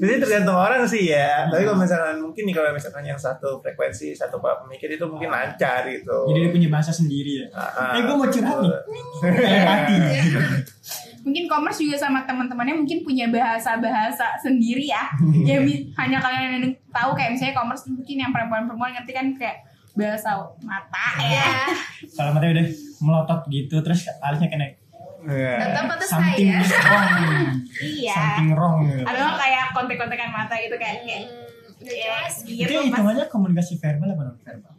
Jadi 0.02 0.14
tergantung 0.20 0.58
orang 0.58 0.84
sih 0.86 1.10
ya. 1.10 1.46
Tapi 1.48 1.64
kalau 1.64 1.80
misalkan 1.80 2.18
mungkin 2.20 2.44
nih 2.50 2.56
kalau 2.56 2.70
misalkan 2.74 3.04
yang 3.06 3.20
satu 3.20 3.62
frekuensi 3.62 4.12
satu 4.14 4.42
pola 4.42 4.60
pemikir 4.62 4.90
itu 4.92 5.06
mungkin 5.06 5.30
lancar 5.30 5.86
gitu. 5.88 6.28
Jadi 6.34 6.38
dia 6.44 6.52
punya 6.52 6.70
bahasa 6.74 6.92
sendiri 6.92 7.46
ya. 7.46 7.48
Ah, 7.54 7.96
Eh 7.98 8.02
gue 8.04 8.16
mau 8.16 8.28
curhat 8.28 8.58
nih. 8.60 8.72
Mati. 9.70 9.96
mungkin 11.24 11.48
commerce 11.48 11.80
juga 11.80 11.96
sama 11.96 12.28
teman-temannya 12.28 12.84
mungkin 12.84 13.00
punya 13.00 13.32
bahasa-bahasa 13.32 14.44
sendiri 14.44 14.92
ya 14.92 15.08
ya 15.48 15.56
hanya 16.04 16.20
kalian 16.20 16.60
yang 16.60 16.64
tahu 16.92 17.16
kayak 17.16 17.32
misalnya 17.32 17.56
commerce 17.56 17.88
mungkin 17.88 18.28
yang 18.28 18.32
perempuan-perempuan 18.36 18.92
ngerti 18.92 19.12
kan 19.16 19.28
kayak 19.40 19.64
bahasa 19.96 20.36
mata 20.68 21.08
ya 21.24 21.72
Kalau 22.12 22.36
matanya 22.36 22.60
udah 22.60 22.68
melotot 23.00 23.40
gitu 23.48 23.80
terus 23.80 24.04
alisnya 24.20 24.52
kena 24.52 24.68
Iya. 25.24 25.56
Tetap 25.58 25.86
atau 25.90 26.06
something 26.06 26.48
saya. 26.48 26.60
is 26.60 26.72
wrong. 26.74 27.08
iya 27.80 28.14
Something 28.14 28.50
wrong. 28.54 28.78
gitu. 28.84 29.04
atau 29.04 29.24
nggak 29.24 29.40
kayak 29.40 29.66
kontek-kontekan 29.72 30.30
mata 30.30 30.56
gitu 30.58 30.76
kayak 30.76 30.98
kayak 31.02 31.24
Hmm, 31.26 31.50
ya, 31.82 31.96
jelas. 32.06 32.34
gitu 32.42 32.64
Itu 32.66 32.74
hitungannya 32.86 33.26
komunikasi 33.28 33.74
verbal 33.76 34.10
apa 34.10 34.22
non 34.26 34.38
verbal? 34.38 34.74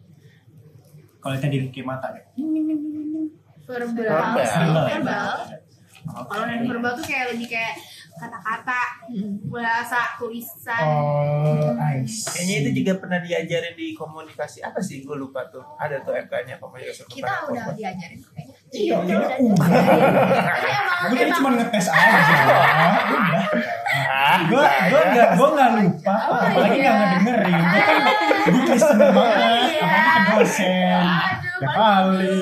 Kalau 1.19 1.37
tadi 1.39 1.57
kayak 1.67 1.87
mata 1.87 2.07
kayak 2.11 2.27
Verbal. 3.63 3.97
Verbal. 3.97 4.35
verbal. 4.37 4.85
Verbal. 4.87 5.29
kalau 6.27 6.45
non 6.45 6.63
verbal 6.67 6.93
tuh 6.95 7.05
kayak 7.05 7.33
lebih 7.33 7.49
kayak 7.49 7.75
kata-kata 8.15 8.81
bahasa 9.45 10.15
tulisan 10.15 10.85
Oh, 10.87 11.75
see. 12.05 12.31
Kayaknya 12.31 12.55
itu 12.61 12.71
juga 12.79 12.93
pernah 12.97 13.19
diajarin 13.19 13.75
di 13.75 13.91
komunikasi 13.93 14.61
apa 14.61 14.79
sih? 14.79 15.03
Gue 15.03 15.19
lupa 15.19 15.49
tuh. 15.49 15.65
Ada 15.75 15.99
tuh 15.99 16.15
MK-nya 16.15 16.57
komunikasi 16.57 17.09
Kita 17.11 17.49
udah 17.49 17.73
diajarin 17.73 18.21
kayaknya. 18.23 18.54
Iya, 18.75 18.95
udah 18.99 19.19
iya. 19.23 19.39
udah. 19.39 19.69
Gue 21.15 21.25
cuma 21.31 21.49
ngetes 21.55 21.87
aja. 21.95 22.35
Gue 24.35 24.59
gue 24.67 24.99
aja. 24.99 25.13
nggak 25.15 25.29
gue 25.39 25.49
nggak 25.55 25.71
lupa. 25.79 26.15
Apalagi 26.27 26.79
nggak 26.83 26.95
ngedengerin. 26.99 27.55
Gue 27.55 27.81
kan 27.87 27.97
listener 28.67 29.11
banget. 29.15 29.39
Iya. 29.39 29.87
Apalagi 29.87 30.11
ke 30.11 30.19
dosen. 30.35 30.71
Ya 31.63 31.69
kali. 31.71 32.35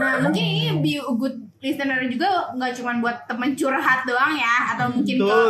Nah 0.00 0.14
mungkin 0.24 0.44
ini 0.44 0.80
be 0.80 0.92
a 0.96 1.12
good 1.12 1.36
listener 1.60 2.00
juga 2.08 2.48
nggak 2.56 2.72
cuma 2.80 2.96
buat 3.04 3.28
temen 3.28 3.52
curhat 3.52 4.08
doang 4.08 4.32
ya 4.32 4.72
atau 4.72 4.88
mungkin 4.88 5.16
ke 5.20 5.40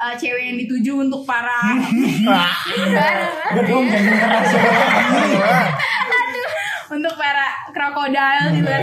uh, 0.00 0.14
cewek 0.16 0.52
yang 0.52 0.56
dituju 0.56 0.92
untuk 1.04 1.24
para 1.28 1.76
Gue 3.52 3.62
dong 3.68 3.84
jangan 3.88 4.14
keras. 4.16 4.48
untuk 6.86 7.14
krokodil 7.74 8.56
di 8.56 8.60
luar 8.62 8.82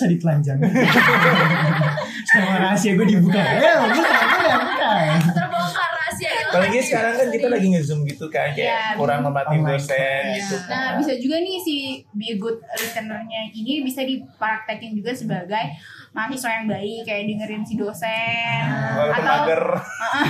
merasa 0.00 0.08
ditelanjang. 0.08 0.58
Sama 2.30 2.54
rahasia 2.58 2.92
gue 2.94 3.06
dibuka. 3.06 3.36
Ya, 3.36 3.74
bukan, 3.82 3.92
bukan, 3.92 4.58
bukan. 4.62 5.06
terbongkar 5.34 5.90
rahasia 5.92 6.30
Apalagi 6.46 6.78
sekarang 6.80 7.12
kan 7.16 7.26
kita 7.28 7.46
lagi 7.48 7.66
nge-zoom 7.68 8.00
gitu 8.04 8.26
kan 8.28 8.50
kayak 8.50 8.64
Iya, 8.64 8.80
kurang 8.96 9.20
merhatiin 9.22 9.60
online 9.60 9.76
dosen 9.76 9.90
class. 9.90 10.36
gitu 10.38 10.56
Nah, 10.62 10.64
kan. 10.64 10.92
bisa 10.96 11.12
juga 11.18 11.36
nih 11.38 11.56
si 11.58 11.74
Be 12.10 12.28
Good 12.34 12.58
Listener-nya 12.72 13.40
ini 13.52 13.72
bisa 13.82 14.00
dipraktekin 14.02 14.92
juga 14.94 15.12
sebagai 15.12 15.64
mahasiswa 16.10 16.50
yang 16.50 16.66
baik 16.66 17.00
kayak 17.06 17.22
dengerin 17.24 17.62
si 17.62 17.78
dosen 17.78 18.62
Walaupun 18.98 19.24
mager. 19.24 19.62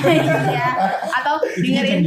iya 0.53 0.68
atau 1.11 1.41
Itu 1.41 1.72
kan 1.72 1.85
dengerin 1.89 2.05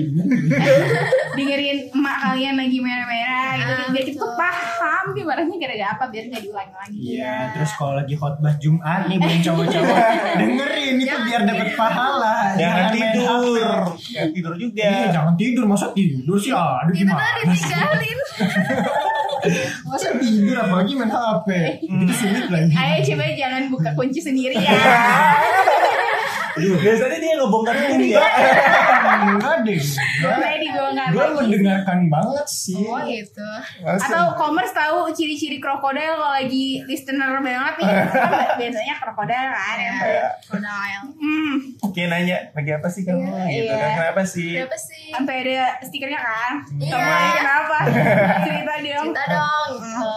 dengerin 1.37 1.77
emak 1.89 2.17
kalian 2.21 2.55
lagi 2.55 2.77
merah-merah 2.77 3.49
gitu 3.57 3.71
Ah, 3.73 3.85
biar 3.89 4.03
kita 4.05 4.17
tuh 4.17 4.31
paham 4.37 5.05
marahnya 5.23 5.55
gara-gara 5.57 5.89
apa 5.89 6.05
biar 6.07 6.23
nggak 6.29 6.41
diulangi 6.43 6.73
lagi 6.75 6.97
Iya, 7.17 7.35
terus 7.51 7.71
kalau 7.73 7.93
lagi 7.97 8.13
khotbah 8.13 8.53
Jumat 8.61 9.09
nih 9.09 9.17
buat 9.17 9.39
cowok-cowok 9.41 9.97
dengerin 10.39 10.93
itu 10.99 11.17
biar 11.25 11.41
dapat 11.43 11.69
pahala. 11.73 12.35
Jangan 12.53 12.85
tidur. 12.91 13.81
Jangan 13.97 14.29
tidur 14.31 14.53
juga. 14.53 14.85
Iya, 14.85 15.07
jangan 15.09 15.33
tidur. 15.33 15.63
Masa 15.65 15.87
tidur 15.91 16.37
sih? 16.37 16.51
Aduh 16.53 16.93
itu 16.93 17.03
gimana 17.03 17.39
sih? 17.41 17.49
ditinggalin 17.49 18.17
Masa 19.83 20.15
tidur 20.17 20.55
apalagi 20.55 20.93
main 20.95 21.11
HP? 21.11 21.47
Itu 21.83 22.13
sulit 22.15 22.47
lagi. 22.47 22.71
ayo 22.71 22.97
coba 23.03 23.23
jangan 23.33 23.63
buka 23.67 23.89
kunci 23.93 24.19
sendiri 24.19 24.55
ya 24.55 24.71
Biasanya 26.55 27.17
dia 27.17 27.33
ngebongkar 27.35 27.75
ini 27.91 28.07
ya. 28.11 28.23
Enggak 29.25 29.55
deh. 29.63 29.79
saya 29.79 30.57
dibongkar 30.57 31.07
Gue 31.09 31.27
mendengarkan 31.35 31.99
banget 32.07 32.47
sih. 32.47 32.77
oh 32.79 32.99
gitu 33.01 33.49
atau 33.83 34.33
commerce 34.33 34.71
tahu 34.71 35.11
ciri-ciri 35.11 35.57
krokodil 35.57 36.15
kalau 36.15 36.33
lagi 36.33 36.81
listener 36.83 37.29
banget 37.35 37.73
nih 37.77 37.87
kan 37.89 38.05
biasanya 38.55 38.93
krokodil 38.97 39.35
kan 39.49 39.77
ya 39.77 39.91
Kayak, 39.93 40.29
Konail 40.45 41.01
hmm 41.13 41.53
Oke 41.81 42.01
nanya 42.05 42.37
lagi 42.51 42.71
apa 42.71 42.87
sih 42.87 43.03
kamu 43.03 43.21
gitu 43.49 43.67
Iya. 43.67 43.75
kan 43.75 43.89
kenapa 43.97 44.21
sih? 44.23 44.49
Kenapa 44.55 44.77
sih? 44.79 45.03
sampai 45.09 45.35
ada 45.41 45.59
stikernya 45.81 46.19
kan 46.19 46.53
Iya. 46.73 46.91
kamu 46.91 47.09
lagi 47.09 47.31
kenapa 47.35 47.77
cerita 48.45 48.73
dong 48.77 49.05
Cerita 49.05 49.23
dong 49.29 49.69
gitu. 49.73 50.15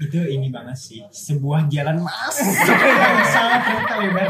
Itu 0.00 0.16
ini 0.16 0.48
banget 0.48 0.76
sih. 0.80 1.04
Sebuah 1.12 1.68
jalan 1.68 2.00
masuk 2.00 2.48
yang 3.04 3.20
sangat 3.28 3.60
ternyata 3.68 3.94
lebar. 4.00 4.28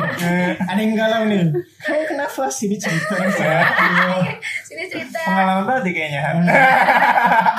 Ada 0.67 0.81
yang 0.83 0.93
galau 0.99 1.23
nih. 1.31 1.47
Kamu 1.79 2.03
kenapa 2.11 2.51
sih 2.51 2.67
ini 2.67 2.75
cerita 2.75 3.15
sangat 3.15 3.71
Sini 4.67 4.85
cerita. 4.91 5.23
Pengalaman 5.23 5.65
tadi 5.71 5.91
kayaknya. 5.95 6.21
Han. 6.27 6.37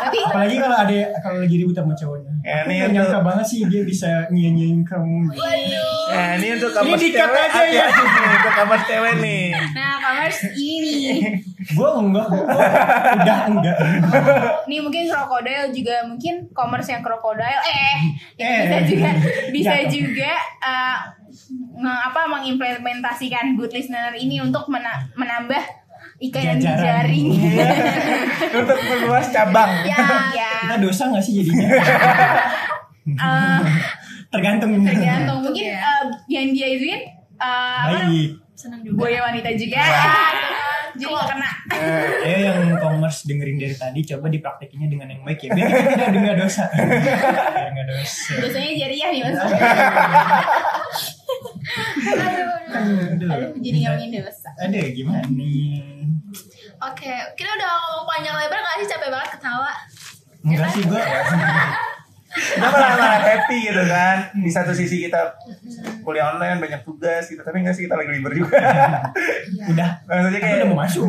tapi 0.03 0.20
Apalagi 0.28 0.55
kalau 0.59 0.78
ada 0.84 0.99
kalau 1.24 1.38
lagi 1.39 1.55
ribut 1.55 1.76
sama 1.76 1.95
cowoknya. 1.95 2.34
Ya, 2.43 2.57
ini 2.68 2.76
nyangka 2.91 3.24
banget 3.24 3.45
sih 3.47 3.64
dia 3.72 3.82
bisa 3.88 4.28
nyanyiin 4.28 4.84
kamu. 4.84 5.32
Waduh. 5.32 6.03
Nah 6.12 6.30
ini 6.36 6.47
untuk 6.59 6.72
kamar 6.76 6.99
cewek 6.99 7.43
aja 7.47 7.64
ya. 7.72 7.88
untuk 8.43 8.53
kamar 8.59 8.80
cewek 8.84 9.14
nih. 9.24 9.55
nah 9.72 9.91
commerce 10.03 10.43
ini 10.59 10.97
Gue 11.64 11.89
enggak, 11.91 12.26
gua 12.28 12.41
udah 13.14 13.39
enggak. 13.45 13.78
nih 14.66 14.80
mungkin 14.80 15.05
krokodil 15.05 15.70
juga 15.70 16.01
mungkin 16.03 16.34
commerce 16.51 16.89
yang 16.89 16.99
krokodil 16.99 17.45
eh 17.45 17.97
Eh. 18.36 18.66
bisa 18.66 18.78
juga 18.84 19.09
bisa 19.51 19.74
Jatuh. 19.78 19.89
juga 19.91 20.32
eh, 20.59 20.97
nge- 21.76 22.01
apa 22.03 22.22
mengimplementasikan 22.28 23.53
good 23.53 23.70
listener 23.70 24.09
ini 24.12 24.39
untuk 24.39 24.66
mena- 24.68 25.05
menambah 25.14 25.62
ikan 26.24 26.43
yang 26.47 26.59
dijaring 26.59 27.30
Untuk 28.57 28.78
meluas 28.80 29.30
cabang. 29.30 29.72
ya 29.84 29.97
ya 30.32 30.51
Kita 30.64 30.78
dosa 30.80 31.03
gak 31.09 31.22
sih 31.22 31.39
jadinya? 31.39 31.70
eh, 33.07 33.59
Tergantung. 34.30 34.72
tergantung 34.80 35.39
mungkin 35.43 35.66
Iya. 35.68 35.78
eh, 35.78 36.03
yang 36.28 36.47
dia 36.49 36.68
izin 36.72 37.01
eh, 37.36 37.78
apa 37.80 37.89
namanya, 37.91 38.07
Baik. 38.07 38.32
Senang 38.53 38.82
juga. 38.82 38.97
buaya 38.99 39.20
wanita 39.24 39.49
juga 39.51 39.82
jadi 40.98 41.12
nggak 41.12 41.28
kena 41.32 41.50
Ayo 42.22 42.38
yang 42.48 42.60
commerce 42.80 43.20
dengerin 43.26 43.58
dari 43.58 43.76
tadi 43.76 44.00
coba 44.06 44.28
dipraktekinnya 44.28 44.88
dengan 44.92 45.08
yang 45.12 45.22
baik 45.24 45.39
ya. 45.46 45.50
Biar 45.56 45.70
kita 45.72 45.89
tidak 45.96 46.10
dengar 46.14 46.36
dosa. 46.38 46.64
Biar 46.72 47.70
nggak 47.72 47.88
dosa. 47.89 48.32
biasanya 48.42 48.72
jariah 48.76 49.10
nih 49.12 49.22
mas 49.24 49.38
Aduh. 52.12 52.52
Aduh, 52.72 53.30
Aduh, 53.32 53.52
jadi 53.60 53.78
ngomongin 53.88 54.12
dosa 54.24 54.50
Ada 54.60 54.80
gimana 54.92 55.28
nih? 55.28 55.84
Oke, 56.82 57.14
kita 57.38 57.50
udah 57.52 57.70
ngomong 57.78 58.06
panjang 58.10 58.36
lebar 58.39 58.60
gak 58.60 58.76
sih 58.82 58.88
capek 58.89 59.10
banget 59.14 59.30
ketawa? 59.38 59.72
Enggak 60.42 60.68
sih 60.74 60.82
gue. 60.82 60.98
Kita 62.32 62.68
malah, 62.68 62.92
malah 62.96 63.20
happy 63.22 63.58
gitu 63.68 63.84
kan. 63.86 64.18
Di 64.34 64.52
satu 64.52 64.72
sisi 64.72 65.04
kita 65.04 65.36
kuliah 66.02 66.32
online 66.32 66.64
banyak 66.64 66.82
tugas 66.82 67.28
gitu, 67.28 67.44
tapi 67.44 67.60
nggak 67.62 67.76
sih 67.76 67.86
kita 67.86 68.00
lagi 68.00 68.12
libur 68.16 68.32
juga. 68.32 68.58
Udah. 69.72 69.90
Maksudnya 70.08 70.40
kayak 70.40 70.56
udah 70.64 70.68
mau 70.72 70.80
masuk. 70.84 71.08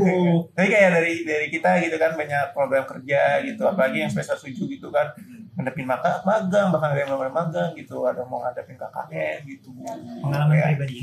Tapi 0.52 0.66
kayak 0.66 0.90
dari 0.98 1.12
dari 1.22 1.46
kita 1.46 1.78
gitu 1.80 1.96
kan 1.96 2.18
banyak 2.18 2.50
program 2.50 2.84
kerja 2.84 3.38
gitu, 3.46 3.62
apalagi 3.64 4.02
yang 4.02 4.10
semester 4.10 4.34
7 4.36 4.54
gitu 4.66 4.90
kan 4.90 5.14
ngadepin 5.52 5.84
maka 5.84 6.24
magang 6.24 6.72
bahkan 6.72 6.96
ada 6.96 7.04
yang 7.04 7.12
belum 7.12 7.28
magang 7.28 7.76
gitu 7.76 8.08
ada 8.08 8.24
mau 8.24 8.40
ngadepin 8.40 8.72
KKN 8.72 9.44
gitu 9.44 9.68
Pengalaman 10.24 10.56
Kayak, 10.56 10.68
pribadi. 10.80 10.96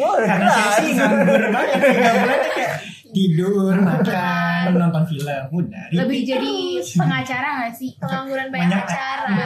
oh, 0.00 0.16
Karena 0.16 0.48
saya 0.48 0.70
sih 0.80 0.92
nganggur 0.96 1.42
banget. 1.52 1.78
Tiga 1.84 2.10
bulan 2.16 2.40
kayak 2.48 2.74
tidur, 3.12 3.74
makan, 3.76 4.39
nonton 4.68 5.04
film. 5.08 5.42
Udah. 5.50 5.84
lebih 5.92 6.20
jadi 6.28 6.52
pengacara 6.96 7.48
gak 7.64 7.74
sih 7.74 7.96
Pengangguran 7.96 8.48
banyak 8.52 8.68
Banyak 8.68 8.84
acara. 8.84 9.40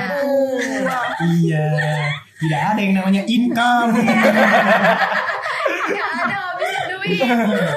Iya. 1.23 1.69
Tidak 2.35 2.61
ada 2.75 2.81
yang 2.83 2.95
namanya 2.99 3.23
income. 3.25 3.91
Gak 5.85 6.11
ada 6.27 6.37
ngabisin 6.41 6.85
duit. 6.91 7.19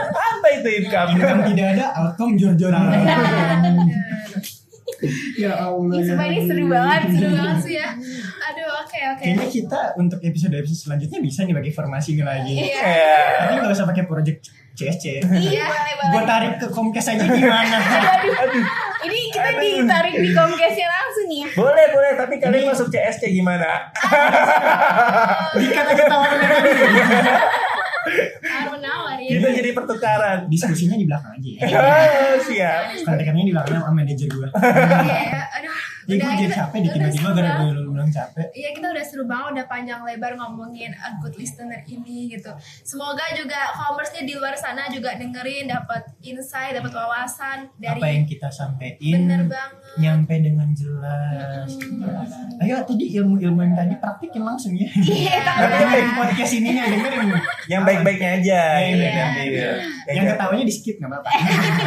apa 0.08 0.48
itu 0.58 0.70
income 0.84 1.10
income 1.16 1.42
tidak 1.54 1.68
ada, 1.78 1.86
outcome 1.96 2.34
jor-joran. 2.40 2.84
Ya 5.36 5.52
Allah. 5.58 5.98
Ya 6.02 6.16
ini 6.28 6.40
seru 6.46 6.66
banget, 6.68 7.02
Seru 7.14 7.30
banget 7.34 7.58
sih 7.64 7.74
ya. 7.78 7.90
Aduh, 8.48 8.68
oke 8.82 9.00
oke. 9.16 9.22
Kayaknya 9.22 9.48
kita 9.48 9.80
untuk 9.96 10.20
episode-episode 10.22 10.80
selanjutnya 10.80 11.20
bisa 11.20 11.44
nih 11.44 11.56
bagi 11.56 11.72
formasi 11.72 12.16
ini 12.16 12.24
lagi. 12.24 12.54
Iya. 12.54 12.80
Kayak 12.80 13.26
Tapi 13.38 13.52
nggak 13.60 13.74
usah 13.74 13.88
pakai 13.88 14.04
project 14.06 14.40
CSC. 14.78 15.06
Iya. 15.26 15.66
Gue 16.08 16.22
tarik 16.24 16.54
ke 16.58 16.68
Comcast 16.70 17.10
aja 17.10 17.26
gimana? 17.26 17.78
Aduh, 18.46 18.66
ini 19.04 19.20
kita 19.34 19.50
ditarik 19.58 20.16
di 20.16 20.30
Comcast-nya 20.32 20.88
langsung 20.88 21.26
nih 21.28 21.40
ya. 21.44 21.50
boleh 21.58 21.86
boleh 21.90 22.12
tapi 22.14 22.36
kalian 22.38 22.70
masuk 22.70 22.88
CSC 22.88 23.34
gimana 23.34 23.90
Dikat 25.58 25.86
aja 25.90 26.04
tawaran 26.06 26.38
yang 26.46 26.54
tadi. 26.54 26.72
Harus 28.46 28.70
menawar 28.72 29.17
ya. 29.17 29.17
Kita 29.30 29.48
jadi 29.54 29.70
pertukaran 29.72 30.38
Diskusinya 30.48 30.96
di 30.96 31.06
belakang 31.06 31.32
aja 31.34 31.50
ya. 31.50 31.60
oh, 31.78 32.36
siap 32.42 32.82
Kontekannya 33.04 33.44
di 33.44 33.54
belakang 33.54 33.78
sama 33.78 33.92
manajer 33.94 34.28
gue. 34.28 34.48
Iya, 35.08 35.44
aduh. 35.54 35.76
Jadi 36.08 36.16
gue 36.16 36.24
Udah, 36.24 36.34
jadi 36.34 36.48
kita- 36.48 36.58
capek 36.58 36.78
di 36.78 36.88
udah 36.88 36.96
tiba-tiba 36.96 37.30
gara-gara 37.36 37.72
lu 37.76 37.92
bilang 37.92 38.08
capek. 38.08 38.48
Iya 38.56 38.70
kita 38.72 38.88
udah 38.88 39.04
seru 39.04 39.24
banget 39.24 39.50
udah 39.54 39.66
panjang 39.68 40.00
lebar 40.02 40.32
ngomongin 40.36 40.92
a 40.96 41.10
good 41.20 41.36
listener 41.36 41.84
ini 41.84 42.32
gitu. 42.32 42.48
Semoga 42.82 43.28
juga 43.36 43.60
commerce-nya 43.76 44.24
di 44.24 44.34
luar 44.34 44.56
sana 44.56 44.88
juga 44.88 45.14
dengerin 45.14 45.68
dapat 45.68 46.08
insight, 46.22 46.80
dapat 46.80 46.92
wawasan 46.92 47.68
dari 47.76 48.00
Apa 48.00 48.08
yang 48.08 48.24
kita 48.24 48.48
sampein 48.48 48.96
bener 49.00 49.52
banget. 49.52 49.84
Nyampe 49.98 50.34
dengan 50.38 50.70
jelas. 50.72 51.70
Ayo 52.58 52.82
tadi 52.84 53.14
ilmu-ilmu 53.14 53.60
yang 53.60 53.74
tadi 53.74 53.96
praktikin 53.98 54.42
langsung 54.42 54.74
ya. 54.74 54.86
Iya, 54.98 55.42
Dengerin 55.42 56.10
podcast 56.14 56.54
ini 56.54 56.70
nya 56.72 56.86
dengerin. 56.86 57.30
yang 57.66 57.82
baik-baiknya 57.82 58.30
aja 58.38 58.62
Iya. 58.80 59.10
nanti 59.12 59.42
gitu. 59.48 59.74
Yang 60.08 60.26
ketawanya 60.32 60.64
di 60.64 60.74
skip 60.74 60.96
nggak 60.98 61.10
apa-apa. 61.12 61.30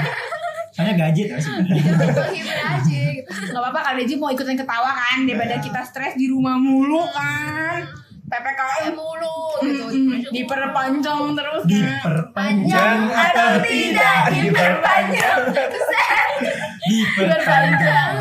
Soalnya 0.75 0.95
gadget 0.97 1.27
ya 1.29 1.39
sih. 1.39 1.51
Aja 1.51 2.87
gitu. 3.11 3.27
Gak 3.27 3.59
apa-apa 3.59 3.81
kali 3.85 4.07
aja 4.07 4.15
mau 4.17 4.31
ikutan 4.31 4.55
ketawa 4.55 4.91
kan 4.91 5.19
daripada 5.23 5.59
kita 5.59 5.83
stres 5.83 6.15
di 6.15 6.31
rumah 6.31 6.55
mulu 6.55 7.03
kan. 7.11 7.91
PPKM 8.31 8.95
mulu 8.95 9.59
gitu. 9.61 9.85
Diperpanjang 10.31 11.35
terus 11.35 11.63
kan. 11.63 11.67
Diperpanjang 11.67 12.99
atau 13.11 13.51
tidak 13.61 14.19
diperpanjang 14.31 15.41
diperpanjang 16.91 18.13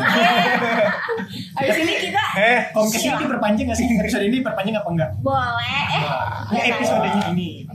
habis 1.52 1.76
ini 1.76 1.94
kita 2.00 2.22
eh 2.36 2.60
Comcast 2.70 3.02
ini 3.02 3.16
diperpanjang 3.18 3.64
nggak 3.66 3.76
sih? 3.76 3.86
Episode 3.90 4.24
ini 4.24 4.36
diperpanjang 4.38 4.74
apa 4.76 4.88
enggak? 4.88 5.10
boleh 5.20 5.82
eh 5.90 6.04
Ya 6.50 6.62
episodenya 6.70 7.22
ini 7.30 7.66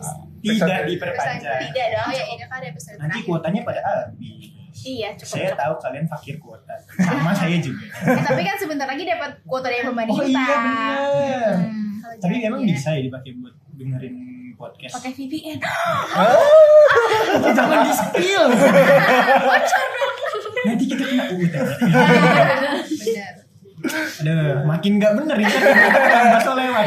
tidak 0.42 0.86
diperpanjang. 0.86 1.60
tidak 1.66 1.88
dong 1.92 2.06
Oh 2.06 2.14
ya 2.14 2.24
ini 2.26 2.40
kan 2.42 2.62
episode 2.62 2.96
Nanti 2.96 3.12
terakhir. 3.18 3.28
kuotanya 3.28 3.62
pada 3.62 3.82
habis. 3.82 4.46
iya 4.78 5.08
cukup 5.14 5.28
Saya 5.30 5.48
cukup 5.48 5.58
tahu 5.58 5.74
kalian 5.82 6.06
fakir 6.06 6.36
kuota. 6.38 6.76
Sama 6.96 7.32
saya 7.32 7.58
juga. 7.58 7.84
Eh, 8.06 8.22
tapi 8.22 8.42
kan 8.42 8.56
sebentar 8.56 8.86
lagi 8.86 9.04
dapat 9.04 9.32
kuota 9.44 9.68
dari 9.68 9.82
pemerintah 9.82 10.16
Oh 10.16 10.24
iya 10.24 10.46
benar. 10.54 11.56
Hmm, 11.58 12.20
Tapi 12.20 12.36
emang 12.42 12.62
ya. 12.62 12.68
bisa 12.70 12.90
ya 12.92 13.02
dipakai 13.02 13.32
buat 13.36 13.56
dengerin 13.74 14.16
podcast. 14.54 14.94
pakai 14.94 15.12
VPN 15.12 15.58
Jangan 17.58 17.78
di 17.82 17.94
spill. 17.94 18.46
Nanti 20.66 20.84
kita 20.90 21.04
kena 21.06 21.24
Benar. 21.30 21.66
Aduh, 23.86 24.66
makin 24.66 24.98
nggak 24.98 25.14
bener 25.14 25.38
ya. 25.38 25.50
Bakso 26.34 26.52
lewat. 26.58 26.86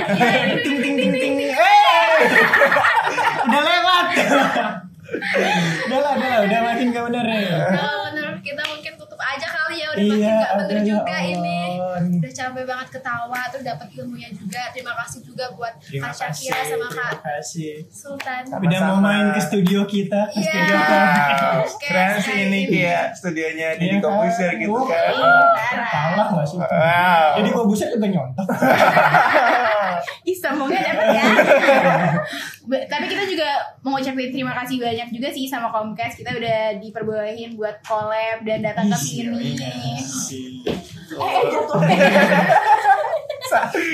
ting 0.67 0.79
ting 0.83 0.95
ting 0.99 1.13
ting. 1.15 1.35
Eh, 1.47 2.15
udah 3.47 3.63
lewat. 3.63 4.07
udah 5.89 5.99
lah, 6.03 6.13
udah 6.19 6.29
lah, 6.29 6.41
udah 6.43 6.61
makin 6.67 6.87
nggak 6.91 7.05
bener 7.07 7.27
ya. 7.27 7.59
Kalau 7.71 7.99
menurut 8.11 8.39
kita 8.43 8.63
tutup 9.19 9.35
aja 9.35 9.47
kali 9.51 9.75
ya 9.75 9.89
udah 9.91 10.05
makin 10.05 10.19
Iya, 10.19 10.31
nggak 10.33 10.53
bener 10.55 10.71
aduh, 10.71 10.79
ya 10.79 10.87
juga 10.95 11.17
ini. 11.21 11.59
Allah. 11.75 11.99
Udah 12.19 12.33
capek 12.33 12.65
banget 12.65 12.89
ketawa 12.89 13.41
terus 13.51 13.65
dapat 13.67 13.87
ilmunya 13.93 14.31
juga. 14.31 14.63
Terima 14.71 14.93
kasih 14.95 15.19
juga 15.27 15.45
buat 15.53 15.75
Terima 15.81 16.07
Kak 16.07 16.15
Syakira 16.15 16.55
kasih, 16.55 16.71
sama 16.71 16.87
terima 16.87 17.03
Kak 17.03 17.19
kasih. 17.27 17.73
Sultan. 17.91 18.43
Udah 18.55 18.81
mau 18.85 18.99
main 19.03 19.27
ke 19.35 19.41
studio 19.43 19.81
kita, 19.85 20.21
ke 20.31 20.39
Iya. 20.39 20.47
studio 20.47 20.77
kita. 20.79 21.03
Keren 21.83 22.13
sih 22.23 22.37
ini 22.47 22.61
kayak 22.69 23.05
studionya 23.13 23.69
di 23.75 23.85
Iya 23.85 23.95
kan? 23.97 24.03
komputer 24.07 24.51
gitu 24.57 24.71
Oh, 24.71 24.87
kan. 24.87 25.13
Kalah 25.91 26.29
gak 26.33 26.47
sih? 26.47 26.57
Wow. 26.57 27.29
Jadi 27.35 27.49
buset 27.51 27.89
juga 27.91 28.07
nyontok. 28.07 28.47
Ih, 30.31 30.37
sombongnya 30.37 30.81
dapet 30.85 31.07
ya. 31.11 31.23
Ba- 32.69 32.85
Tapi 32.85 33.09
kita 33.09 33.25
juga 33.25 33.49
mau 33.81 33.97
ngucapin 33.97 34.29
terima 34.29 34.53
kasih 34.55 34.77
banyak 34.77 35.09
juga 35.09 35.29
sih 35.29 35.49
sama 35.49 35.69
Comcast. 35.69 36.21
Kita 36.21 36.31
udah 36.31 36.77
diperbolehin 36.77 37.57
buat 37.57 37.81
collab 37.81 38.45
dan 38.45 38.61
datang 38.61 38.87
ke 38.87 38.99
sini. 38.99 39.57
Eh, 39.57 39.97
eh, 39.97 41.45
jatuh. 41.49 41.81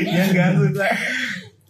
Yang 0.05 0.29
ganggu 0.35 0.67
lah. 0.75 0.95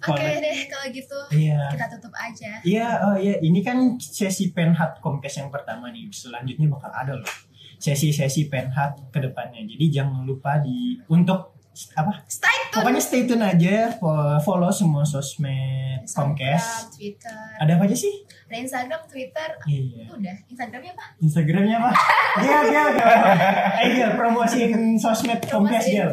Oke 0.05 0.21
Boleh. 0.21 0.37
deh 0.37 0.59
kalau 0.69 0.87
gitu 0.93 1.19
Iya. 1.33 1.61
kita 1.73 1.87
tutup 1.97 2.13
aja. 2.13 2.61
Iya, 2.61 2.89
oh 3.03 3.17
iya, 3.17 3.41
ini 3.41 3.61
kan 3.61 3.97
sesi 3.97 4.53
penhat 4.53 5.01
Comcast 5.01 5.41
yang 5.41 5.49
pertama 5.49 5.89
nih. 5.89 6.09
Selanjutnya 6.09 6.69
bakal 6.69 6.93
ada 6.93 7.17
loh. 7.17 7.33
Sesi-sesi 7.77 8.49
penhat 8.49 9.01
ke 9.09 9.17
depannya. 9.19 9.65
Jadi 9.65 9.89
jangan 9.91 10.25
lupa 10.25 10.61
di 10.61 11.01
untuk 11.09 11.54
apa? 11.93 12.23
Stay 12.25 12.49
tune. 12.65 12.77
Pokoknya 12.77 13.01
stay 13.01 13.23
tune 13.25 13.43
aja, 13.43 13.75
fo- 13.93 14.39
follow 14.41 14.71
semua 14.71 15.03
sosmed 15.03 16.01
Instagram, 16.01 16.33
Comcast. 16.33 16.95
Twitter. 16.95 17.39
Ada 17.57 17.73
apa 17.75 17.83
aja 17.85 17.97
sih? 17.97 18.15
Ada 18.45 18.57
Instagram, 18.61 19.01
Twitter. 19.05 19.49
Iya. 19.65 20.05
Udah. 20.09 20.37
Instagramnya 20.47 20.93
apa? 20.93 21.05
Instagramnya 21.19 21.77
apa? 21.77 21.91
Gel, 22.37 22.63
gel, 22.69 22.89
gel. 22.93 23.11
Eh, 23.75 23.89
gel, 23.93 24.11
promosiin 24.15 24.73
sosmed 24.97 25.43
Comcast, 25.45 25.89
gel. 25.89 26.11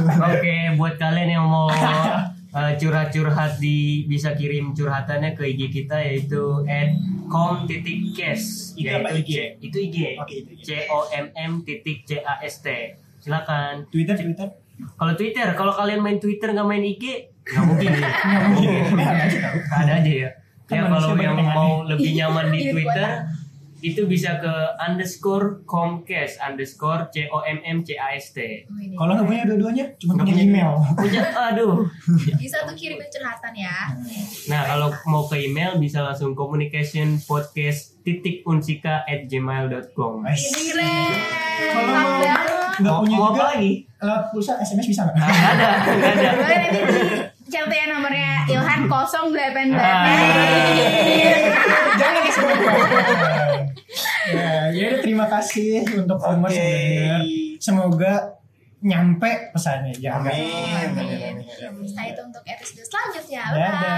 Oke, 0.00 0.54
buat 0.74 0.94
kalian 0.96 1.30
yang 1.32 1.46
mau 1.46 1.68
uh, 1.68 2.22
curhat-curhat 2.80 3.56
di 3.56 3.78
bisa 4.04 4.32
kirim 4.32 4.72
curhatannya 4.72 5.32
ke 5.32 5.44
IG 5.46 5.60
kita 5.72 6.00
yaitu 6.00 6.64
@com.cash 7.28 8.74
Itu 8.74 8.88
apa 8.88 9.08
IG? 9.14 9.28
C- 9.28 9.52
itu 9.60 9.76
IG. 9.78 9.96
Oke, 10.16 10.34
itu 10.36 10.50
IG. 10.54 10.62
C 10.64 10.70
O 10.88 11.06
M 11.10 11.26
M 11.32 11.52
titik 11.62 12.02
C 12.02 12.18
A 12.18 12.40
S 12.40 12.58
T. 12.58 12.68
Silakan. 13.18 13.86
Twitter, 13.88 14.16
Twitter. 14.16 14.48
Kalau 14.98 15.12
Twitter, 15.14 15.48
kalau 15.54 15.72
kalian 15.74 16.00
main 16.02 16.18
Twitter 16.18 16.50
nggak 16.54 16.68
main 16.68 16.84
IG, 16.84 17.34
nggak 17.46 17.64
mungkin 17.64 17.90
ya. 17.94 18.08
Nggak 18.28 18.42
mungkin. 18.50 18.82
Ada 19.72 19.92
aja 20.02 20.12
ya. 20.12 20.30
Kan 20.68 20.76
Ya 20.76 20.82
kalau 20.84 21.16
yang 21.16 21.36
mau 21.40 21.80
lebih 21.80 22.10
nyaman 22.12 22.52
di 22.52 22.58
Ini 22.60 22.70
Twitter 22.76 23.10
itu 23.78 24.10
bisa 24.10 24.42
ke 24.42 24.54
underscore 24.82 25.62
comcast 25.62 26.42
underscore 26.42 27.06
c 27.14 27.30
o 27.30 27.46
m 27.46 27.62
m 27.62 27.78
c 27.86 27.94
a 27.94 28.18
s 28.18 28.34
t. 28.34 28.66
Oh. 28.66 29.06
Kalau 29.06 29.14
nggak 29.14 29.26
punya 29.26 29.42
dua-duanya, 29.46 29.86
cuma 30.02 30.18
Nggak 30.18 30.26
punya 30.26 30.42
email. 30.42 30.70
Punya, 30.98 31.22
aduh. 31.54 31.86
Bisa 32.42 32.66
tuh 32.66 32.74
kirimin 32.74 33.06
curhatan 33.06 33.54
ya. 33.54 33.94
Nah 34.50 34.62
kalau 34.66 34.90
mau 35.06 35.30
ke 35.30 35.38
email 35.38 35.78
bisa 35.78 36.02
langsung 36.02 36.34
communication 36.34 37.22
podcast 37.22 38.02
titik 38.02 38.42
unsika 38.42 39.06
at 39.06 39.30
gmail.com. 39.30 40.26
Ini 40.26 40.62
keren. 40.74 42.57
Nggak 42.78 42.94
punya 43.02 43.16
mau 43.18 43.30
juga, 43.30 43.42
apa 43.42 43.44
lagi? 43.54 43.72
lewat 43.98 44.22
pulsa 44.30 44.52
SMS 44.62 44.86
bisa 44.86 45.02
nggak? 45.06 45.16
Nggak 45.18 45.50
ada, 45.52 45.68
nggak 45.98 46.46
ada. 46.46 46.68
Ya 47.48 47.84
nomornya 47.90 48.32
Ilhan 48.46 48.80
088. 48.86 49.74
Ah. 49.74 50.04
Jangan 51.98 52.20
disebutkan. 52.22 52.74
ya, 54.30 54.52
ya 54.70 54.84
udah, 54.92 55.00
terima 55.02 55.26
kasih 55.26 55.82
untuk 55.96 56.18
yang 56.22 56.38
dengar. 56.44 57.20
Semoga 57.58 58.14
nyampe 58.78 59.50
pesannya. 59.50 59.94
Jangan. 59.98 60.30
Amin. 60.30 60.94
Amin. 60.94 61.86
Stay 61.88 62.14
tune 62.14 62.30
untuk 62.30 62.44
episode 62.46 62.86
selanjutnya. 62.86 63.42
Bye. 63.50 63.88